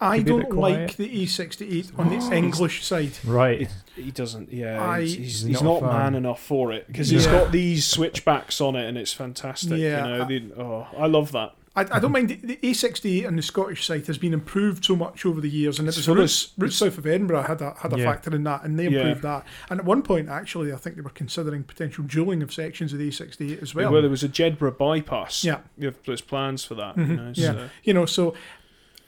I 0.00 0.18
Could 0.18 0.26
be 0.26 0.30
a 0.32 0.36
bit 0.36 0.48
don't 0.50 0.58
like 0.60 0.96
the 0.96 1.08
E68 1.24 1.98
on 1.98 2.08
the 2.10 2.36
English 2.36 2.84
side. 2.84 3.12
Right. 3.24 3.68
He 3.96 4.10
doesn't. 4.12 4.52
Yeah, 4.52 4.80
I- 4.88 5.00
he's, 5.00 5.14
he's, 5.16 5.42
he's 5.42 5.62
Not 5.62 5.82
not 5.82 5.92
man 5.92 6.14
enough 6.14 6.40
for 6.42 6.72
it 6.72 6.86
because 6.86 7.08
he's 7.10 7.26
Yeah. 7.26 7.32
got 7.32 7.52
these 7.52 7.84
switchbacks 7.86 8.60
on 8.60 8.76
it, 8.76 8.86
and 8.88 8.96
it's 8.96 9.12
fantastic. 9.12 9.78
Yeah, 9.78 10.06
you 10.06 10.16
know, 10.18 10.24
I- 10.24 10.28
the, 10.28 10.52
oh, 10.62 10.86
I 10.96 11.06
love 11.06 11.32
that. 11.32 11.54
I, 11.76 11.82
I 11.92 12.00
don't 12.00 12.10
mind 12.10 12.28
the, 12.30 12.34
the 12.36 12.56
A68 12.56 13.24
on 13.28 13.36
the 13.36 13.42
Scottish 13.42 13.86
side 13.86 14.04
has 14.08 14.18
been 14.18 14.32
improved 14.32 14.84
so 14.84 14.96
much 14.96 15.24
over 15.24 15.40
the 15.40 15.48
years, 15.50 15.78
and 15.78 15.86
it 15.86 15.90
It's 15.90 15.98
was 15.98 16.06
full 16.06 16.14
of 16.20 16.62
routes, 16.64 16.76
south 16.76 16.98
of 16.98 17.06
Edinburgh 17.06 17.42
had 17.42 17.60
a 17.60 17.74
had 17.78 17.92
a 17.92 17.98
Yeah. 17.98 18.04
factor 18.04 18.34
in 18.34 18.42
that, 18.44 18.64
and 18.64 18.76
they 18.76 18.88
Yeah. 18.88 18.98
improved 19.00 19.22
that. 19.22 19.44
And 19.70 19.78
at 19.78 19.86
one 19.86 20.02
point, 20.02 20.28
actually, 20.28 20.72
I 20.72 20.76
think 20.76 20.96
they 20.96 21.02
were 21.02 21.10
considering 21.10 21.62
potential 21.62 22.02
dualling 22.02 22.42
of 22.42 22.52
sections 22.52 22.92
of 22.92 22.98
the 22.98 23.06
A68 23.08 23.62
as 23.62 23.76
well. 23.76 23.92
Where 23.92 24.00
there 24.00 24.10
was 24.10 24.24
a 24.24 24.28
Jedburgh 24.28 24.76
bypass. 24.76 25.44
Yeah. 25.44 25.58
There's 26.04 26.20
plans 26.20 26.64
for 26.64 26.74
that. 26.76 26.96
You 26.96 27.04
Mhm, 27.04 27.16
know, 27.16 27.32
yeah. 27.36 27.52
so- 27.52 27.68
you 27.84 27.94
know, 27.94 28.06
so 28.06 28.34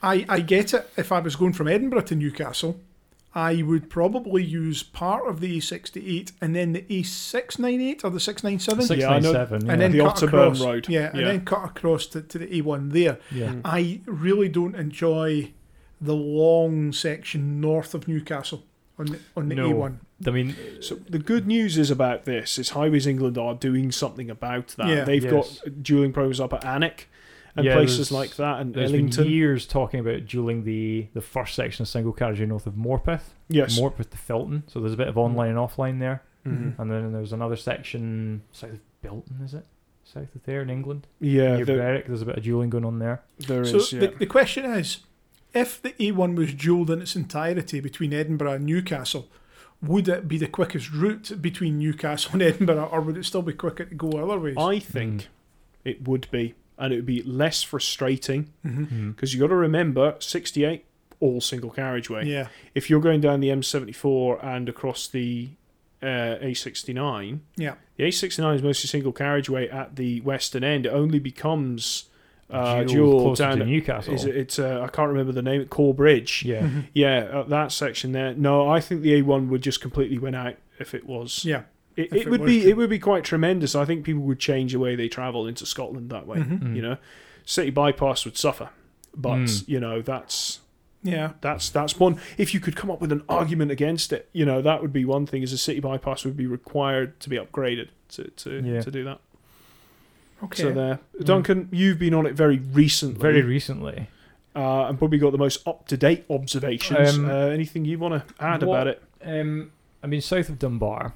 I 0.03 0.25
I 0.29 0.39
get 0.41 0.73
it. 0.73 0.89
If 0.97 1.11
I 1.11 1.19
was 1.19 1.35
going 1.35 1.53
from 1.53 1.67
Edinburgh 1.67 2.01
to 2.03 2.15
Newcastle, 2.15 2.79
I 3.33 3.61
would 3.61 3.89
probably 3.89 4.43
use 4.43 4.83
part 4.83 5.27
of 5.27 5.39
the 5.39 5.57
A68 5.57 6.33
and 6.41 6.53
then 6.55 6.73
the 6.73 6.81
A698 6.89 8.03
or 8.03 8.09
the 8.09 8.19
697, 8.19 8.85
Six 8.85 8.99
Yeah, 9.01 9.07
I 9.09 9.13
nine 9.13 9.23
know. 9.23 9.31
seven. 9.31 9.65
Yeah. 9.65 9.71
and 9.71 9.81
then 9.81 9.91
The 9.93 9.99
cut 9.99 10.15
Otterburn 10.17 10.27
across, 10.27 10.61
Road. 10.61 10.89
Yeah, 10.89 11.09
and 11.11 11.19
Yeah. 11.21 11.25
then 11.27 11.45
cut 11.45 11.63
across 11.65 12.05
to, 12.07 12.21
to 12.21 12.37
the 12.39 12.47
A1 12.61 12.91
there. 12.91 13.19
yeah. 13.31 13.47
Mm. 13.53 13.61
I 13.63 14.01
really 14.05 14.49
don't 14.49 14.75
enjoy 14.75 15.51
the 16.01 16.15
long 16.15 16.91
section 16.91 17.61
north 17.61 17.93
of 17.93 18.07
Newcastle 18.07 18.63
on 18.99 19.05
the, 19.05 19.19
on 19.37 19.47
the 19.49 19.55
No. 19.55 19.69
A1. 19.71 19.95
I 20.27 20.31
mean, 20.31 20.55
So 20.81 20.95
the 21.09 21.17
good 21.19 21.47
news 21.47 21.77
is 21.77 21.89
about 21.89 22.25
this 22.25 22.59
is 22.59 22.69
Highways 22.71 23.07
England 23.07 23.37
are 23.37 23.55
doing 23.55 23.91
something 23.91 24.29
about 24.29 24.69
that. 24.77 24.87
Yeah. 24.87 25.03
They've 25.05 25.23
Yes. 25.23 25.59
got 25.63 25.71
dualing 25.83 26.13
programs 26.13 26.39
up 26.39 26.53
at 26.53 26.63
Alnwick 26.63 27.05
and 27.55 27.65
Yeah, 27.65 27.73
places 27.75 28.11
like 28.11 28.35
that, 28.37 28.59
and 28.61 28.73
there's 28.73 28.91
been 28.91 29.09
years 29.27 29.65
talking 29.65 29.99
about 29.99 30.25
dualling 30.25 30.63
the 30.63 31.07
the 31.13 31.21
first 31.21 31.53
section 31.55 31.83
of 31.83 31.87
single 31.89 32.13
carriage 32.13 32.39
north 32.41 32.65
of 32.67 32.73
Morpeth, 32.75 33.33
Yes. 33.49 33.79
Morpeth 33.79 34.09
to 34.11 34.17
Felton. 34.17 34.63
So 34.67 34.79
there's 34.79 34.93
a 34.93 34.97
bit 34.97 35.07
of 35.07 35.17
online 35.17 35.49
and 35.49 35.57
offline 35.57 35.99
there, 35.99 36.23
Mhm. 36.47 36.79
and 36.79 36.91
then 36.91 37.11
there's 37.13 37.33
another 37.33 37.55
section 37.55 38.41
south 38.51 38.71
of 38.73 39.01
Bilton, 39.01 39.41
is 39.43 39.53
it? 39.53 39.65
South 40.03 40.33
of 40.35 40.43
there 40.43 40.61
in 40.61 40.69
England, 40.69 41.07
Yeah, 41.19 41.57
near 41.57 41.65
there, 41.65 41.77
Berwick. 41.77 42.07
There's 42.07 42.21
a 42.21 42.25
bit 42.25 42.37
of 42.37 42.43
dualling 42.43 42.69
going 42.69 42.85
on 42.85 42.99
there. 42.99 43.21
there 43.47 43.63
So 43.65 43.77
is. 43.77 43.93
Yeah. 43.93 43.99
the, 44.01 44.07
the 44.19 44.25
question 44.25 44.65
is, 44.65 44.99
if 45.53 45.81
the 45.81 45.93
A1 45.99 46.35
was 46.35 46.53
dualled 46.53 46.89
in 46.89 47.01
its 47.01 47.15
entirety 47.15 47.79
between 47.81 48.13
Edinburgh 48.13 48.53
and 48.53 48.65
Newcastle, 48.65 49.27
would 49.81 50.07
it 50.07 50.27
be 50.27 50.37
the 50.37 50.47
quickest 50.47 50.91
route 50.91 51.31
between 51.41 51.77
Newcastle 51.79 52.31
and 52.33 52.41
Edinburgh, 52.53 52.89
or 52.91 53.01
would 53.01 53.17
it 53.17 53.25
still 53.25 53.41
be 53.41 53.53
quicker 53.53 53.85
to 53.85 53.95
go 53.95 54.09
other 54.11 54.39
ways? 54.39 54.55
I 54.57 54.79
think 54.79 55.27
it 55.83 56.07
would 56.07 56.27
be, 56.31 56.55
and 56.81 56.91
it 56.91 56.97
would 56.97 57.05
be 57.05 57.21
less 57.23 57.63
frustrating 57.63 58.51
because 58.63 59.33
you've 59.33 59.41
got 59.41 59.47
to 59.47 59.55
remember 59.55 60.15
68 60.19 60.83
all 61.21 61.39
single 61.39 61.69
carriageway. 61.69 62.25
Yeah, 62.25 62.47
If 62.75 62.89
you're 62.89 62.99
going 62.99 63.21
down 63.21 63.39
the 63.39 63.49
M74 63.49 64.43
and 64.43 64.67
across 64.67 65.07
the 65.07 65.49
uh, 66.01 66.37
A69, 66.41 67.39
yeah, 67.57 67.75
the 67.95 68.05
A69 68.05 68.55
is 68.55 68.63
mostly 68.63 68.87
single 68.87 69.11
carriageway 69.11 69.69
at 69.69 69.95
the 69.95 70.21
western 70.21 70.63
end. 70.63 70.85
It 70.87 70.89
only 70.89 71.19
becomes 71.19 72.05
uh, 72.49 72.83
Dual 72.83 72.87
dual 73.11 73.21
closer 73.21 73.43
down 73.43 73.59
to 73.59 73.65
Newcastle. 73.65 74.13
Is 74.13 74.25
it, 74.25 74.35
it's 74.35 74.59
uh, 74.59 74.81
I 74.81 74.87
can't 74.89 75.07
remember 75.09 75.31
the 75.31 75.41
name. 75.41 75.63
Corbridge. 75.67 76.43
yeah. 76.43 76.61
Mhm. 76.63 76.85
Yeah, 76.93 77.17
uh, 77.31 77.43
that 77.43 77.71
section 77.71 78.11
there. 78.11 78.33
No, 78.33 78.67
I 78.67 78.81
think 78.81 79.03
the 79.03 79.21
A1 79.21 79.47
would 79.49 79.61
just 79.61 79.79
completely 79.79 80.17
win 80.17 80.35
out 80.35 80.55
if 80.79 80.93
it 80.93 81.05
was. 81.05 81.45
yeah. 81.45 81.61
It, 81.97 82.13
it 82.13 82.13
it 82.13 82.29
would 82.29 82.45
be 82.45 82.61
to- 82.61 82.69
it 82.69 82.77
would 82.77 82.89
be 82.89 82.99
quite 82.99 83.23
tremendous. 83.23 83.75
I 83.75 83.85
think 83.85 84.05
people 84.05 84.21
would 84.23 84.39
change 84.39 84.71
the 84.73 84.79
way 84.79 84.95
they 84.95 85.07
travel 85.09 85.47
into 85.47 85.65
Scotland 85.65 86.09
that 86.11 86.25
way. 86.27 86.37
Mhm. 86.39 86.59
Mm. 86.61 86.75
You 86.75 86.81
know, 86.81 86.97
city 87.45 87.69
bypass 87.69 88.23
would 88.25 88.37
suffer, 88.37 88.69
but 89.15 89.37
Mm. 89.39 89.67
you 89.67 89.79
know 89.79 90.01
that's 90.01 90.59
Yeah, 91.03 91.31
that's 91.41 91.69
that's 91.69 91.99
one. 91.99 92.17
If 92.37 92.53
you 92.53 92.59
could 92.59 92.75
come 92.75 92.91
up 92.91 93.01
with 93.01 93.11
an 93.11 93.23
argument 93.27 93.71
against 93.71 94.13
it, 94.13 94.29
you 94.33 94.45
know 94.45 94.61
that 94.61 94.81
would 94.83 94.93
be 94.93 95.03
one 95.03 95.25
thing. 95.25 95.41
Is 95.43 95.51
a 95.51 95.57
city 95.57 95.79
bypass 95.79 96.23
would 96.25 96.37
be 96.37 96.45
required 96.45 97.19
to 97.21 97.29
be 97.29 97.37
upgraded 97.37 97.87
to 98.09 98.25
to, 98.29 98.61
Yeah. 98.63 98.81
to 98.81 98.91
do 98.91 99.03
that. 99.05 99.19
okay. 100.43 100.61
So 100.63 100.71
there, 100.71 100.99
Duncan, 101.23 101.69
you've 101.71 101.99
been 101.99 102.13
on 102.13 102.25
it 102.25 102.33
very 102.35 102.57
recently, 102.59 103.19
Very 103.19 103.41
recently. 103.41 104.07
uh, 104.55 104.85
and 104.87 104.97
probably 104.97 105.17
got 105.17 105.31
the 105.31 105.37
most 105.37 105.67
up 105.67 105.87
to 105.87 105.97
date 105.97 106.25
observations. 106.29 107.17
Um, 107.17 107.29
uh, 107.29 107.47
anything 107.47 107.85
you 107.85 107.97
want 107.99 108.27
to 108.27 108.33
add 108.43 108.63
what- 108.63 108.75
about 108.75 108.87
it? 108.87 109.01
Um, 109.23 109.71
I 110.03 110.07
mean, 110.07 110.21
south 110.21 110.49
of 110.49 110.57
Dunbar, 110.59 111.13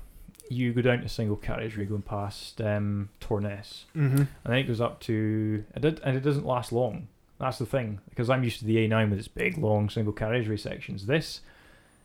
you 0.49 0.73
go 0.73 0.81
down 0.81 1.01
to 1.01 1.09
single 1.09 1.35
carriageway 1.35 1.85
going 1.85 2.01
past 2.01 2.61
um, 2.61 3.09
Torness, 3.19 3.85
Mm-hmm. 3.95 4.17
and 4.17 4.27
then 4.45 4.55
it 4.57 4.63
goes 4.63 4.81
up 4.81 4.99
to 5.01 5.63
it 5.75 5.81
did, 5.81 5.99
and 6.03 6.15
it 6.17 6.21
doesn't 6.21 6.45
last 6.45 6.71
long. 6.71 7.07
That's 7.39 7.57
the 7.57 7.65
thing 7.65 7.99
because 8.09 8.29
I'm 8.29 8.43
used 8.43 8.59
to 8.59 8.65
the 8.65 8.77
A9 8.87 9.09
with 9.09 9.19
its 9.19 9.27
big 9.27 9.57
long 9.57 9.89
single 9.89 10.13
carriageway 10.13 10.57
sections. 10.57 11.05
This 11.05 11.41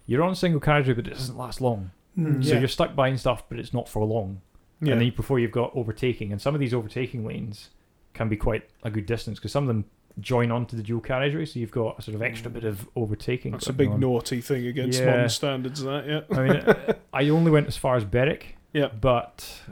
you're 0.06 0.22
on 0.24 0.34
single 0.34 0.60
carriageway, 0.60 0.94
but 0.94 1.06
it 1.06 1.10
doesn't 1.14 1.36
last 1.36 1.60
long. 1.60 1.90
Mm, 2.18 2.44
So 2.44 2.54
yeah. 2.54 2.58
you're 2.60 2.68
stuck 2.68 2.96
buying 2.96 3.16
stuff, 3.16 3.44
but 3.48 3.58
it's 3.58 3.72
not 3.72 3.88
for 3.88 4.04
long. 4.04 4.40
Yeah. 4.80 4.92
And 4.94 5.00
then 5.02 5.12
before 5.14 5.38
you've 5.38 5.52
got 5.52 5.70
overtaking, 5.76 6.32
and 6.32 6.40
some 6.42 6.54
of 6.54 6.60
these 6.60 6.74
overtaking 6.74 7.24
lanes 7.24 7.68
can 8.14 8.28
be 8.28 8.36
quite 8.36 8.68
a 8.82 8.90
good 8.90 9.06
distance 9.06 9.38
because 9.38 9.52
some 9.52 9.62
of 9.64 9.68
them 9.68 9.84
join 10.20 10.50
onto 10.50 10.76
the 10.76 10.82
dual 10.82 11.00
carriageway, 11.00 11.44
so 11.46 11.58
you've 11.58 11.70
got 11.70 11.98
a 11.98 12.02
sort 12.02 12.14
of 12.14 12.22
extra 12.22 12.50
bit 12.50 12.64
of 12.64 12.88
overtaking. 12.96 13.52
That's 13.52 13.68
a 13.68 13.72
big 13.72 13.88
on. 13.88 14.00
naughty 14.00 14.40
thing 14.40 14.66
against 14.66 15.00
Yeah. 15.00 15.06
modern 15.10 15.28
standards. 15.28 15.82
That 15.82 16.06
yeah. 16.06 16.36
I 16.36 16.42
mean, 16.42 16.56
uh, 16.58 16.92
I 17.12 17.28
only 17.28 17.50
went 17.50 17.66
as 17.66 17.76
far 17.76 17.96
as 17.96 18.04
Berwick. 18.04 18.56
Yeah. 18.72 18.88
But 18.88 19.62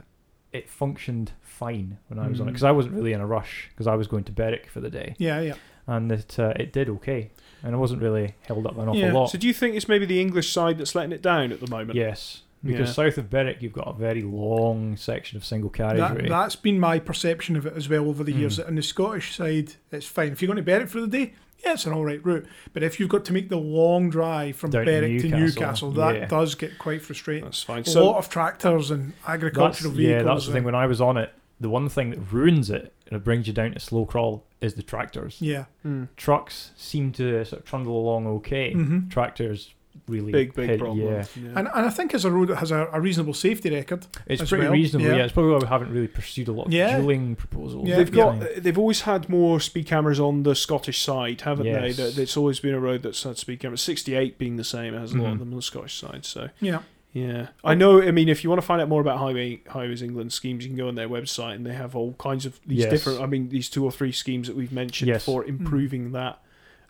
it 0.51 0.69
functioned 0.69 1.31
fine 1.41 1.97
when 2.07 2.19
I 2.19 2.27
was 2.27 2.39
on 2.41 2.47
it 2.47 2.51
Mm. 2.51 2.53
because 2.53 2.63
I 2.63 2.71
wasn't 2.71 2.95
really 2.95 3.13
in 3.13 3.21
a 3.21 3.25
rush 3.27 3.67
because 3.69 3.87
I 3.87 3.95
was 3.95 4.07
going 4.07 4.23
to 4.25 4.31
Berwick 4.31 4.69
for 4.69 4.79
the 4.79 4.89
day, 4.89 5.15
yeah, 5.17 5.41
yeah. 5.41 5.53
and 5.87 6.11
it 6.11 6.39
uh, 6.39 6.53
it 6.55 6.71
did 6.73 6.89
okay, 6.89 7.31
and 7.63 7.73
it 7.73 7.77
wasn't 7.77 8.01
really 8.01 8.35
held 8.47 8.65
up 8.65 8.73
an 8.77 8.87
awful 8.89 8.95
Yeah. 8.95 9.13
lot. 9.13 9.29
So 9.29 9.37
do 9.37 9.45
you 9.47 9.53
think 9.53 9.75
it's 9.75 9.87
maybe 9.87 10.05
the 10.05 10.19
English 10.21 10.51
side 10.51 10.77
that's 10.77 10.95
letting 10.95 11.11
it 11.11 11.21
down 11.21 11.51
at 11.51 11.59
the 11.59 11.67
moment? 11.67 11.95
yes, 11.95 12.43
because 12.63 12.89
Yeah. 12.89 12.93
south 13.05 13.17
of 13.17 13.29
Berwick 13.29 13.61
you've 13.61 13.73
got 13.73 13.87
a 13.87 13.93
very 13.93 14.21
long 14.21 14.97
section 14.97 15.37
of 15.37 15.45
single 15.45 15.69
That, 15.69 15.95
carriageway. 15.95 16.29
that's 16.29 16.55
been 16.55 16.79
my 16.79 16.99
perception 16.99 17.55
of 17.55 17.65
it 17.65 17.73
as 17.75 17.87
well 17.89 18.07
over 18.09 18.23
the 18.23 18.33
years. 18.33 18.53
Mm. 18.53 18.57
That 18.57 18.67
on 18.67 18.75
the 18.75 18.81
Scottish 18.83 19.35
side, 19.35 19.73
it's 19.91 20.05
fine. 20.05 20.31
If 20.33 20.41
you're 20.41 20.47
going 20.47 20.57
to 20.57 20.63
Berwick 20.63 20.89
for 20.89 20.99
the 21.01 21.07
day, 21.07 21.33
yeah, 21.63 21.73
it's 21.73 21.85
an 21.85 21.93
all 21.93 22.05
right 22.05 22.23
route. 22.25 22.45
But 22.73 22.83
if 22.83 22.99
you've 22.99 23.09
got 23.09 23.25
to 23.25 23.33
make 23.33 23.49
the 23.49 23.57
long 23.57 24.09
drive 24.09 24.55
from 24.55 24.71
Down 24.71 24.85
Berwick 24.85 25.21
to 25.21 25.27
Newcastle, 25.29 25.39
Newcastle, 25.39 25.91
that 25.93 26.15
yeah. 26.15 26.25
does 26.27 26.55
get 26.55 26.77
quite 26.79 27.01
frustrating. 27.01 27.43
That's 27.45 27.63
fine. 27.63 27.81
a 27.81 27.85
So 27.85 28.05
lot 28.05 28.17
of 28.17 28.29
tractors 28.29 28.91
and 28.91 29.11
That's- 29.13 29.29
agricultural 29.29 29.91
vehicles. 29.93 30.25
yeah, 30.25 30.33
that's 30.33 30.45
the 30.47 30.51
thing. 30.53 30.63
When 30.63 30.75
I 30.75 30.85
was 30.85 30.99
on 31.01 31.17
it, 31.17 31.31
the 31.61 31.69
one 31.69 31.89
thing 31.89 32.09
that 32.11 32.19
ruins 32.31 32.69
it 32.69 32.93
and 33.07 33.17
it 33.17 33.23
brings 33.23 33.45
you 33.47 33.53
down 33.53 33.71
to 33.73 33.79
slow 33.79 34.05
crawl 34.05 34.45
is 34.61 34.75
the 34.75 34.83
tractors. 34.83 35.37
yeah. 35.41 35.65
Mm. 35.85 36.07
Trucks 36.17 36.71
seem 36.77 37.11
to 37.13 37.43
sort 37.45 37.61
of 37.61 37.65
trundle 37.67 37.97
along 37.97 38.27
okay. 38.27 38.71
hmm 38.73 39.07
Tractors 39.09 39.73
really 40.09 40.31
big 40.31 40.53
big 40.53 40.69
hit- 40.69 40.79
problem. 40.79 40.99
Yeah, 41.07 41.25
And, 41.55 41.67
and 41.73 41.85
I 41.85 41.89
think 41.89 42.13
as 42.13 42.25
a 42.25 42.31
road 42.31 42.49
that 42.49 42.57
has 42.57 42.71
a, 42.71 42.89
a 42.91 42.99
reasonable 42.99 43.33
safety 43.33 43.69
record. 43.69 44.05
It's 44.27 44.41
pretty 44.49 44.63
well, 44.65 44.73
reasonable. 44.73 45.09
yeah. 45.09 45.15
Yeah. 45.17 45.23
it's 45.25 45.33
probably 45.33 45.51
why 45.53 45.59
we 45.59 45.67
haven't 45.67 45.91
really 45.93 46.07
pursued 46.07 46.47
a 46.47 46.51
lot 46.51 46.67
of 46.67 46.73
Yeah. 46.73 46.99
dualling 46.99 47.37
proposals. 47.37 47.87
Yeah, 47.87 47.97
they've 47.97 48.13
yeah. 48.15 48.23
got 48.39 48.63
they've 48.63 48.77
always 48.77 49.01
had 49.01 49.29
more 49.29 49.59
speed 49.59 49.85
cameras 49.85 50.19
on 50.19 50.43
the 50.43 50.55
Scottish 50.55 51.01
side, 51.01 51.41
haven't 51.41 51.65
Yes. 51.67 51.95
they? 51.97 52.03
That 52.03 52.17
it's 52.17 52.35
always 52.35 52.59
been 52.59 52.73
a 52.73 52.79
road 52.79 53.03
that's 53.03 53.23
had 53.23 53.37
speed 53.37 53.59
cameras. 53.61 53.81
Sixty 53.81 54.15
eight 54.15 54.37
being 54.37 54.57
the 54.57 54.63
same 54.63 54.93
as 54.95 55.13
a 55.13 55.17
lot 55.17 55.27
of 55.29 55.35
Mhm. 55.35 55.39
them 55.39 55.49
on 55.51 55.55
the 55.57 55.61
Scottish 55.61 55.95
side. 55.97 56.25
So 56.25 56.49
Yeah. 56.59 56.79
yeah, 57.13 57.47
I 57.63 57.73
know. 57.75 58.01
I 58.01 58.11
mean, 58.11 58.29
if 58.29 58.43
you 58.43 58.49
want 58.49 58.61
to 58.61 58.65
find 58.67 58.81
out 58.81 58.87
more 58.89 59.01
about 59.01 59.17
Highway 59.19 59.61
Highways 59.67 60.01
England 60.01 60.31
schemes, 60.33 60.63
you 60.63 60.69
can 60.69 60.77
go 60.77 60.87
on 60.87 60.95
their 60.95 61.09
website 61.09 61.55
and 61.55 61.65
they 61.65 61.73
have 61.73 61.95
all 61.95 62.13
kinds 62.19 62.45
of 62.45 62.59
these 62.67 62.79
Yes. 62.79 62.91
different. 62.91 63.21
I 63.21 63.25
mean, 63.25 63.49
these 63.49 63.69
two 63.69 63.83
or 63.83 63.91
three 63.91 64.11
schemes 64.11 64.47
that 64.47 64.55
we've 64.55 64.71
mentioned 64.71 65.07
Yes. 65.09 65.25
for 65.25 65.43
improving 65.45 66.11
that. 66.11 66.39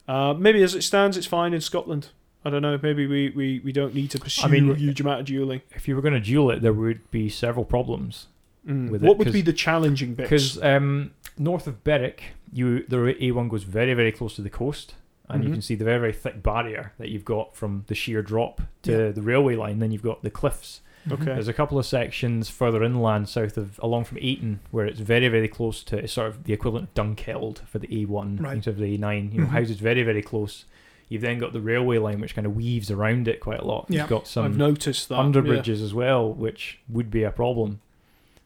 Uh, 0.08 0.34
maybe 0.34 0.62
as 0.63 0.73
it 0.73 0.82
stands, 0.82 1.15
it's 1.17 1.27
fine 1.27 1.53
in 1.53 1.62
Scotland. 1.62 2.08
I 2.45 2.49
don't 2.49 2.62
know. 2.62 2.80
Maybe 2.82 3.06
we, 3.06 3.30
we, 3.36 3.60
we 3.63 3.71
don't 3.71 3.93
need 3.93 4.12
to 4.12 4.19
pursue 4.19 4.45
I 4.45 4.47
mean, 4.49 4.71
a 4.71 4.75
huge 4.75 5.02
amount 5.02 5.21
of 5.21 5.25
dualling. 5.28 5.62
If 5.71 5.88
you 5.88 5.95
were 5.95 6.02
going 6.02 6.13
to 6.13 6.19
dual 6.21 6.52
it, 6.52 6.62
there 6.62 6.73
would 6.73 7.10
be 7.12 7.28
several 7.30 7.65
problems. 7.65 8.28
Mm. 8.67 8.89
with 8.89 9.02
What 9.02 9.12
it, 9.13 9.17
would 9.17 9.25
'cause- 9.28 9.34
be 9.34 9.41
the 9.41 9.54
challenging 9.54 10.13
bits? 10.15 10.30
Because 10.30 10.62
um, 10.63 11.12
north 11.38 11.67
of 11.67 11.84
Berwick, 11.84 12.23
you 12.52 12.84
the 12.88 12.97
A1 12.97 13.49
goes 13.49 13.63
very, 13.63 13.93
very 13.93 14.12
close 14.12 14.36
to 14.36 14.41
the 14.41 14.49
coast, 14.49 14.95
and 15.28 15.43
you 15.43 15.49
Mhm. 15.49 15.54
can 15.54 15.62
see 15.62 15.75
the 15.75 15.86
very, 15.86 15.99
very 15.99 16.13
thick 16.13 16.41
barrier 16.43 16.93
that 16.97 17.10
you've 17.10 17.25
got 17.25 17.56
from 17.56 17.84
the 17.88 17.95
sheer 17.95 18.21
drop 18.21 18.62
to 18.84 18.91
Yeah. 18.91 19.12
the 19.12 19.21
railway 19.21 19.56
line. 19.56 19.80
Then 19.80 19.91
you've 19.91 20.02
got 20.04 20.23
the 20.23 20.30
cliffs. 20.30 20.82
Okay. 21.12 21.23
There's 21.25 21.47
a 21.47 21.54
couple 21.54 21.80
of 21.80 21.86
sections 21.86 22.49
further 22.49 22.84
inland, 22.84 23.30
south 23.30 23.58
of 23.58 23.80
along 23.82 24.04
from 24.06 24.17
Ayton, 24.21 24.60
where 24.71 24.86
it's 24.86 24.99
very, 24.99 25.28
very 25.30 25.47
close 25.47 25.82
to 25.86 25.97
it's 25.97 26.13
sort 26.13 26.28
of 26.28 26.43
the 26.43 26.54
equivalent 26.54 26.89
of 26.89 26.93
Dunkeld 26.93 27.60
for 27.67 27.80
the 27.80 27.88
A1 27.88 28.38
Right. 28.41 28.56
instead 28.58 28.71
of 28.75 28.80
the 28.80 28.97
A9. 28.97 29.32
You 29.34 29.41
know, 29.41 29.47
Mhm. 29.47 29.52
houses 29.52 29.78
very, 29.80 30.04
very 30.04 30.21
close. 30.21 30.65
You've 31.10 31.22
then 31.24 31.39
got 31.39 31.54
the 31.54 31.60
railway 31.62 31.98
line, 31.98 32.22
which 32.22 32.36
kind 32.36 32.45
of 32.48 32.56
weaves 32.56 32.89
around 32.91 33.28
it 33.28 33.39
quite 33.39 33.60
a 33.60 33.65
lot. 33.65 33.88
Yeah. 33.89 34.02
You've 34.02 34.10
got 34.10 34.22
I've 34.22 34.28
some 34.28 34.58
noticed 34.58 35.10
that. 35.10 35.17
under 35.19 35.39
yeah. 35.39 35.48
bridges 35.48 35.82
as 35.82 35.93
well, 35.93 36.32
which 36.32 36.80
would 36.88 37.10
be 37.12 37.24
a 37.24 37.32
problem. 37.32 37.82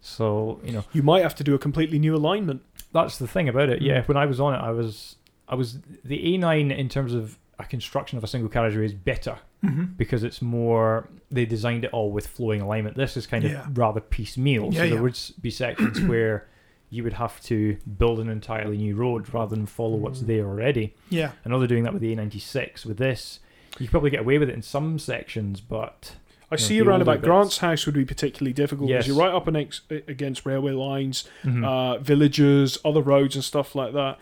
So 0.01 0.59
you 0.63 0.71
know, 0.73 0.83
You 0.93 1.03
might 1.03 1.23
have 1.23 1.35
to 1.35 1.43
do 1.43 1.53
a 1.55 1.59
completely 1.59 1.99
new 1.99 2.15
alignment. 2.15 2.61
that's 2.91 3.17
the 3.17 3.27
thing 3.27 3.47
about 3.49 3.69
it. 3.69 3.81
Mm. 3.81 3.85
Yeah, 3.85 4.03
when 4.03 4.17
I 4.17 4.25
was 4.25 4.39
on 4.39 4.53
it, 4.53 4.57
I 4.57 4.71
was 4.71 5.17
I 5.47 5.55
was 5.55 5.79
the 6.03 6.17
A9 6.37 6.75
in 6.75 6.89
terms 6.89 7.13
of 7.13 7.37
a 7.59 7.63
construction 7.65 8.17
of 8.17 8.23
a 8.23 8.27
single 8.27 8.49
carriageway 8.49 8.85
is 8.85 8.93
better 8.93 9.37
hmm 9.61 9.83
because 9.95 10.23
it's 10.23 10.41
more 10.41 11.07
they 11.31 11.45
designed 11.45 11.85
it 11.85 11.91
all 11.93 12.11
with 12.11 12.27
flowing 12.27 12.59
alignment. 12.61 12.97
This 12.97 13.15
is 13.15 13.25
kind 13.27 13.43
Yeah. 13.43 13.65
of 13.67 13.77
rather 13.77 14.01
piecemeal. 14.01 14.65
Yeah, 14.65 14.71
so 14.71 14.77
there 14.87 14.95
yeah. 14.95 15.01
would 15.01 15.19
be 15.41 15.49
sections 15.51 16.01
where 16.11 16.47
you 16.93 17.03
would 17.03 17.13
have 17.13 17.41
to 17.41 17.77
build 17.97 18.19
an 18.19 18.29
entirely 18.29 18.77
new 18.77 18.95
road 18.95 19.33
rather 19.33 19.55
than 19.55 19.65
follow 19.65 19.95
what's 19.95 20.19
Mm. 20.21 20.27
there 20.27 20.45
already. 20.45 20.93
Yeah. 21.09 21.31
I 21.45 21.49
know 21.49 21.57
they're 21.59 21.67
doing 21.67 21.83
that 21.83 21.93
with 21.93 22.01
the 22.01 22.11
A96. 22.15 22.85
With 22.85 22.97
this, 22.97 23.39
you 23.79 23.87
could 23.87 23.91
probably 23.91 24.11
get 24.11 24.19
away 24.19 24.37
with 24.37 24.49
it 24.49 24.53
in 24.55 24.61
some 24.61 24.99
sections, 24.99 25.59
but 25.59 26.15
I 26.51 26.55
I 26.55 26.55
know, 26.55 26.57
see 26.57 26.79
around 26.81 27.01
about 27.01 27.21
bits. 27.21 27.29
Grantshouse 27.31 27.85
would 27.87 27.95
be 27.95 28.05
particularly 28.05 28.53
difficult 28.53 28.89
because 28.89 29.07
Yes. 29.07 29.07
you're 29.07 29.17
right 29.25 29.33
up 29.33 29.47
next, 29.51 29.81
against 30.07 30.45
railway 30.45 30.73
lines, 30.73 31.27
Mhm. 31.43 31.65
uh, 31.65 31.97
villages, 31.97 32.77
other 32.85 33.01
roads, 33.01 33.33
and 33.35 33.43
stuff 33.43 33.73
like 33.73 33.93
that. 33.93 34.19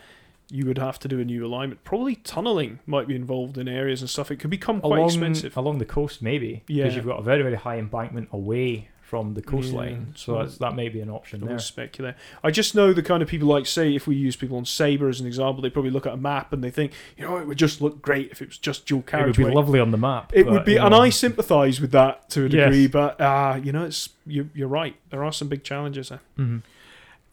You 0.50 0.66
would 0.66 0.78
have 0.78 0.98
to 1.00 1.08
do 1.08 1.20
a 1.20 1.26
new 1.26 1.46
alignment. 1.46 1.84
Probably 1.84 2.16
tunneling 2.16 2.80
might 2.86 3.08
be 3.08 3.16
involved 3.16 3.58
in 3.58 3.68
areas 3.68 4.02
and 4.02 4.10
stuff. 4.10 4.32
It 4.32 4.38
could 4.38 4.50
become 4.50 4.80
quite 4.82 4.98
along, 4.98 5.08
expensive. 5.10 5.56
along 5.58 5.78
the 5.80 5.86
coast, 5.86 6.22
maybe. 6.22 6.64
Yeah. 6.68 6.84
Because 6.84 6.96
you've 6.98 7.06
got 7.06 7.20
a 7.20 7.24
very, 7.24 7.42
very 7.44 7.56
high 7.56 7.78
embankment 7.78 8.30
away 8.32 8.88
from 9.12 9.34
the 9.34 9.42
coastline. 9.42 10.08
Yeah, 10.12 10.14
So 10.16 10.34
so- 10.34 10.40
that's, 10.40 10.58
that 10.60 10.74
may 10.74 10.88
be 10.88 11.02
an 11.02 11.10
option 11.10 11.42
I 11.42 11.46
there. 11.46 11.50
won't 11.56 11.62
speculate. 11.62 12.16
I 12.46 12.50
just 12.50 12.76
know 12.76 12.94
the 12.94 13.04
kind 13.04 13.22
of 13.22 13.28
people 13.28 13.50
like 13.50 13.66
say 13.66 13.94
if 13.94 14.08
we 14.08 14.16
use 14.16 14.38
people 14.38 14.56
on 14.56 14.64
Sabre 14.64 15.10
as 15.10 15.20
an 15.20 15.28
example, 15.28 15.62
they 15.62 15.70
probably 15.70 15.92
look 15.92 16.06
at 16.08 16.14
a 16.14 16.18
map 16.18 16.54
and 16.54 16.64
they 16.64 16.72
think, 16.72 16.94
you 17.18 17.26
know, 17.26 17.36
it 17.36 17.46
would 17.46 17.58
just 17.58 17.82
look 17.82 18.02
great 18.02 18.32
if 18.32 18.42
it 18.42 18.48
was 18.48 18.58
just 18.58 18.86
dual 18.86 19.04
It 19.12 19.26
would 19.26 19.36
be 19.36 19.44
lovely 19.44 19.82
on 19.82 19.92
the 19.92 19.98
map. 19.98 20.32
It 20.34 20.46
but, 20.46 20.54
would 20.54 20.66
be, 20.66 20.74
you 20.76 20.80
and 20.82 20.96
I 20.96 21.10
sympathise 21.10 21.82
with 21.82 21.92
that 21.92 22.30
to 22.30 22.46
a 22.46 22.48
Yes. 22.48 22.52
degree. 22.72 22.88
But 22.88 23.20
uh, 23.20 23.60
you 23.62 23.74
know, 23.74 23.84
it's 23.84 24.08
you, 24.26 24.50
you're 24.54 24.70
right. 24.70 24.96
There 25.10 25.26
are 25.26 25.34
some 25.34 25.50
big 25.50 25.66
challenges 25.66 26.08
there. 26.08 26.22
mhm. 26.40 26.62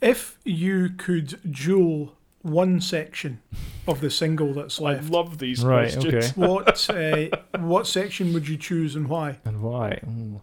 If 0.01 0.37
you 0.45 0.91
could 0.91 1.39
dual 1.53 2.14
one 2.43 2.81
section 2.81 3.41
of 3.87 4.01
the 4.01 4.11
single 4.11 4.53
that's 4.55 4.81
left. 4.81 5.05
I 5.07 5.09
love 5.09 5.39
these 5.39 5.62
Right, 5.64 5.93
questions. 5.93 6.14
okay. 6.14 6.29
what 6.35 6.91
uh, 6.91 7.59
what 7.61 7.87
section 7.87 8.33
would 8.33 8.49
you 8.49 8.57
choose 8.57 8.95
and 8.97 9.09
why? 9.09 9.39
And 9.45 9.61
why? 9.62 10.01
Ooh. 10.07 10.41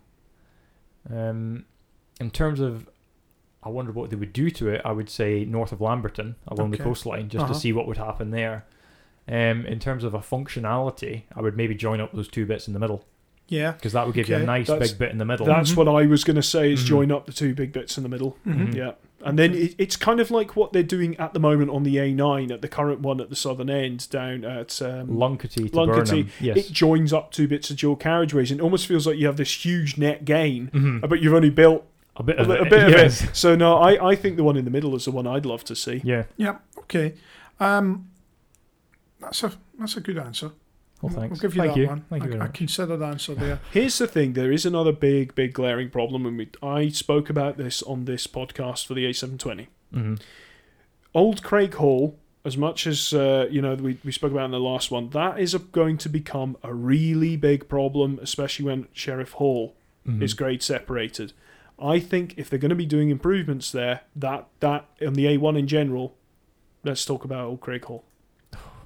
Um, 1.11 1.65
in 2.19 2.31
terms 2.31 2.59
of, 2.59 2.89
I 3.63 3.69
wonder 3.69 3.91
what 3.91 4.09
they 4.09 4.15
would 4.15 4.33
do 4.33 4.49
to 4.51 4.69
it. 4.69 4.81
I 4.85 4.91
would 4.91 5.09
say 5.09 5.43
north 5.45 5.71
of 5.71 5.81
Lamberton 5.81 6.35
along 6.47 6.69
Okay. 6.69 6.77
the 6.77 6.83
coastline, 6.83 7.29
just 7.29 7.43
Uh-huh. 7.45 7.53
to 7.53 7.59
see 7.59 7.73
what 7.73 7.87
would 7.87 7.97
happen 7.97 8.31
there. 8.31 8.65
Um, 9.27 9.65
in 9.65 9.79
terms 9.79 10.03
of 10.03 10.13
a 10.13 10.19
functionality, 10.19 11.23
I 11.35 11.41
would 11.41 11.57
maybe 11.57 11.73
join 11.75 11.99
up 11.99 12.13
those 12.13 12.27
two 12.27 12.45
bits 12.45 12.67
in 12.67 12.73
the 12.73 12.79
middle 12.79 13.05
Yeah. 13.47 13.71
because 13.71 13.93
that 13.93 14.05
would 14.05 14.13
give 14.15 14.29
you 14.29 14.35
a 14.35 14.43
nice 14.43 14.67
that's- 14.67 14.91
big 14.91 14.99
bit 14.99 15.11
in 15.11 15.17
the 15.17 15.25
middle. 15.25 15.45
That's 15.47 15.71
Mhm. 15.71 15.77
what 15.77 15.87
I 15.87 16.05
was 16.05 16.23
going 16.23 16.35
to 16.35 16.43
say. 16.43 16.73
Is 16.73 16.83
Mhm. 16.83 16.87
join 16.87 17.11
up 17.11 17.25
the 17.25 17.33
two 17.33 17.53
big 17.55 17.71
bits 17.73 17.97
in 17.97 18.03
the 18.03 18.09
middle. 18.09 18.37
Mhm. 18.45 18.67
Mhm. 18.69 18.75
Yeah, 18.75 18.91
and 19.23 19.39
then 19.39 19.53
it, 19.53 19.75
it's 19.77 19.95
kind 19.95 20.19
of 20.19 20.29
like 20.29 20.55
what 20.55 20.73
they're 20.73 20.83
doing 20.83 21.15
at 21.17 21.33
the 21.33 21.39
moment 21.39 21.71
on 21.71 21.83
the 21.83 21.95
A9 21.95 22.51
at 22.51 22.61
the 22.61 22.67
current 22.67 22.99
one 23.01 23.19
at 23.21 23.29
the 23.29 23.35
southern 23.35 23.69
end 23.69 24.09
down 24.09 24.43
at 24.45 24.81
um, 24.81 25.07
Luncarty 25.07 25.69
to 25.71 25.77
Luncarty, 25.77 26.27
Yes. 26.39 26.57
It 26.57 26.71
joins 26.71 27.11
up 27.13 27.31
two 27.31 27.47
bits 27.47 27.69
of 27.71 27.77
dual 27.77 27.95
carriageways, 27.97 28.51
and 28.51 28.59
it 28.59 28.63
almost 28.63 28.85
feels 28.87 29.07
like 29.07 29.17
you 29.17 29.25
have 29.27 29.37
this 29.37 29.65
huge 29.65 29.97
net 29.97 30.25
gain, 30.25 30.69
Mhm. 30.73 31.09
but 31.09 31.21
you've 31.21 31.33
only 31.33 31.49
built 31.49 31.85
A 32.17 32.23
bit 32.23 32.37
a, 32.37 32.41
of 32.41 32.49
a 32.49 32.61
it. 32.63 32.69
bit 32.69 32.83
of 32.83 32.89
yes. 32.91 33.23
it. 33.23 33.35
So 33.35 33.55
no, 33.55 33.77
I, 33.77 34.11
I 34.11 34.15
think 34.15 34.37
the 34.37 34.43
one 34.43 34.57
in 34.57 34.65
the 34.65 34.71
middle 34.71 34.95
is 34.95 35.05
the 35.05 35.11
one 35.11 35.25
I'd 35.27 35.45
love 35.45 35.63
to 35.65 35.75
see. 35.75 36.01
Yeah. 36.03 36.25
Yeah. 36.37 36.57
Okay. 36.79 37.15
Um, 37.59 38.09
that's 39.19 39.43
a 39.43 39.51
that's 39.79 39.97
a 39.97 40.01
good 40.01 40.17
answer. 40.17 40.51
Well, 41.05 41.13
We'll- 41.13 41.21
thanks. 41.29 41.41
We'll 41.41 41.49
give 41.51 41.55
you 41.55 41.61
Thank 41.63 41.73
that 41.75 41.79
you. 41.81 41.87
one. 41.87 42.01
Thank 42.09 42.23
you 42.23 42.29
a, 42.29 42.31
very 42.31 42.39
a 42.41 42.43
much. 42.45 42.53
considered 42.55 43.01
answer 43.01 43.35
there. 43.35 43.59
Here's 43.71 43.97
the 43.97 44.07
thing: 44.07 44.33
there 44.33 44.51
is 44.51 44.65
another 44.65 44.91
big, 44.91 45.35
big 45.35 45.53
glaring 45.53 45.89
problem, 45.89 46.25
and 46.25 46.37
we, 46.37 46.49
I 46.63 46.89
spoke 46.89 47.29
about 47.29 47.57
this 47.57 47.81
on 47.83 48.05
this 48.05 48.27
podcast 48.27 48.85
for 48.87 48.93
the 48.93 49.05
A720. 49.05 49.67
Mhm. 49.93 50.21
Old 51.13 51.41
Craighall, 51.43 52.15
as 52.43 52.57
much 52.57 52.85
as 52.87 53.13
uh, 53.13 53.47
you 53.49 53.61
know 53.61 53.75
we, 53.75 53.97
we 54.03 54.11
spoke 54.11 54.31
about 54.31 54.45
in 54.45 54.51
the 54.51 54.59
last 54.59 54.91
one, 54.91 55.09
that 55.11 55.39
is 55.39 55.53
a, 55.53 55.59
going 55.59 55.97
to 55.99 56.09
become 56.09 56.57
a 56.63 56.73
really 56.73 57.35
big 57.37 57.67
problem, 57.69 58.19
especially 58.21 58.65
when 58.65 58.85
Sheriffhall 58.93 59.73
Mhm. 60.07 60.21
is 60.21 60.33
grade 60.33 60.61
separated. 60.61 61.33
I 61.79 61.99
think 61.99 62.35
if 62.37 62.49
they're 62.49 62.59
going 62.59 62.69
to 62.69 62.75
be 62.75 62.85
doing 62.85 63.09
improvements 63.09 63.71
there, 63.71 64.01
that 64.15 64.47
that 64.59 64.85
on 65.05 65.13
the 65.13 65.25
A1 65.25 65.57
in 65.57 65.67
general, 65.67 66.15
let's 66.83 67.03
talk 67.05 67.23
about 67.25 67.45
Old 67.47 67.61
Craighall, 67.61 68.03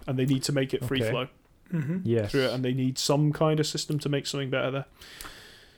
and 0.07 0.17
they 0.17 0.25
need 0.25 0.43
to 0.43 0.51
make 0.51 0.73
it 0.73 0.83
free 0.83 1.01
Okay. 1.01 1.11
flow 1.11 1.27
hmm 1.71 1.97
Yes. 2.03 2.31
through 2.31 2.45
it, 2.45 2.53
and 2.53 2.63
they 2.65 2.73
need 2.73 2.97
some 2.97 3.31
kind 3.33 3.59
of 3.59 3.67
system 3.67 3.99
to 3.99 4.09
make 4.09 4.25
something 4.27 4.49
better 4.49 4.71
there. 4.71 4.85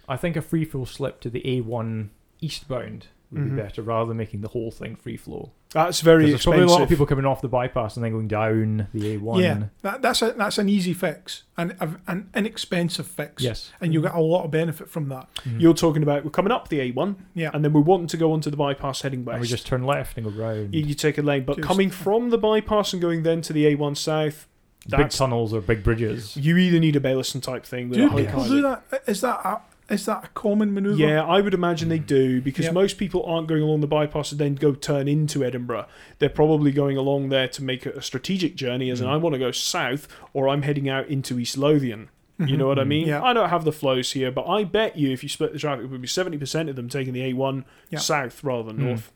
I 0.10 0.18
think 0.18 0.36
a 0.36 0.42
free 0.42 0.66
flow 0.66 0.86
slip 0.86 1.22
to 1.22 1.30
the 1.30 1.42
A1 1.46 2.10
eastbound 2.42 3.08
would 3.32 3.42
Mhm. 3.44 3.56
be 3.56 3.62
better 3.62 3.82
rather 3.82 4.10
than 4.10 4.18
making 4.18 4.42
the 4.42 4.50
whole 4.50 4.72
thing 4.72 4.96
free 4.98 5.16
flow. 5.16 5.52
That's 5.70 6.02
very 6.02 6.24
There's 6.26 6.36
expensive. 6.36 6.52
probably 6.60 6.66
a 6.66 6.76
lot 6.76 6.82
of 6.84 6.90
people 6.90 7.06
coming 7.06 7.24
off 7.24 7.42
the 7.42 7.48
bypass 7.48 7.96
and 7.96 8.04
then 8.04 8.12
going 8.12 8.28
down 8.28 8.88
the 8.94 9.16
A1. 9.16 9.40
Yeah, 9.40 9.64
that, 9.84 10.02
that's 10.02 10.22
a 10.22 10.32
that's 10.34 10.58
an 10.58 10.68
easy 10.68 10.94
fix 10.94 11.44
and 11.58 11.72
a, 11.80 11.96
an 12.08 12.30
inexpensive 12.36 13.08
fix. 13.08 13.42
Yes. 13.42 13.72
and 13.80 13.94
you 13.94 14.02
get 14.02 14.14
a 14.14 14.20
lot 14.20 14.44
of 14.44 14.52
benefit 14.52 14.90
from 14.90 15.08
that. 15.08 15.30
Mhm. 15.46 15.62
You're 15.62 15.74
talking 15.74 16.04
about 16.04 16.26
we're 16.26 16.32
coming 16.32 16.52
up 16.52 16.68
the 16.68 16.80
A1, 16.92 17.16
Yeah, 17.34 17.52
and 17.54 17.64
then 17.64 17.72
we're 17.72 17.80
wanting 17.80 18.08
to 18.08 18.18
go 18.18 18.34
onto 18.34 18.50
the 18.50 18.58
bypass 18.58 19.02
heading 19.04 19.24
west. 19.24 19.36
and 19.36 19.42
we 19.42 19.48
just 19.48 19.66
turn 19.66 19.86
left 19.86 20.18
and 20.18 20.26
go 20.26 20.32
round. 20.44 20.76
you, 20.76 20.82
you 20.82 20.94
take 20.94 21.18
a 21.18 21.22
lane, 21.22 21.46
but 21.46 21.56
Just- 21.56 21.68
coming 21.70 21.90
from 21.90 22.32
the 22.32 22.38
bypass 22.38 22.92
and 22.92 23.02
going 23.02 23.24
then 23.24 23.40
to 23.44 23.54
the 23.54 23.66
A1 23.74 23.96
south, 23.96 24.48
big 24.90 25.10
tunnels 25.10 25.54
or 25.54 25.62
big 25.62 25.84
bridges. 25.84 26.36
you 26.38 26.58
either 26.58 26.80
need 26.80 26.96
a 26.96 27.00
Baillieston 27.00 27.42
type 27.42 27.66
thing. 27.66 27.90
With 27.90 28.00
do 28.00 28.10
high 28.10 28.16
people 28.26 28.44
highway. 28.44 28.48
do 28.56 28.62
that? 28.64 28.84
Is 29.08 29.22
that 29.22 29.40
a, 29.46 29.62
is 29.94 30.06
that 30.06 30.24
a 30.24 30.28
common 30.30 30.74
manoeuvre? 30.74 31.06
Yeah, 31.06 31.24
I 31.24 31.42
would 31.42 31.54
imagine 31.54 31.90
they 31.90 32.00
do 32.00 32.42
because 32.42 32.66
Yep. 32.66 32.74
most 32.74 32.98
people 32.98 33.24
aren't 33.26 33.48
going 33.48 33.62
along 33.62 33.82
the 33.82 33.88
bypass 33.88 34.32
and 34.32 34.40
then 34.40 34.56
go 34.56 34.74
turn 34.74 35.08
into 35.08 35.44
Edinburgh. 35.44 35.86
They're 36.20 36.30
probably 36.30 36.72
going 36.72 36.98
along 36.98 37.30
there 37.30 37.48
to 37.50 37.64
make 37.64 37.86
a 37.86 38.02
strategic 38.02 38.56
journey, 38.56 38.90
as 38.90 39.02
in 39.02 39.08
Mm. 39.08 39.12
I 39.12 39.18
want 39.18 39.34
to 39.34 39.40
go 39.40 39.52
south 39.52 40.08
or 40.34 40.48
I'm 40.48 40.62
heading 40.62 40.88
out 40.90 41.08
into 41.08 41.38
East 41.40 41.58
Lothian. 41.58 42.10
You 42.40 42.56
Mhm. 42.56 42.58
know 42.58 42.68
what 42.68 42.80
I 42.80 42.86
mean? 42.86 43.08
Yeah. 43.08 43.22
I 43.22 43.34
don't 43.34 43.50
have 43.50 43.66
the 43.66 43.72
flows 43.72 44.14
here, 44.14 44.32
but 44.32 44.48
I 44.48 44.64
bet 44.64 44.98
you 44.98 45.12
if 45.12 45.22
you 45.22 45.30
split 45.30 45.54
the 45.54 45.60
traffic, 45.60 45.84
it 45.86 45.92
would 45.92 46.02
be 46.02 46.08
70% 46.08 46.70
of 46.70 46.76
them 46.76 46.90
taking 46.90 47.14
the 47.14 47.22
A1 47.22 47.66
Yeah. 47.92 48.00
south 48.00 48.44
rather 48.44 48.64
than 48.72 48.78
Mm. 48.82 48.86
north. 48.86 49.12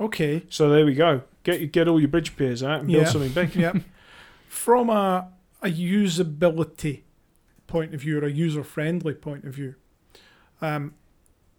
Okay. 0.00 0.42
So 0.50 0.68
there 0.68 0.84
we 0.84 0.94
go. 0.94 1.22
Get 1.44 1.72
get 1.72 1.88
all 1.88 2.00
your 2.00 2.08
bridge 2.08 2.36
piers 2.36 2.62
out 2.62 2.80
and 2.80 2.88
build 2.88 3.04
Yeah. 3.04 3.08
something 3.08 3.30
big. 3.32 3.54
Yep. 3.56 3.76
From 4.54 4.88
a 4.88 5.28
a 5.62 5.68
usability 5.68 7.02
point 7.66 7.92
of 7.92 8.00
view 8.00 8.18
or 8.18 8.24
a 8.24 8.30
user 8.30 8.62
friendly 8.62 9.12
point 9.12 9.44
of 9.44 9.54
view, 9.54 9.74
um, 10.62 10.94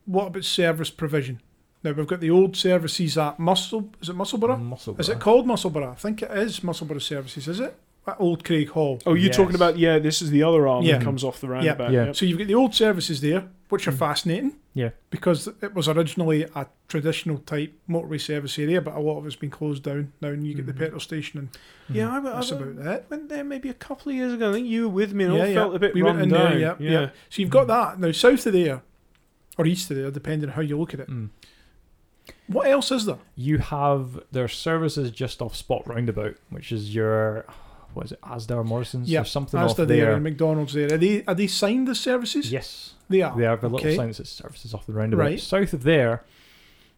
what 0.06 0.28
about 0.28 0.46
service 0.46 0.90
provision? 0.90 1.42
Now 1.84 1.92
we've 1.92 2.08
got 2.08 2.22
the 2.22 2.32
old 2.32 2.56
services 2.56 3.18
at 3.18 3.38
Muscle. 3.38 3.92
Is 4.02 4.10
it 4.10 4.16
Musselborough? 4.16 4.60
Musselburgh. 4.60 5.02
Is 5.02 5.10
it 5.10 5.20
called 5.20 5.46
Musselburgh? 5.46 5.90
I 5.90 5.94
think 5.94 6.24
it 6.24 6.32
is 6.32 6.64
Musselburgh 6.64 7.02
Services. 7.02 7.48
Is 7.48 7.60
it? 7.60 7.78
At 8.08 8.18
Old 8.20 8.44
Craighall. 8.44 9.02
Oh, 9.08 9.14
you're 9.16 9.28
Yes. 9.28 9.36
talking 9.36 9.56
about 9.56 9.80
yeah. 9.80 9.98
This 9.98 10.22
is 10.22 10.30
the 10.30 10.44
other 10.44 10.68
arm 10.68 10.84
Yeah. 10.86 10.98
that 11.00 11.04
comes 11.04 11.24
off 11.24 11.42
the 11.42 11.48
roundabout. 11.48 11.92
Yeah. 11.92 12.06
Yep. 12.08 12.16
So 12.16 12.26
you've 12.26 12.38
got 12.38 12.48
the 12.48 12.54
old 12.56 12.76
services 12.76 13.20
there, 13.22 13.46
which 13.70 13.88
are 13.88 13.92
Mm. 13.92 13.98
fascinating. 13.98 14.56
Yeah. 14.76 14.90
Because 15.10 15.48
it 15.62 15.74
was 15.74 15.88
originally 15.90 16.44
a 16.44 16.68
traditional 16.88 17.40
type 17.40 17.74
motorway 17.90 18.22
service 18.22 18.60
area, 18.60 18.80
but 18.82 18.94
a 18.96 19.00
lot 19.00 19.18
of 19.18 19.26
it's 19.26 19.36
been 19.36 19.50
closed 19.50 19.82
down 19.84 20.12
now, 20.22 20.28
and 20.28 20.46
you 20.46 20.54
get 20.54 20.68
the 20.68 20.74
Mhm. 20.74 20.78
petrol 20.78 21.00
station, 21.00 21.40
and 21.40 21.50
Mhm. 21.90 21.96
Yeah, 21.96 22.14
I, 22.14 22.18
I, 22.18 22.20
that's 22.20 22.52
I 22.52 22.56
about 22.58 22.86
it. 22.96 23.06
went 23.10 23.30
there 23.30 23.44
maybe 23.44 23.70
a 23.70 23.74
couple 23.74 24.12
of 24.12 24.16
years 24.18 24.34
ago. 24.34 24.50
I 24.52 24.54
think 24.54 24.68
you 24.68 24.84
were 24.84 24.94
with 24.96 25.14
me 25.14 25.24
and 25.24 25.34
Yeah, 25.34 25.42
all 25.42 25.48
yeah. 25.48 25.54
felt 25.56 25.76
a 25.76 25.80
bit 25.80 25.94
We 25.96 26.02
run 26.04 26.18
went 26.20 26.32
there, 26.32 26.60
yeah, 26.60 26.76
yeah. 26.80 26.92
yeah. 26.92 27.10
So 27.30 27.42
you've 27.42 27.50
got 27.50 27.66
that 27.68 28.00
now 28.00 28.12
south 28.12 28.46
of 28.46 28.54
there, 28.54 28.84
or 29.58 29.66
east 29.66 29.90
of 29.90 29.98
there, 29.98 30.12
depending 30.12 30.50
on 30.50 30.56
how 30.56 30.62
you 30.62 30.78
look 30.78 30.94
at 30.94 31.00
it. 31.00 31.10
Mm. 31.10 31.30
What 32.48 32.68
else 32.68 32.92
is 32.92 33.06
there? 33.06 33.18
You 33.36 33.58
have 33.58 34.20
their 34.32 34.48
services 34.48 35.10
just 35.10 35.42
off 35.42 35.54
Spott 35.56 35.88
Roundabout, 35.88 36.36
which 36.52 36.72
is 36.72 36.94
your 36.94 37.46
what 37.96 38.06
is 38.06 38.12
it, 38.12 38.22
Asda 38.22 38.58
or 38.58 38.64
Morrison's? 38.64 39.10
Yeah, 39.10 39.24
something 39.24 39.60
Asda 39.60 39.70
off 39.70 39.78
there 39.78 39.86
there. 39.88 40.14
and 40.14 40.24
McDonald's 40.24 40.74
there. 40.74 40.94
Are 40.94 40.98
they 40.98 41.24
are 41.26 41.36
they 41.36 41.48
signed 41.48 41.90
as 41.90 42.00
services? 42.00 42.52
Yes, 42.52 42.94
they 43.10 43.22
are. 43.22 43.36
they 43.38 43.44
have 43.46 43.64
a 43.64 43.68
little 43.68 43.80
okay. 43.88 43.96
sign 43.96 44.08
that 44.10 44.16
says 44.16 44.30
services 44.30 44.74
off 44.74 44.86
the 44.86 44.94
roundabout. 44.94 45.24
Right. 45.24 45.40
South 45.40 45.74
of 45.74 45.84
there, 45.84 46.24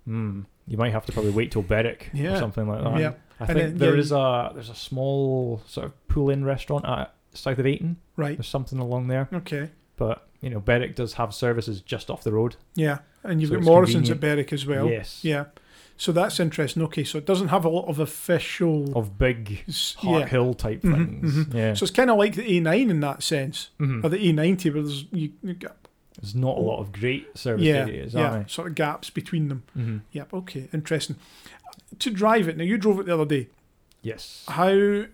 hmm, 0.05 0.41
you 0.67 0.77
might 0.77 0.91
have 0.91 1.05
to 1.05 1.11
probably 1.11 1.31
wait 1.31 1.51
till 1.51 1.61
Berwick 1.61 2.09
Yeah. 2.13 2.33
or 2.35 2.37
something 2.39 2.67
like 2.67 2.83
that. 2.83 2.99
Yeah. 2.99 3.13
I 3.39 3.45
And 3.45 3.47
think 3.47 3.57
then, 3.59 3.77
there 3.77 3.93
yeah, 3.95 3.99
is 4.01 4.11
a 4.11 4.51
there's 4.53 4.69
a 4.69 4.75
small 4.75 5.61
sort 5.67 5.85
of 5.85 6.07
pull-in 6.07 6.43
restaurant 6.43 6.85
at 6.85 7.13
south 7.33 7.59
of 7.59 7.65
Ayton. 7.67 7.97
Right. 8.15 8.35
There's 8.37 8.47
something 8.47 8.79
along 8.79 9.07
there, 9.07 9.29
Okay. 9.31 9.69
but 9.95 10.27
you 10.41 10.49
know 10.49 10.59
Berwick 10.59 10.95
does 10.95 11.13
have 11.13 11.33
services 11.33 11.81
just 11.81 12.09
off 12.09 12.23
the 12.23 12.31
road. 12.31 12.55
Yeah. 12.75 12.99
And 13.23 13.41
you've 13.41 13.49
So 13.49 13.55
got 13.57 13.63
Morrison's 13.65 14.09
convenient. 14.09 14.23
at 14.23 14.35
Berwick 14.37 14.53
as 14.53 14.65
well. 14.65 14.87
yes, 14.89 15.19
Yeah. 15.23 15.45
So 15.99 16.11
that's 16.11 16.39
interesting. 16.39 16.83
Okay, 16.83 17.03
so 17.03 17.17
it 17.17 17.25
doesn't 17.25 17.47
have 17.47 17.65
a 17.65 17.69
lot 17.69 17.87
of 17.87 17.99
official. 17.99 18.95
of 18.97 19.17
big 19.17 19.63
Hart 19.97 20.21
yeah. 20.21 20.27
Hill 20.27 20.53
type 20.53 20.81
Mhm, 20.83 20.93
things. 21.21 21.33
mhm. 21.47 21.53
Yeah, 21.53 21.73
So 21.73 21.83
it's 21.85 21.91
kind 21.95 22.11
of 22.11 22.17
like 22.17 22.35
the 22.35 22.43
A9 22.59 22.89
in 22.91 22.99
that 22.99 23.23
sense, 23.23 23.71
Mhm. 23.79 24.03
or 24.03 24.09
the 24.09 24.17
A90, 24.29 24.69
where 24.69 24.83
there's 24.83 25.05
you, 25.11 25.31
you 25.41 25.53
got 25.55 25.75
there's 26.21 26.35
not 26.35 26.57
a 26.57 26.61
lot 26.61 26.79
of 26.79 26.91
great 26.91 27.37
service 27.37 27.63
yeah, 27.65 27.75
areas. 27.87 28.13
yeah, 28.13 28.31
aye. 28.31 28.45
sort 28.47 28.67
of 28.67 28.75
gaps 28.75 29.09
between 29.09 29.49
them. 29.49 29.63
Mhm. 29.77 30.01
Yep. 30.11 30.33
Okay. 30.33 30.67
Interesting. 30.73 31.15
To 31.99 32.09
drive 32.11 32.47
it 32.47 32.57
now, 32.57 32.63
you 32.63 32.77
drove 32.77 32.99
it 32.99 33.05
the 33.07 33.13
other 33.13 33.25
day. 33.25 33.47
Yes. 34.01 34.43
How 34.47 35.05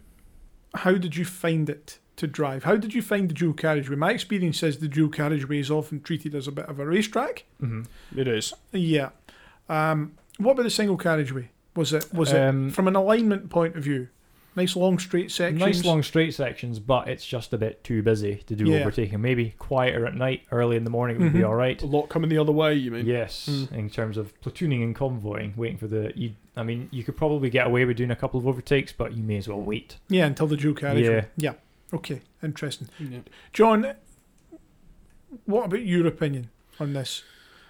how 0.76 0.94
did 0.94 1.16
you 1.16 1.24
find 1.24 1.70
it 1.70 2.00
to 2.16 2.26
drive? 2.28 2.64
How 2.64 2.76
did 2.76 2.94
you 2.94 3.02
find 3.02 3.30
the 3.30 3.34
dual 3.34 3.54
carriageway? 3.54 3.96
My 3.96 4.12
experience 4.12 4.58
says 4.60 4.78
the 4.80 4.88
dual 4.88 5.10
carriageway 5.10 5.60
is 5.60 5.70
often 5.72 6.02
treated 6.02 6.34
as 6.36 6.48
a 6.48 6.52
bit 6.52 6.66
of 6.66 6.80
a 6.80 6.86
racetrack. 6.86 7.46
Mhm. 7.62 7.86
It 8.16 8.28
is. 8.28 8.54
Yeah. 8.72 9.10
Um, 9.70 10.14
what 10.38 10.52
about 10.54 10.64
the 10.64 10.70
single 10.70 10.98
carriageway? 10.98 11.50
Was 11.76 11.94
it 11.94 12.14
was 12.14 12.34
Um, 12.34 12.68
it 12.68 12.74
from 12.74 12.88
an 12.88 12.96
alignment 12.96 13.50
point 13.50 13.76
of 13.76 13.84
view? 13.84 14.10
Nice 14.56 14.76
long 14.76 15.00
straight 15.00 15.32
sections. 15.32 15.60
Nice 15.60 15.84
long 15.84 16.04
straight 16.04 16.32
sections, 16.36 16.78
but 16.78 17.08
it's 17.08 17.26
just 17.26 17.54
a 17.54 17.58
bit 17.58 17.84
too 17.84 18.04
busy 18.04 18.44
to 18.46 18.56
do 18.56 18.66
Yeah. 18.66 18.82
overtaking. 18.82 19.20
Maybe 19.20 19.56
quieter 19.58 20.06
at 20.06 20.14
night, 20.14 20.44
early 20.52 20.78
in 20.78 20.84
the 20.84 20.92
morning 20.92 21.18
would 21.20 21.34
be 21.34 21.40
Mhm. 21.40 21.48
all 21.48 21.56
right. 21.56 21.82
A 21.82 21.88
lot 21.88 22.10
coming 22.10 22.30
the 22.30 22.38
other 22.38 22.52
way, 22.52 22.76
you 22.76 22.92
mean? 22.92 23.08
Yes, 23.08 23.50
Mm. 23.50 23.72
in 23.72 23.90
terms 23.90 24.16
of 24.16 24.40
platooning 24.42 24.84
and 24.84 24.94
convoying, 24.96 25.54
waiting 25.58 25.78
for 25.78 25.88
the. 25.88 26.12
You, 26.16 26.34
I 26.56 26.62
mean, 26.62 26.88
you 26.92 27.04
could 27.04 27.18
probably 27.18 27.50
get 27.50 27.66
away 27.66 27.84
with 27.86 27.98
doing 27.98 28.12
a 28.12 28.16
couple 28.16 28.40
of 28.40 28.46
overtakes, 28.48 28.94
but 28.94 29.18
you 29.18 29.24
may 29.24 29.38
as 29.38 29.48
well 29.48 29.60
wait. 29.60 29.98
Yeah, 30.08 30.28
until 30.28 30.46
the 30.46 30.56
dual 30.58 30.76
carriageway. 30.76 31.26
Yeah. 31.36 31.54
Okay. 31.92 32.22
Interesting. 32.44 32.90
Yeah. 33.00 33.20
John, 33.54 33.94
what 35.46 35.66
about 35.66 35.84
your 35.84 36.06
opinion 36.06 36.50
on 36.80 36.94
this? 36.94 37.24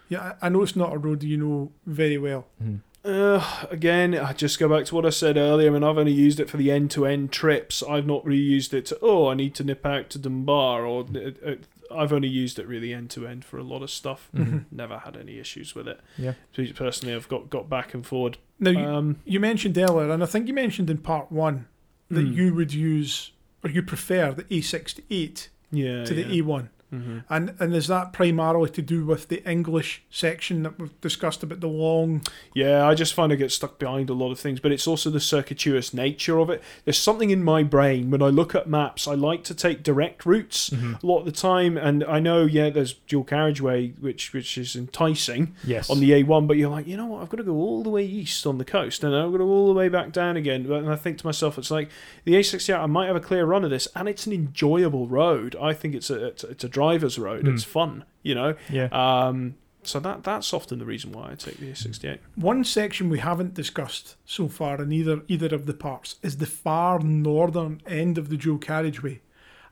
Yeah, 0.10 0.34
I 0.42 0.48
I 0.48 0.50
know 0.50 0.64
it's 0.64 0.76
not 0.76 0.94
a 0.94 0.98
road 0.98 1.24
you 1.24 1.38
know 1.38 1.72
very 1.86 2.18
well. 2.18 2.48
Mhm. 2.64 2.80
Uh, 3.06 3.66
again, 3.70 4.16
I 4.16 4.32
just 4.32 4.58
go 4.60 4.70
back 4.70 4.86
to 4.86 4.96
what 4.96 5.06
I 5.06 5.10
said 5.10 5.36
earlier. 5.36 5.70
I 5.70 5.74
mean, 5.74 5.84
I've 5.84 5.98
only 5.98 6.14
used 6.14 6.40
it 6.40 6.50
for 6.50 6.56
the 6.56 6.72
end-to-end 6.72 7.34
trips. 7.34 7.84
I've 7.84 8.06
not 8.06 8.24
reused 8.24 8.74
it 8.74 8.86
to, 8.88 8.98
oh, 9.02 9.28
I 9.28 9.34
need 9.34 9.56
to 9.56 9.64
nip 9.66 9.86
out 9.86 10.10
to 10.12 10.18
Dunbar, 10.20 10.86
or 10.86 11.06
uh, 11.14 11.32
uh, 11.46 11.56
I've 11.94 12.14
only 12.14 12.30
used 12.30 12.60
it 12.60 12.66
really 12.66 12.94
end-to-end 12.94 13.44
for 13.44 13.58
a 13.58 13.64
lot 13.64 13.84
of 13.84 13.90
stuff. 13.92 14.30
Mhm. 14.34 14.66
Never 14.72 15.00
had 15.00 15.18
any 15.18 15.38
issues 15.38 15.76
with 15.76 15.86
it. 15.86 16.00
Yeah. 16.18 16.36
Personally, 16.76 17.14
I've 17.14 17.28
got, 17.28 17.50
got 17.50 17.70
back 17.70 17.94
and 17.94 18.06
forward. 18.06 18.38
Now 18.58 18.72
you, 18.72 18.80
Um, 18.80 19.18
you 19.26 19.42
mentioned 19.42 19.78
earlier, 19.78 20.10
and 20.10 20.24
I 20.24 20.26
think 20.26 20.48
you 20.48 20.54
mentioned 20.54 20.90
in 20.90 21.00
part 21.00 21.30
one 21.30 21.66
that 22.10 22.26
mm, 22.26 22.34
you 22.34 22.54
would 22.56 22.74
use 22.74 23.32
or 23.66 23.70
you 23.70 23.84
prefer 23.84 24.32
the 24.32 24.44
A68 24.44 25.50
yeah, 25.72 26.06
to 26.06 26.14
the 26.14 26.22
yeah. 26.22 26.42
A1. 26.42 26.70
Hmm 26.94 27.18
And 27.30 27.54
and 27.60 27.74
is 27.76 27.88
that 27.88 28.14
primarily 28.14 28.70
to 28.72 28.82
do 28.82 29.06
with 29.06 29.28
the 29.28 29.44
English 29.50 30.04
section 30.10 30.64
that 30.64 30.80
we've 30.80 31.00
discussed 31.02 31.44
about 31.44 31.60
the 31.60 31.68
long? 31.68 32.22
Yeah, 32.54 32.88
I 32.88 32.94
just 32.96 33.14
find 33.14 33.32
I 33.32 33.36
get 33.36 33.52
stuck 33.52 33.80
behind 33.80 34.10
a 34.10 34.14
lot 34.14 34.32
of 34.32 34.40
things, 34.40 34.60
but 34.60 34.72
it's 34.72 34.88
also 34.88 35.10
the 35.10 35.20
circuitous 35.20 35.94
nature 35.94 36.38
of 36.40 36.50
it. 36.50 36.62
There's 36.86 36.98
something 37.00 37.30
in 37.32 37.44
my 37.44 37.64
brain 37.64 38.12
when 38.12 38.22
I 38.22 38.28
look 38.28 38.54
at 38.56 38.68
maps, 38.68 39.08
I 39.08 39.16
like 39.16 39.44
to 39.46 39.56
take 39.56 39.84
direct 39.84 40.26
routes 40.26 40.70
Mhm. 40.70 41.02
a 41.02 41.06
lot 41.06 41.20
of 41.20 41.26
the 41.26 41.32
time, 41.32 41.78
and 41.78 42.04
I 42.04 42.20
know, 42.20 42.46
yeah, 42.46 42.70
there's 42.70 42.94
dual 43.08 43.24
carriageway, 43.24 43.90
which 44.00 44.34
which 44.34 44.58
is 44.58 44.76
enticing 44.76 45.56
Yes. 45.66 45.90
on 45.90 46.00
the 46.00 46.12
A1, 46.12 46.48
but 46.48 46.58
you're 46.58 46.70
like, 46.70 46.88
you 46.88 46.98
know 46.98 47.06
what, 47.08 47.22
I've 47.24 47.30
got 47.30 47.38
to 47.38 47.44
go 47.44 47.54
all 47.56 47.84
the 47.84 47.90
way 47.90 48.06
east 48.06 48.46
on 48.46 48.58
the 48.58 48.66
coast, 48.66 49.04
and 49.04 49.16
I've 49.16 49.32
got 49.32 49.38
to 49.40 49.44
go 49.46 49.50
all 49.50 49.68
the 49.68 49.74
way 49.74 49.90
back 49.90 50.12
down 50.12 50.38
again. 50.38 50.72
And 50.72 50.90
I 50.90 50.96
think 50.96 51.18
to 51.20 51.26
myself, 51.26 51.58
it's 51.58 51.72
like 51.72 51.90
the 52.26 52.36
A68, 52.36 52.80
I 52.80 52.86
might 52.86 53.08
have 53.08 53.16
a 53.16 53.20
clear 53.20 53.46
run 53.46 53.64
of 53.64 53.70
this, 53.70 53.88
and 53.96 54.08
it's 54.08 54.26
an 54.28 54.34
enjoyable 54.34 55.08
road. 55.08 55.56
I 55.62 55.74
think 55.74 55.96
it's 55.96 56.10
a 56.10 56.28
it's, 56.28 56.44
a- 56.44 56.48
it's 56.50 56.64
a 56.64 56.70
driver's 56.84 57.18
road. 57.20 57.46
Mm. 57.46 57.54
It's 57.54 57.64
fun, 57.64 58.04
you 58.24 58.36
know. 58.36 58.56
yeah. 58.70 58.88
Um, 58.92 59.56
so 59.86 60.00
that 60.00 60.24
that's 60.24 60.54
often 60.54 60.80
the 60.80 60.86
reason 60.86 61.12
why 61.12 61.32
I 61.32 61.36
take 61.36 61.58
the 61.58 61.70
A68. 61.72 62.20
One 62.36 62.64
section 62.64 63.10
we 63.10 63.20
haven't 63.20 63.54
discussed 63.54 64.16
so 64.26 64.48
far 64.48 64.82
in 64.82 64.92
either 64.94 65.22
either 65.28 65.54
of 65.54 65.66
the 65.66 65.74
parts 65.74 66.16
is 66.22 66.38
the 66.38 66.46
far 66.46 67.00
northern 67.00 67.82
end 67.86 68.18
of 68.18 68.30
the 68.30 68.38
dual 68.38 68.60
carriageway. 68.60 69.20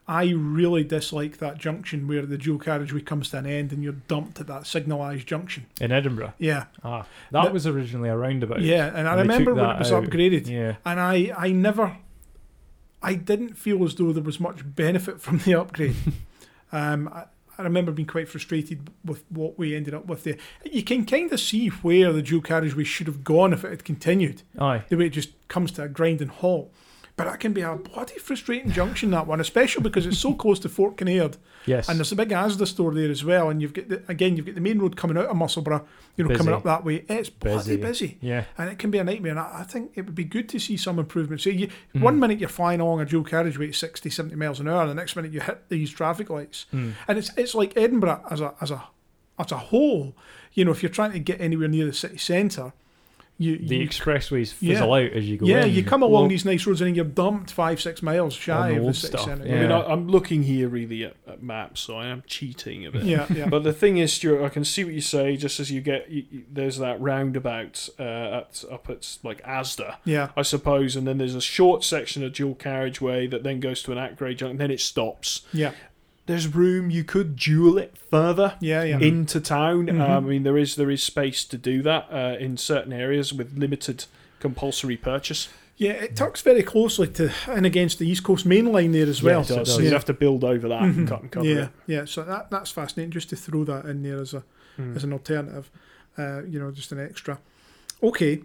I 0.07 0.33
really 0.35 0.83
dislike 0.83 1.37
that 1.37 1.57
junction 1.59 2.07
where 2.09 2.25
the 2.25 2.37
dual 2.37 2.59
carriageway 2.59 3.01
comes 3.05 3.29
to 3.29 3.37
an 3.37 3.45
end 3.45 3.71
and 3.71 3.81
you're 3.83 4.01
dumped 4.09 4.41
at 4.41 4.47
that 4.47 4.63
signalised 4.63 5.25
junction. 5.27 5.67
In 5.79 5.91
Edinburgh. 5.93 6.33
Yeah, 6.39 6.65
Ah, 6.83 7.05
that 7.31 7.43
That- 7.43 7.53
was 7.53 7.65
originally 7.65 8.09
a 8.09 8.17
roundabout. 8.17 8.61
yeah, 8.61 8.87
and 8.93 9.07
I 9.07 9.11
And 9.11 9.19
they 9.19 9.33
remember 9.33 9.53
when 9.53 9.63
that 9.63 9.75
it 9.75 9.79
was 9.79 9.91
out. 9.93 10.03
upgraded, 10.03 10.47
Yeah. 10.47 10.75
and 10.83 10.99
I 10.99 11.31
I 11.37 11.51
never, 11.53 11.95
I 13.01 13.13
didn't 13.13 13.55
feel 13.57 13.81
as 13.85 13.95
though 13.95 14.11
there 14.11 14.23
was 14.23 14.39
much 14.41 14.59
benefit 14.75 15.21
from 15.21 15.37
the 15.45 15.53
upgrade. 15.55 15.95
um, 16.71 17.09
I, 17.13 17.25
I 17.57 17.63
remember 17.63 17.91
being 17.91 18.07
quite 18.07 18.27
frustrated 18.27 18.89
with 19.05 19.23
what 19.29 19.57
we 19.57 19.75
ended 19.75 19.93
up 19.93 20.05
with 20.07 20.23
there. 20.23 20.37
You 20.63 20.83
can 20.83 21.05
kind 21.05 21.31
of 21.31 21.39
see 21.39 21.67
where 21.67 22.11
the 22.11 22.21
dual 22.21 22.41
carriageway 22.41 22.85
should 22.85 23.07
have 23.07 23.23
gone 23.23 23.53
if 23.53 23.63
it 23.63 23.69
had 23.69 23.83
continued. 23.85 24.41
Aye. 24.59 24.83
the 24.89 24.95
way 24.95 25.07
it 25.07 25.11
just 25.11 25.31
comes 25.47 25.71
to 25.73 25.83
a 25.83 25.87
grinding 25.87 26.29
halt. 26.29 26.73
But 27.23 27.31
that 27.31 27.39
can 27.39 27.53
be 27.53 27.61
a 27.61 27.75
bloody 27.75 28.17
frustrating 28.19 28.71
junction, 28.71 29.11
that 29.11 29.27
one, 29.27 29.39
especially 29.39 29.83
because 29.83 30.05
it's 30.05 30.17
so 30.17 30.33
close 30.43 30.59
to 30.59 30.69
Fort 30.69 30.97
Kinnaird. 30.97 31.37
Yes. 31.65 31.87
And 31.89 31.99
there's 31.99 32.11
a 32.11 32.15
big 32.15 32.29
Asda 32.29 32.65
store 32.67 32.93
there 32.93 33.09
as 33.11 33.23
well. 33.23 33.49
And 33.49 33.61
you've 33.61 33.73
got, 33.73 33.87
the, 33.89 34.01
again, 34.07 34.35
you've 34.35 34.45
got 34.47 34.55
the 34.55 34.61
main 34.61 34.79
road 34.79 34.95
coming 34.97 35.17
out 35.17 35.25
of 35.27 35.35
Musselburgh, 35.35 35.83
you 36.17 36.23
know, 36.23 36.29
Busy. 36.29 36.37
coming 36.39 36.53
up 36.53 36.63
that 36.63 36.83
way. 36.83 37.05
It's 37.07 37.29
bloody 37.29 37.77
Busy. 37.77 37.77
busy. 37.77 38.17
yeah. 38.21 38.45
And 38.57 38.69
it 38.69 38.79
can 38.79 38.89
be 38.91 38.97
a 38.97 39.03
nightmare. 39.03 39.31
And 39.31 39.39
I, 39.39 39.59
I 39.59 39.63
think 39.63 39.91
it 39.95 40.05
would 40.05 40.15
be 40.15 40.23
good 40.23 40.49
to 40.49 40.59
see 40.59 40.77
some 40.77 40.97
improvement. 40.99 41.41
So 41.41 41.49
you, 41.51 41.67
Mhm. 41.95 42.01
one 42.01 42.19
minute 42.19 42.39
you're 42.39 42.49
flying 42.49 42.79
along 42.81 43.01
a 43.01 43.05
dual 43.05 43.23
carriageway 43.23 43.67
at 43.69 43.75
60, 43.75 44.09
70 44.09 44.35
miles 44.35 44.59
an 44.59 44.67
hour, 44.67 44.81
and 44.81 44.89
the 44.89 44.95
next 44.95 45.15
minute 45.15 45.31
you 45.31 45.41
hit 45.41 45.69
these 45.69 45.91
traffic 45.91 46.29
lights. 46.29 46.65
Mm. 46.73 46.93
And 47.07 47.17
it's 47.19 47.31
it's 47.37 47.53
like 47.53 47.77
Edinburgh 47.77 48.23
as 48.31 48.41
a 48.41 48.53
as 48.61 48.71
a 48.71 48.83
as 49.37 49.51
a 49.51 49.57
whole. 49.57 50.15
You 50.53 50.65
know, 50.65 50.71
if 50.71 50.81
you're 50.83 50.89
trying 50.89 51.11
to 51.13 51.19
get 51.19 51.39
anywhere 51.39 51.67
near 51.67 51.85
the 51.85 51.93
city 51.93 52.17
centre, 52.17 52.73
you, 53.41 53.57
The 53.57 53.77
you 53.77 53.87
expressways 53.87 54.53
Yeah. 54.59 54.73
fizzle 54.75 54.93
out 54.93 55.11
as 55.11 55.27
you 55.29 55.37
go 55.37 55.45
yeah, 55.45 55.65
in. 55.65 55.73
you 55.73 55.83
come 55.83 56.01
along 56.03 56.23
Well- 56.23 56.29
these 56.29 56.45
nice 56.45 56.65
roads 56.65 56.81
and 56.81 56.89
then 56.89 56.95
you're 56.95 57.05
dumped 57.05 57.51
five, 57.51 57.81
six 57.81 58.01
miles 58.01 58.33
shy 58.33 58.73
the 58.73 58.79
of 58.79 58.85
the 58.85 58.93
city 58.93 59.07
stuff, 59.17 59.25
centre. 59.25 59.43
I 59.55 59.59
mean, 59.61 59.71
I, 59.71 59.81
I'm 59.83 60.07
looking 60.07 60.43
here 60.43 60.67
really 60.69 61.03
at, 61.03 61.15
at 61.27 61.41
maps, 61.43 61.81
so 61.81 61.95
I 61.97 62.07
am 62.07 62.23
cheating 62.27 62.85
a 62.85 62.91
bit. 62.91 63.03
yeah, 63.03 63.25
yeah. 63.33 63.47
But 63.49 63.63
the 63.63 63.73
thing 63.73 63.97
is, 63.97 64.13
Stuart, 64.13 64.43
I 64.45 64.49
can 64.49 64.63
see 64.65 64.83
what 64.83 64.93
you 64.93 65.01
say. 65.01 65.35
Just 65.37 65.59
as 65.59 65.71
you 65.71 65.81
get, 65.81 66.09
you, 66.09 66.25
you- 66.31 66.43
there's 66.51 66.77
that 66.77 66.99
roundabout 67.01 67.89
uh, 67.99 68.03
at 68.03 68.63
up 68.71 68.89
at 68.89 69.17
like 69.23 69.41
Asda, 69.43 69.97
yeah. 70.05 70.29
I 70.37 70.41
suppose, 70.41 70.95
and 70.95 71.07
then 71.07 71.17
there's 71.17 71.35
a 71.35 71.41
short 71.41 71.83
section 71.83 72.23
of 72.23 72.33
dual 72.33 72.55
carriageway 72.55 73.27
that 73.27 73.43
then 73.43 73.59
goes 73.59 73.81
to 73.83 73.91
an 73.91 73.97
at-grade 73.97 74.37
junction, 74.37 74.51
and 74.51 74.59
then 74.59 74.71
it 74.71 74.79
stops. 74.79 75.41
Yeah, 75.53 75.71
There's 76.31 76.47
room 76.55 76.89
you 76.89 77.03
could 77.03 77.35
dual 77.35 77.77
it 77.77 77.97
further 78.09 78.55
yeah, 78.61 78.83
yeah. 78.83 78.99
into 78.99 79.39
town. 79.41 79.87
Mhm. 79.87 79.99
Um, 80.01 80.25
I 80.25 80.29
mean, 80.29 80.43
there 80.43 80.57
is 80.57 80.75
there 80.77 80.89
is 80.89 81.03
space 81.03 81.43
to 81.45 81.57
do 81.57 81.81
that 81.83 82.07
uh, 82.11 82.37
in 82.39 82.57
certain 82.57 82.93
areas 82.93 83.33
with 83.33 83.57
limited 83.57 84.05
compulsory 84.39 84.97
purchase. 84.97 85.49
yeah, 85.77 85.91
it 85.93 86.15
tucks 86.15 86.41
very 86.41 86.61
closely 86.63 87.07
to 87.07 87.31
and 87.47 87.65
against 87.65 87.97
the 87.99 88.07
East 88.07 88.23
Coast 88.23 88.45
main 88.45 88.71
line 88.71 88.91
there 88.91 89.07
as 89.07 89.21
Yeah, 89.21 89.31
well. 89.31 89.41
it 89.41 89.47
does. 89.47 89.69
So 89.73 89.79
Yeah. 89.79 89.85
you'd 89.85 89.93
have 89.93 90.05
to 90.05 90.13
build 90.13 90.43
over 90.43 90.67
that 90.69 90.81
Mhm. 90.83 90.97
and 90.97 91.07
cut 91.07 91.21
and 91.23 91.31
cover 91.31 91.45
yeah, 91.47 91.63
it. 91.65 91.69
yeah. 91.87 92.05
So 92.05 92.23
that 92.23 92.49
that's 92.51 92.69
fascinating. 92.71 93.11
Just 93.11 93.29
to 93.29 93.35
throw 93.35 93.63
that 93.65 93.85
in 93.85 94.03
there 94.03 94.19
as 94.21 94.33
a 94.33 94.43
Mm. 94.79 94.95
as 94.95 95.03
an 95.03 95.11
alternative, 95.13 95.69
uh, 96.17 96.43
you 96.43 96.59
know, 96.59 96.71
just 96.71 96.91
an 96.91 96.99
extra. 96.99 97.39
Okay, 98.01 98.43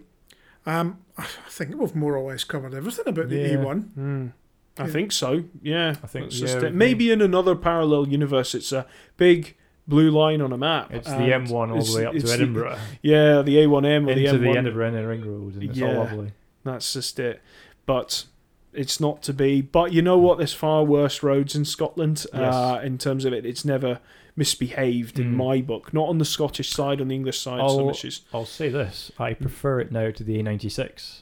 um, 0.65 0.97
I 1.17 1.25
think 1.49 1.75
we've 1.79 1.95
more 1.95 2.15
or 2.17 2.31
less 2.31 2.43
covered 2.43 2.73
everything 2.73 3.07
about 3.07 3.29
the 3.29 3.37
Yeah. 3.37 3.55
A1. 3.63 3.89
Mm. 3.97 4.31
I 4.79 4.87
think 4.87 5.11
so. 5.11 5.43
Yeah, 5.61 5.95
I 6.03 6.07
think, 6.07 6.39
yeah, 6.39 6.65
it. 6.65 6.73
maybe 6.73 7.11
in 7.11 7.21
another 7.21 7.55
parallel 7.55 8.07
universe, 8.07 8.53
it's 8.55 8.71
a 8.71 8.85
big 9.17 9.55
blue 9.87 10.11
line 10.11 10.41
on 10.41 10.51
a 10.51 10.57
map. 10.57 10.93
It's 10.93 11.07
the 11.07 11.13
M1 11.31 11.51
all 11.71 11.81
the 11.81 11.95
way 11.97 12.05
up 12.05 12.13
to 12.13 12.19
the- 12.19 12.33
Edinburgh. 12.33 12.77
yeah, 13.01 13.41
the 13.41 13.57
A1M 13.57 14.07
or 14.09 14.13
the 14.15 14.25
M1. 14.25 14.41
the 14.41 14.57
end 14.57 14.67
of 14.67 14.75
Renner 14.75 15.07
Ring 15.07 15.21
Road, 15.21 15.53
and 15.55 15.63
it's 15.63 15.77
Yeah. 15.77 15.87
all 15.87 15.93
lovely. 16.03 16.31
That's 16.63 16.91
just 16.93 17.19
it. 17.19 17.41
But 17.85 18.25
it's 18.73 18.99
not 18.99 19.23
to 19.23 19.33
be. 19.33 19.61
But 19.61 19.93
you 19.93 20.01
know 20.01 20.17
what? 20.17 20.37
There's 20.37 20.53
far 20.53 20.83
worse 20.83 21.23
roads 21.23 21.55
in 21.55 21.63
Scotland. 21.65 22.25
Uh, 22.33 22.79
in 22.83 22.97
terms 22.97 23.23
of 23.25 23.31
it, 23.33 23.45
it's 23.45 23.63
never 23.63 23.99
misbehaved 24.35 25.17
in 25.19 25.31
Mm. 25.33 25.35
my 25.35 25.61
book. 25.61 25.93
Not 25.93 26.09
on 26.09 26.17
the 26.17 26.25
Scottish 26.25 26.69
side, 26.69 26.99
on 27.01 27.07
the 27.07 27.15
English 27.15 27.39
side. 27.39 27.67
Some 27.69 27.89
issues. 27.89 28.21
I'll 28.33 28.45
say 28.45 28.69
this: 28.69 29.11
I 29.17 29.33
prefer 29.33 29.79
it 29.79 29.91
now 29.91 30.11
to 30.11 30.23
the 30.23 30.37
A96. 30.37 31.21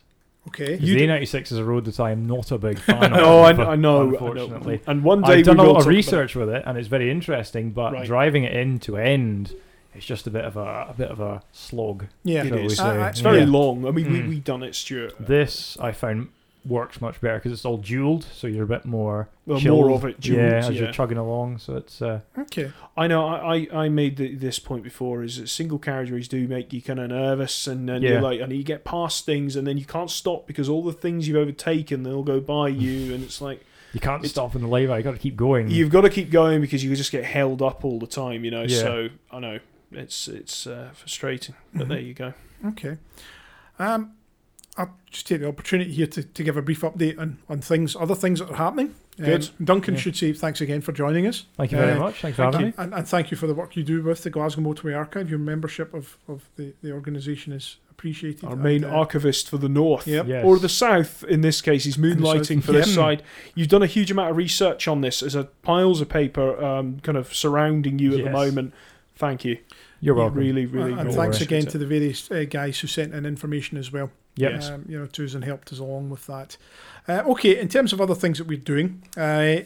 Okay, 0.50 0.78
'Cause 0.78 0.82
You 0.88 0.94
the 0.94 1.00
d- 1.02 1.08
A96 1.08 1.52
is 1.52 1.58
a 1.58 1.64
road 1.66 1.86
that 1.86 2.00
I 2.00 2.12
am 2.12 2.28
not 2.28 2.52
a 2.52 2.58
big 2.58 2.78
fan 2.88 3.14
of. 3.14 3.20
Oh, 3.20 3.40
I, 3.42 3.52
I 3.74 3.76
know. 3.76 4.10
Unfortunately, 4.10 4.76
I 4.76 4.78
know. 4.78 4.82
And 4.88 5.04
one 5.04 5.22
day 5.22 5.40
I've 5.40 5.46
done 5.46 5.58
we 5.58 5.64
a 5.66 5.68
lot 5.72 5.82
of 5.82 5.88
research 5.88 6.36
with 6.36 6.50
it, 6.50 6.64
and 6.66 6.78
it's 6.78 6.88
very 6.88 7.10
interesting. 7.10 7.72
But 7.72 7.94
Right. 7.94 8.06
driving 8.06 8.44
it 8.44 8.56
end 8.56 8.82
to 8.84 8.98
end, 8.98 9.54
it's 9.96 10.06
just 10.06 10.28
a 10.28 10.30
bit 10.30 10.46
of 10.46 10.56
a, 10.58 10.88
a 10.90 10.94
bit 10.98 11.10
of 11.10 11.20
a 11.20 11.42
slog. 11.52 12.06
yeah. 12.24 12.44
It 12.44 12.50
shall 12.50 12.58
we 12.58 12.66
is. 12.66 12.78
say. 12.78 12.84
I- 12.84 13.06
I- 13.06 13.10
It's 13.10 13.20
very 13.22 13.40
Yeah. 13.40 13.46
long. 13.48 13.88
I 13.88 13.92
mean, 13.92 14.12
we 14.12 14.20
Mm. 14.20 14.30
we 14.30 14.40
done 14.40 14.62
it, 14.64 14.76
Stuart. 14.76 15.14
This 15.20 15.78
I 15.82 15.92
found 15.92 16.28
works 16.66 17.00
much 17.02 17.22
better 17.22 17.38
because 17.38 17.52
it's 17.52 17.66
all 17.66 17.78
dualled, 17.78 18.24
so 18.34 18.48
you're 18.48 18.64
a 18.64 18.68
bit 18.68 18.86
more 18.86 19.30
Well, 19.46 19.60
more 19.62 19.92
of 19.92 20.04
it. 20.06 20.20
dualled, 20.20 20.38
yeah, 20.38 20.58
as 20.58 20.70
yeah. 20.70 20.82
you're 20.84 20.92
chugging 20.92 21.18
along. 21.18 21.60
So 21.60 21.76
it's 21.78 22.02
uh, 22.02 22.22
Okay. 22.38 22.72
I 22.98 23.08
know. 23.08 23.28
I, 23.28 23.68
I, 23.74 23.90
made 23.90 24.18
the, 24.18 24.36
this 24.36 24.58
point 24.60 24.84
before. 24.84 25.24
Is 25.24 25.38
that 25.40 25.48
single 25.50 25.78
carriageways 25.80 26.28
do 26.28 26.48
make 26.48 26.74
you 26.74 26.82
kind 26.82 27.00
of 27.00 27.10
nervous, 27.10 27.68
and 27.68 27.88
then 27.88 28.02
Yeah. 28.02 28.12
you're 28.12 28.22
like, 28.22 28.40
and 28.42 28.52
you 28.52 28.64
get 28.64 28.84
past 28.84 29.26
things, 29.26 29.56
and 29.56 29.68
then 29.68 29.78
you 29.78 29.86
can't 29.86 30.10
stop 30.10 30.48
because 30.48 30.68
all 30.70 30.84
the 30.84 30.94
things 30.94 31.28
you've 31.28 31.38
overtaken, 31.38 32.04
they'll 32.04 32.24
go 32.24 32.40
by 32.40 32.70
you, 32.70 33.14
and 33.14 33.24
it's 33.24 33.42
like 33.42 33.64
you 33.94 34.00
can't 34.00 34.22
It's- 34.22 34.32
stop 34.32 34.56
in 34.56 34.62
the 34.62 34.68
lay-by. 34.68 34.98
You 34.98 35.04
got 35.04 35.12
to 35.14 35.18
keep 35.18 35.36
going. 35.38 35.70
you've 35.70 35.90
got 35.92 36.02
to 36.02 36.10
keep 36.10 36.30
going 36.32 36.60
because 36.62 36.84
you 36.84 36.94
just 36.96 37.12
get 37.12 37.24
held 37.24 37.62
up 37.62 37.86
all 37.86 38.00
the 38.00 38.08
time, 38.08 38.44
you 38.44 38.52
know. 38.52 38.64
Yeah. 38.64 38.80
So 38.80 39.08
I 39.32 39.40
know 39.40 39.60
it's 39.92 40.28
it's 40.28 40.66
uh, 40.68 40.90
frustrating, 40.94 41.56
but 41.74 41.88
there 41.88 42.00
you 42.00 42.14
go. 42.14 42.34
Okay. 42.66 42.98
Um, 43.78 44.14
I'll 44.78 44.94
just 45.10 45.28
take 45.28 45.40
the 45.40 45.48
opportunity 45.48 45.92
here 45.92 46.08
to, 46.08 46.24
to 46.24 46.44
give 46.44 46.58
a 46.58 46.62
brief 46.62 46.82
update 46.82 47.18
on, 47.18 47.38
on 47.48 47.62
things, 47.62 47.96
other 47.96 48.16
things 48.16 48.40
that 48.40 48.50
are 48.50 48.56
happening. 48.58 48.94
Um, 49.20 49.26
Good. 49.26 49.50
Duncan 49.64 49.94
Yeah. 49.94 50.02
should 50.02 50.18
say 50.18 50.34
thanks 50.34 50.60
again 50.60 50.82
for 50.82 50.92
joining 50.92 51.26
us. 51.28 51.46
Thank 51.56 51.72
you 51.72 51.78
very 51.78 51.94
Uh, 51.94 52.00
much. 52.00 52.22
Thanks 52.22 52.36
for 52.36 52.44
thank 52.44 52.54
having 52.56 52.68
you. 52.68 52.74
me. 52.78 52.84
And, 52.84 52.94
and 52.94 53.08
thank 53.08 53.32
you 53.32 53.38
for 53.38 53.48
the 53.48 53.54
work 53.54 53.78
you 53.78 53.84
do 53.84 54.02
with 54.04 54.24
the 54.24 54.30
Glasgow 54.30 54.62
Motorway 54.62 54.96
Archive. 54.98 55.30
Your 55.30 55.40
membership 55.40 55.94
of, 55.94 56.18
of 56.28 56.50
the, 56.58 56.74
the 56.84 56.92
organisation 56.92 57.54
is 57.54 57.78
appreciated. 57.90 58.44
Our 58.44 58.54
and, 58.54 58.64
main 58.64 58.84
uh, 58.84 58.90
archivist 58.90 59.50
for 59.50 59.58
the 59.58 59.70
north. 59.70 60.08
Yep. 60.08 60.28
Yes. 60.28 60.46
Or 60.46 60.60
the 60.60 60.68
south, 60.68 61.24
in 61.24 61.40
this 61.40 61.62
case, 61.62 61.86
he's 61.86 61.96
the 61.96 62.10
south, 62.10 62.20
moonlighting 62.20 62.62
for 62.62 62.74
this 62.74 62.90
yeah. 62.90 62.96
side. 62.96 63.24
You've 63.54 63.70
done 63.70 63.84
a 63.84 63.88
huge 63.88 64.12
amount 64.12 64.32
of 64.32 64.36
research 64.36 64.90
on 64.90 65.00
this. 65.00 65.22
There's 65.22 65.36
a 65.36 65.46
piles 65.46 66.02
of 66.02 66.10
paper 66.10 66.62
um, 66.62 67.00
kind 67.00 67.18
of 67.18 67.34
surrounding 67.34 68.00
you 68.00 68.18
at 68.18 68.26
the 68.26 68.30
moment. 68.30 68.74
Thank 69.16 69.46
you. 69.46 69.60
You're 70.02 70.16
welcome. 70.16 70.38
Really, 70.38 70.66
really. 70.66 70.92
and 70.92 71.14
thanks 71.14 71.40
again 71.40 71.66
to 71.68 71.78
the 71.78 71.86
various 71.86 72.30
uh, 72.30 72.44
guys 72.50 72.82
who 72.82 72.88
sent 72.88 73.14
in 73.14 73.26
information 73.26 73.78
as 73.78 73.94
well. 73.94 74.12
Yes. 74.36 74.70
Um, 74.70 74.86
you 74.88 75.00
know, 75.00 75.06
to 75.06 75.42
helped 75.44 75.72
us 75.72 75.80
along 75.80 76.10
with 76.10 76.28
that. 76.28 76.58
Uh, 77.08 77.24
okay, 77.28 77.60
in 77.60 77.70
terms 77.70 77.94
of 77.94 78.02
other 78.02 78.16
things 78.16 78.38
that 78.38 78.48
we're 78.48 78.58
doing, 78.58 79.04
uh, 79.16 79.58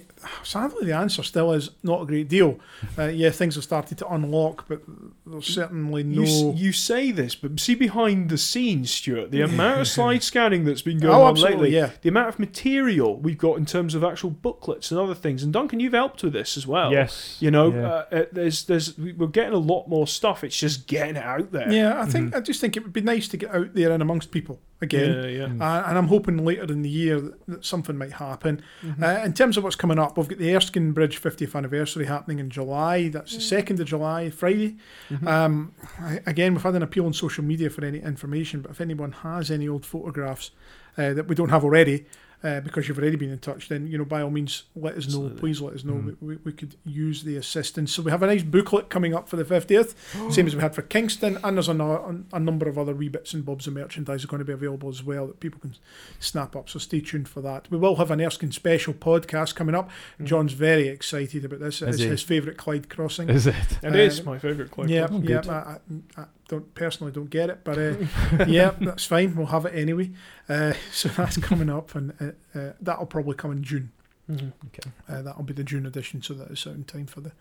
sadly 0.43 0.85
the 0.85 0.95
answer 0.95 1.23
still 1.23 1.51
is 1.53 1.69
not 1.83 2.01
a 2.01 2.05
great 2.05 2.27
deal. 2.27 2.59
Uh, 2.97 3.05
yeah, 3.05 3.29
things 3.29 3.55
have 3.55 3.63
started 3.63 3.97
to 3.99 4.07
unlock, 4.07 4.65
but 4.67 4.81
there's 5.25 5.47
certainly 5.47 6.03
no. 6.03 6.23
You, 6.23 6.53
you 6.55 6.71
say 6.73 7.11
this, 7.11 7.35
but 7.35 7.59
see 7.59 7.75
behind 7.75 8.29
the 8.29 8.37
scenes, 8.37 8.91
Stuart, 8.91 9.31
the 9.31 9.41
amount 9.49 9.81
of 9.81 9.87
slide 9.87 10.23
scanning 10.23 10.65
that's 10.65 10.81
been 10.81 10.99
going 10.99 11.13
oh, 11.15 11.23
on 11.23 11.35
lately, 11.35 11.73
yeah. 11.73 11.91
the 12.01 12.09
amount 12.09 12.29
of 12.29 12.39
material 12.39 13.17
we've 13.17 13.37
got 13.37 13.57
in 13.57 13.65
terms 13.65 13.95
of 13.95 14.03
actual 14.03 14.29
booklets 14.29 14.91
and 14.91 14.99
other 14.99 15.15
things. 15.15 15.43
And 15.43 15.53
Duncan, 15.53 15.79
you've 15.79 15.93
helped 15.93 16.23
with 16.23 16.33
this 16.33 16.57
as 16.57 16.65
well. 16.67 16.91
yes. 16.91 17.37
You 17.39 17.51
know, 17.51 17.71
Yeah. 17.73 17.87
uh, 17.87 18.05
uh, 18.11 18.25
there's, 18.31 18.65
there's, 18.65 18.97
we- 18.97 19.13
we're 19.13 19.27
getting 19.27 19.53
a 19.53 19.57
lot 19.57 19.87
more 19.87 20.07
stuff. 20.07 20.43
It's 20.43 20.57
just 20.57 20.87
getting 20.87 21.15
it 21.15 21.23
out 21.23 21.51
there. 21.51 21.71
Yeah, 21.71 22.01
I 22.01 22.05
think 22.05 22.35
I 22.35 22.39
just 22.41 22.59
think 22.61 22.75
it 22.77 22.83
would 22.83 22.93
be 22.93 23.01
nice 23.01 23.27
to 23.29 23.37
get 23.37 23.53
out 23.53 23.73
there 23.73 23.91
and 23.91 24.01
amongst 24.01 24.31
people 24.31 24.59
again. 24.81 25.13
yeah, 25.13 25.29
yeah. 25.29 25.45
Mm. 25.47 25.61
Uh, 25.61 25.87
and 25.87 25.97
I'm 25.97 26.07
hoping 26.07 26.37
later 26.45 26.63
in 26.63 26.81
the 26.81 26.89
year 26.89 27.19
that, 27.19 27.45
that 27.47 27.65
something 27.65 27.97
might 27.97 28.13
happen. 28.13 28.61
Mhm. 28.81 29.03
Uh, 29.03 29.25
in 29.25 29.33
terms 29.33 29.57
of 29.57 29.63
what's 29.63 29.75
coming 29.75 29.99
up, 29.99 30.08
we've 30.17 30.27
got 30.27 30.37
the 30.39 30.55
Erskine 30.55 30.91
Bridge 30.93 31.21
50th 31.21 31.55
anniversary 31.55 32.05
happening 32.05 32.39
in 32.39 32.49
July. 32.49 33.09
That's 33.09 33.33
the 33.33 33.41
2nd 33.55 33.79
of 33.79 33.87
July, 33.87 34.29
Friday. 34.29 34.77
Mhm. 35.09 35.27
Um, 35.27 35.71
I, 35.99 36.19
again, 36.25 36.53
we've 36.53 36.63
had 36.63 36.75
an 36.75 36.83
appeal 36.83 37.05
on 37.05 37.13
social 37.13 37.43
media 37.43 37.69
for 37.69 37.83
any 37.85 37.99
information, 37.99 38.61
but 38.61 38.71
if 38.71 38.81
anyone 38.81 39.11
has 39.11 39.49
any 39.51 39.67
old 39.67 39.85
photographs 39.85 40.51
uh, 40.97 41.13
that 41.13 41.27
we 41.27 41.35
don't 41.35 41.49
have 41.49 41.63
already, 41.63 42.05
uh, 42.43 42.61
because 42.61 42.87
you've 42.87 42.97
already 42.97 43.17
been 43.17 43.31
in 43.31 43.39
touch, 43.39 43.67
then 43.69 43.85
you 43.87 43.97
know 43.97 44.05
by 44.05 44.21
all 44.21 44.29
means 44.29 44.63
let 44.75 44.95
us 44.95 45.07
know. 45.07 45.25
Absolutely. 45.25 45.39
Please 45.39 45.61
let 45.61 45.73
us 45.73 45.83
know. 45.83 45.93
Mm. 45.95 46.15
We, 46.21 46.27
we, 46.35 46.41
we 46.45 46.51
could 46.53 46.75
use 46.85 47.23
the 47.23 47.35
assistance. 47.35 47.93
So 47.93 48.01
we 48.01 48.11
have 48.11 48.23
a 48.23 48.27
nice 48.27 48.43
booklet 48.43 48.89
coming 48.89 49.13
up 49.13 49.27
for 49.27 49.35
the 49.35 49.43
50th, 49.43 49.93
same 50.31 50.47
as 50.47 50.55
we 50.55 50.61
had 50.61 50.73
for 50.73 50.81
Kingston, 50.81 51.37
and 51.43 51.57
there's 51.57 51.67
a, 51.69 51.73
no- 51.73 52.23
a 52.31 52.39
number 52.39 52.69
of 52.69 52.77
other 52.77 52.93
wee 52.93 53.09
bits 53.09 53.33
and 53.33 53.45
bobs 53.45 53.67
of 53.67 53.73
merchandise 53.73 54.23
are 54.23 54.27
going 54.27 54.39
to 54.39 54.45
be 54.45 54.53
available 54.53 54.89
as 54.89 55.03
well 55.03 55.27
that 55.27 55.39
people 55.39 55.59
can 55.59 55.75
snap 56.19 56.55
up. 56.55 56.69
So 56.69 56.79
stay 56.79 57.01
tuned 57.01 57.27
for 57.27 57.41
that. 57.41 57.69
We 57.69 57.77
will 57.77 57.95
have 57.97 58.11
an 58.11 58.21
Erskine 58.21 58.51
special 58.51 58.93
podcast 58.93 59.55
coming 59.55 59.75
up. 59.75 59.89
Mhm. 60.19 60.25
John's 60.25 60.53
very 60.53 60.87
excited 60.87 61.43
about 61.45 61.59
this. 61.59 61.81
Is 61.81 61.95
It's 61.95 61.97
he? 61.99 62.07
his 62.07 62.21
favourite 62.23 62.57
Clyde 62.57 62.89
crossing. 62.89 63.29
Is 63.29 63.47
it? 63.47 63.55
It 63.83 63.93
uh, 63.93 63.97
is 63.97 64.23
my 64.23 64.39
favourite 64.39 64.71
club. 64.71 64.89
Yeah, 64.89 65.07
yeah. 65.11 65.41
I, 65.47 65.53
I, 65.53 66.21
I 66.21 66.25
don't 66.49 66.75
personally 66.75 67.13
don't 67.13 67.29
get 67.29 67.49
it, 67.49 67.59
but 67.63 67.77
uh, 67.77 67.95
yeah, 68.47 68.71
that's 68.81 69.05
fine. 69.05 69.35
We'll 69.35 69.45
have 69.47 69.65
it 69.65 69.73
anyway. 69.75 70.11
Uh, 70.49 70.73
so 70.91 71.07
that's 71.09 71.37
coming 71.37 71.69
up, 71.69 71.95
and 71.95 72.13
uh, 72.19 72.57
uh, 72.59 72.73
that'll 72.81 73.05
probably 73.05 73.35
come 73.35 73.51
in 73.53 73.63
June. 73.63 73.91
Mhm. 74.29 74.51
Okay. 74.67 74.91
Uh, 75.07 75.21
that'll 75.21 75.43
be 75.43 75.53
the 75.53 75.63
June 75.63 75.85
edition, 75.85 76.21
so 76.21 76.33
that 76.33 76.51
is 76.51 76.67
out 76.67 76.73
in 76.75 76.83
time 76.83 77.05
for 77.07 77.21
the 77.21 77.31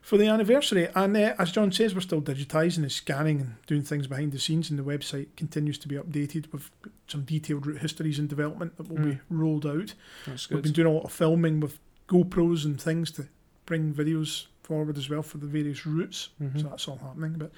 for 0.00 0.18
the 0.18 0.26
anniversary. 0.26 0.88
And 0.94 1.16
uh, 1.16 1.34
as 1.38 1.50
John 1.52 1.72
says, 1.72 1.94
we're 1.94 2.00
still 2.02 2.20
digitising 2.22 2.78
and 2.82 2.92
scanning 2.92 3.40
and 3.40 3.54
doing 3.66 3.82
things 3.82 4.06
behind 4.06 4.32
the 4.32 4.38
scenes, 4.38 4.68
and 4.70 4.78
the 4.78 4.82
website 4.84 5.28
continues 5.36 5.78
to 5.78 5.88
be 5.88 5.96
updated 5.96 6.52
with 6.52 6.70
some 7.08 7.22
detailed 7.22 7.66
route 7.66 7.80
histories 7.80 8.18
and 8.18 8.28
development 8.28 8.76
that 8.76 8.88
will 8.88 8.96
be 9.04 9.12
Mm. 9.12 9.20
rolled 9.30 9.66
out. 9.66 9.94
That's 10.26 10.46
good. 10.46 10.56
We've 10.56 10.62
been 10.64 10.72
doing 10.72 10.88
a 10.88 10.92
lot 10.92 11.04
of 11.04 11.12
filming 11.12 11.60
with 11.60 11.78
GoPros 12.08 12.64
and 12.66 12.78
things 12.80 13.10
to 13.12 13.28
bring 13.64 13.94
videos 13.94 14.46
forward 14.62 14.96
as 14.98 15.08
well 15.10 15.22
for 15.22 15.38
the 15.38 15.46
various 15.46 15.86
routes. 15.86 16.30
Mhm. 16.42 16.60
So 16.62 16.68
that's 16.68 16.86
all 16.88 16.98
happening. 16.98 17.34
But 17.38 17.52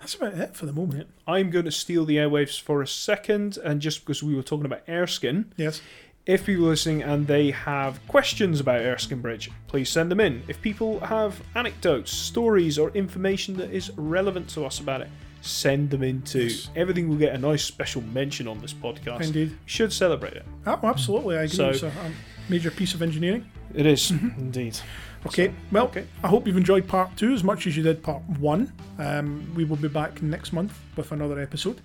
that's 0.00 0.14
about 0.14 0.34
it 0.34 0.54
for 0.56 0.66
the 0.66 0.72
moment. 0.72 1.08
I'm 1.26 1.50
going 1.50 1.64
to 1.64 1.70
steal 1.70 2.04
the 2.04 2.16
airwaves 2.16 2.60
for 2.60 2.82
a 2.82 2.86
second, 2.86 3.58
and 3.64 3.80
just 3.80 4.00
because 4.00 4.22
we 4.22 4.34
were 4.34 4.42
talking 4.42 4.66
about 4.66 4.82
Erskine, 4.88 5.52
Yes. 5.56 5.80
if 6.26 6.46
people 6.46 6.66
are 6.66 6.70
listening 6.70 7.02
and 7.02 7.26
they 7.26 7.50
have 7.50 8.06
questions 8.06 8.60
about 8.60 8.80
Erskine 8.80 9.20
Bridge, 9.20 9.50
please 9.66 9.88
send 9.90 10.10
them 10.10 10.20
in. 10.20 10.42
If 10.48 10.60
people 10.62 11.00
have 11.00 11.42
anecdotes, 11.54 12.12
stories, 12.12 12.78
or 12.78 12.90
information 12.90 13.56
that 13.56 13.70
is 13.70 13.90
relevant 13.96 14.48
to 14.50 14.64
us 14.64 14.78
about 14.80 15.00
it, 15.00 15.08
send 15.40 15.90
them 15.90 16.02
in 16.02 16.22
too. 16.22 16.44
Yes. 16.44 16.70
Everything 16.76 17.08
will 17.08 17.16
get 17.16 17.34
a 17.34 17.38
nice 17.38 17.64
special 17.64 18.02
mention 18.02 18.46
on 18.48 18.60
this 18.60 18.72
podcast. 18.74 19.22
Indeed. 19.22 19.50
We 19.50 19.56
should 19.66 19.92
celebrate 19.92 20.34
it. 20.34 20.44
Oh, 20.66 20.78
absolutely. 20.84 21.36
I 21.36 21.42
agree. 21.42 21.56
So- 21.56 21.70
it's 21.70 21.82
a, 21.82 21.88
a 21.88 22.12
major 22.48 22.70
piece 22.70 22.94
of 22.94 23.02
engineering. 23.02 23.50
It 23.74 23.86
is, 23.86 24.10
mm-hmm. 24.10 24.40
indeed. 24.40 24.78
Okay. 25.26 25.48
So, 25.48 25.54
well, 25.72 25.84
okay. 25.86 26.06
I 26.22 26.28
hope 26.28 26.46
you've 26.46 26.56
enjoyed 26.56 26.86
part 26.86 27.16
two 27.16 27.32
as 27.32 27.42
much 27.42 27.66
as 27.66 27.76
you 27.76 27.82
did 27.82 28.02
part 28.02 28.22
one. 28.38 28.72
Um, 28.98 29.52
we 29.54 29.64
will 29.64 29.76
be 29.76 29.88
back 29.88 30.22
next 30.22 30.52
month 30.52 30.78
with 30.96 31.12
another 31.12 31.40
episode. 31.40 31.80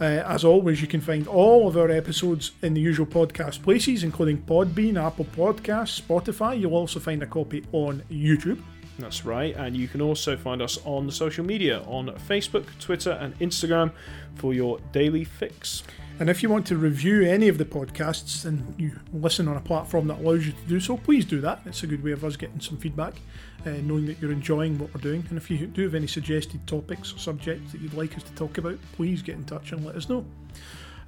Uh, 0.00 0.04
as 0.04 0.44
always, 0.44 0.80
you 0.80 0.88
can 0.88 1.00
find 1.00 1.28
all 1.28 1.68
of 1.68 1.76
our 1.76 1.90
episodes 1.90 2.52
in 2.62 2.74
the 2.74 2.80
usual 2.80 3.06
podcast 3.06 3.62
places, 3.62 4.02
including 4.02 4.38
Podbean, 4.38 5.02
Apple 5.02 5.24
Podcasts, 5.24 6.00
Spotify. 6.00 6.58
You'll 6.58 6.74
also 6.74 6.98
find 6.98 7.22
a 7.22 7.26
copy 7.26 7.64
on 7.72 8.02
YouTube. 8.10 8.60
That's 8.98 9.24
right, 9.24 9.54
and 9.56 9.76
you 9.76 9.88
can 9.88 10.00
also 10.00 10.36
find 10.36 10.62
us 10.62 10.78
on 10.84 11.10
social 11.10 11.44
media 11.44 11.82
on 11.82 12.06
Facebook, 12.28 12.64
Twitter, 12.78 13.12
and 13.12 13.36
Instagram 13.40 13.90
for 14.36 14.54
your 14.54 14.78
daily 14.92 15.24
fix. 15.24 15.82
And 16.20 16.30
if 16.30 16.42
you 16.44 16.48
want 16.48 16.64
to 16.68 16.76
review 16.76 17.22
any 17.22 17.48
of 17.48 17.58
the 17.58 17.64
podcasts 17.64 18.44
and 18.44 18.74
you 18.78 18.92
listen 19.12 19.48
on 19.48 19.56
a 19.56 19.60
platform 19.60 20.06
that 20.08 20.18
allows 20.20 20.46
you 20.46 20.52
to 20.52 20.68
do 20.68 20.78
so, 20.78 20.96
please 20.96 21.24
do 21.24 21.40
that. 21.40 21.60
It's 21.66 21.82
a 21.82 21.88
good 21.88 22.04
way 22.04 22.12
of 22.12 22.24
us 22.24 22.36
getting 22.36 22.60
some 22.60 22.76
feedback, 22.78 23.14
uh, 23.66 23.70
knowing 23.82 24.06
that 24.06 24.20
you're 24.22 24.30
enjoying 24.30 24.78
what 24.78 24.94
we're 24.94 25.00
doing. 25.00 25.24
And 25.28 25.36
if 25.36 25.50
you 25.50 25.66
do 25.66 25.82
have 25.82 25.94
any 25.94 26.06
suggested 26.06 26.64
topics 26.68 27.12
or 27.12 27.18
subjects 27.18 27.72
that 27.72 27.80
you'd 27.80 27.94
like 27.94 28.16
us 28.16 28.22
to 28.22 28.32
talk 28.34 28.58
about, 28.58 28.78
please 28.92 29.22
get 29.22 29.34
in 29.34 29.44
touch 29.44 29.72
and 29.72 29.84
let 29.84 29.96
us 29.96 30.08
know. 30.08 30.24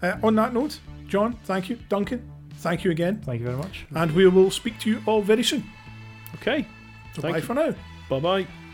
Uh, 0.02 0.16
on 0.24 0.34
that 0.34 0.52
note, 0.52 0.80
John, 1.07 1.34
thank 1.44 1.68
you. 1.68 1.78
Duncan, 1.88 2.28
thank 2.57 2.82
you 2.82 2.90
again. 2.90 3.22
Thank 3.24 3.40
you 3.40 3.46
very 3.46 3.59
much. 3.59 3.86
And 3.94 4.11
we 4.11 4.26
will 4.28 4.50
speak 4.50 4.78
to 4.80 4.90
you 4.90 5.02
all 5.07 5.22
very 5.22 5.44
soon. 5.44 5.62
Okay, 6.34 6.66
So 7.14 7.22
Thank 7.22 7.34
bye 7.34 7.38
you. 7.38 7.44
for 7.44 7.54
now. 7.54 7.74
bye 8.11 8.20
bye. 8.20 8.66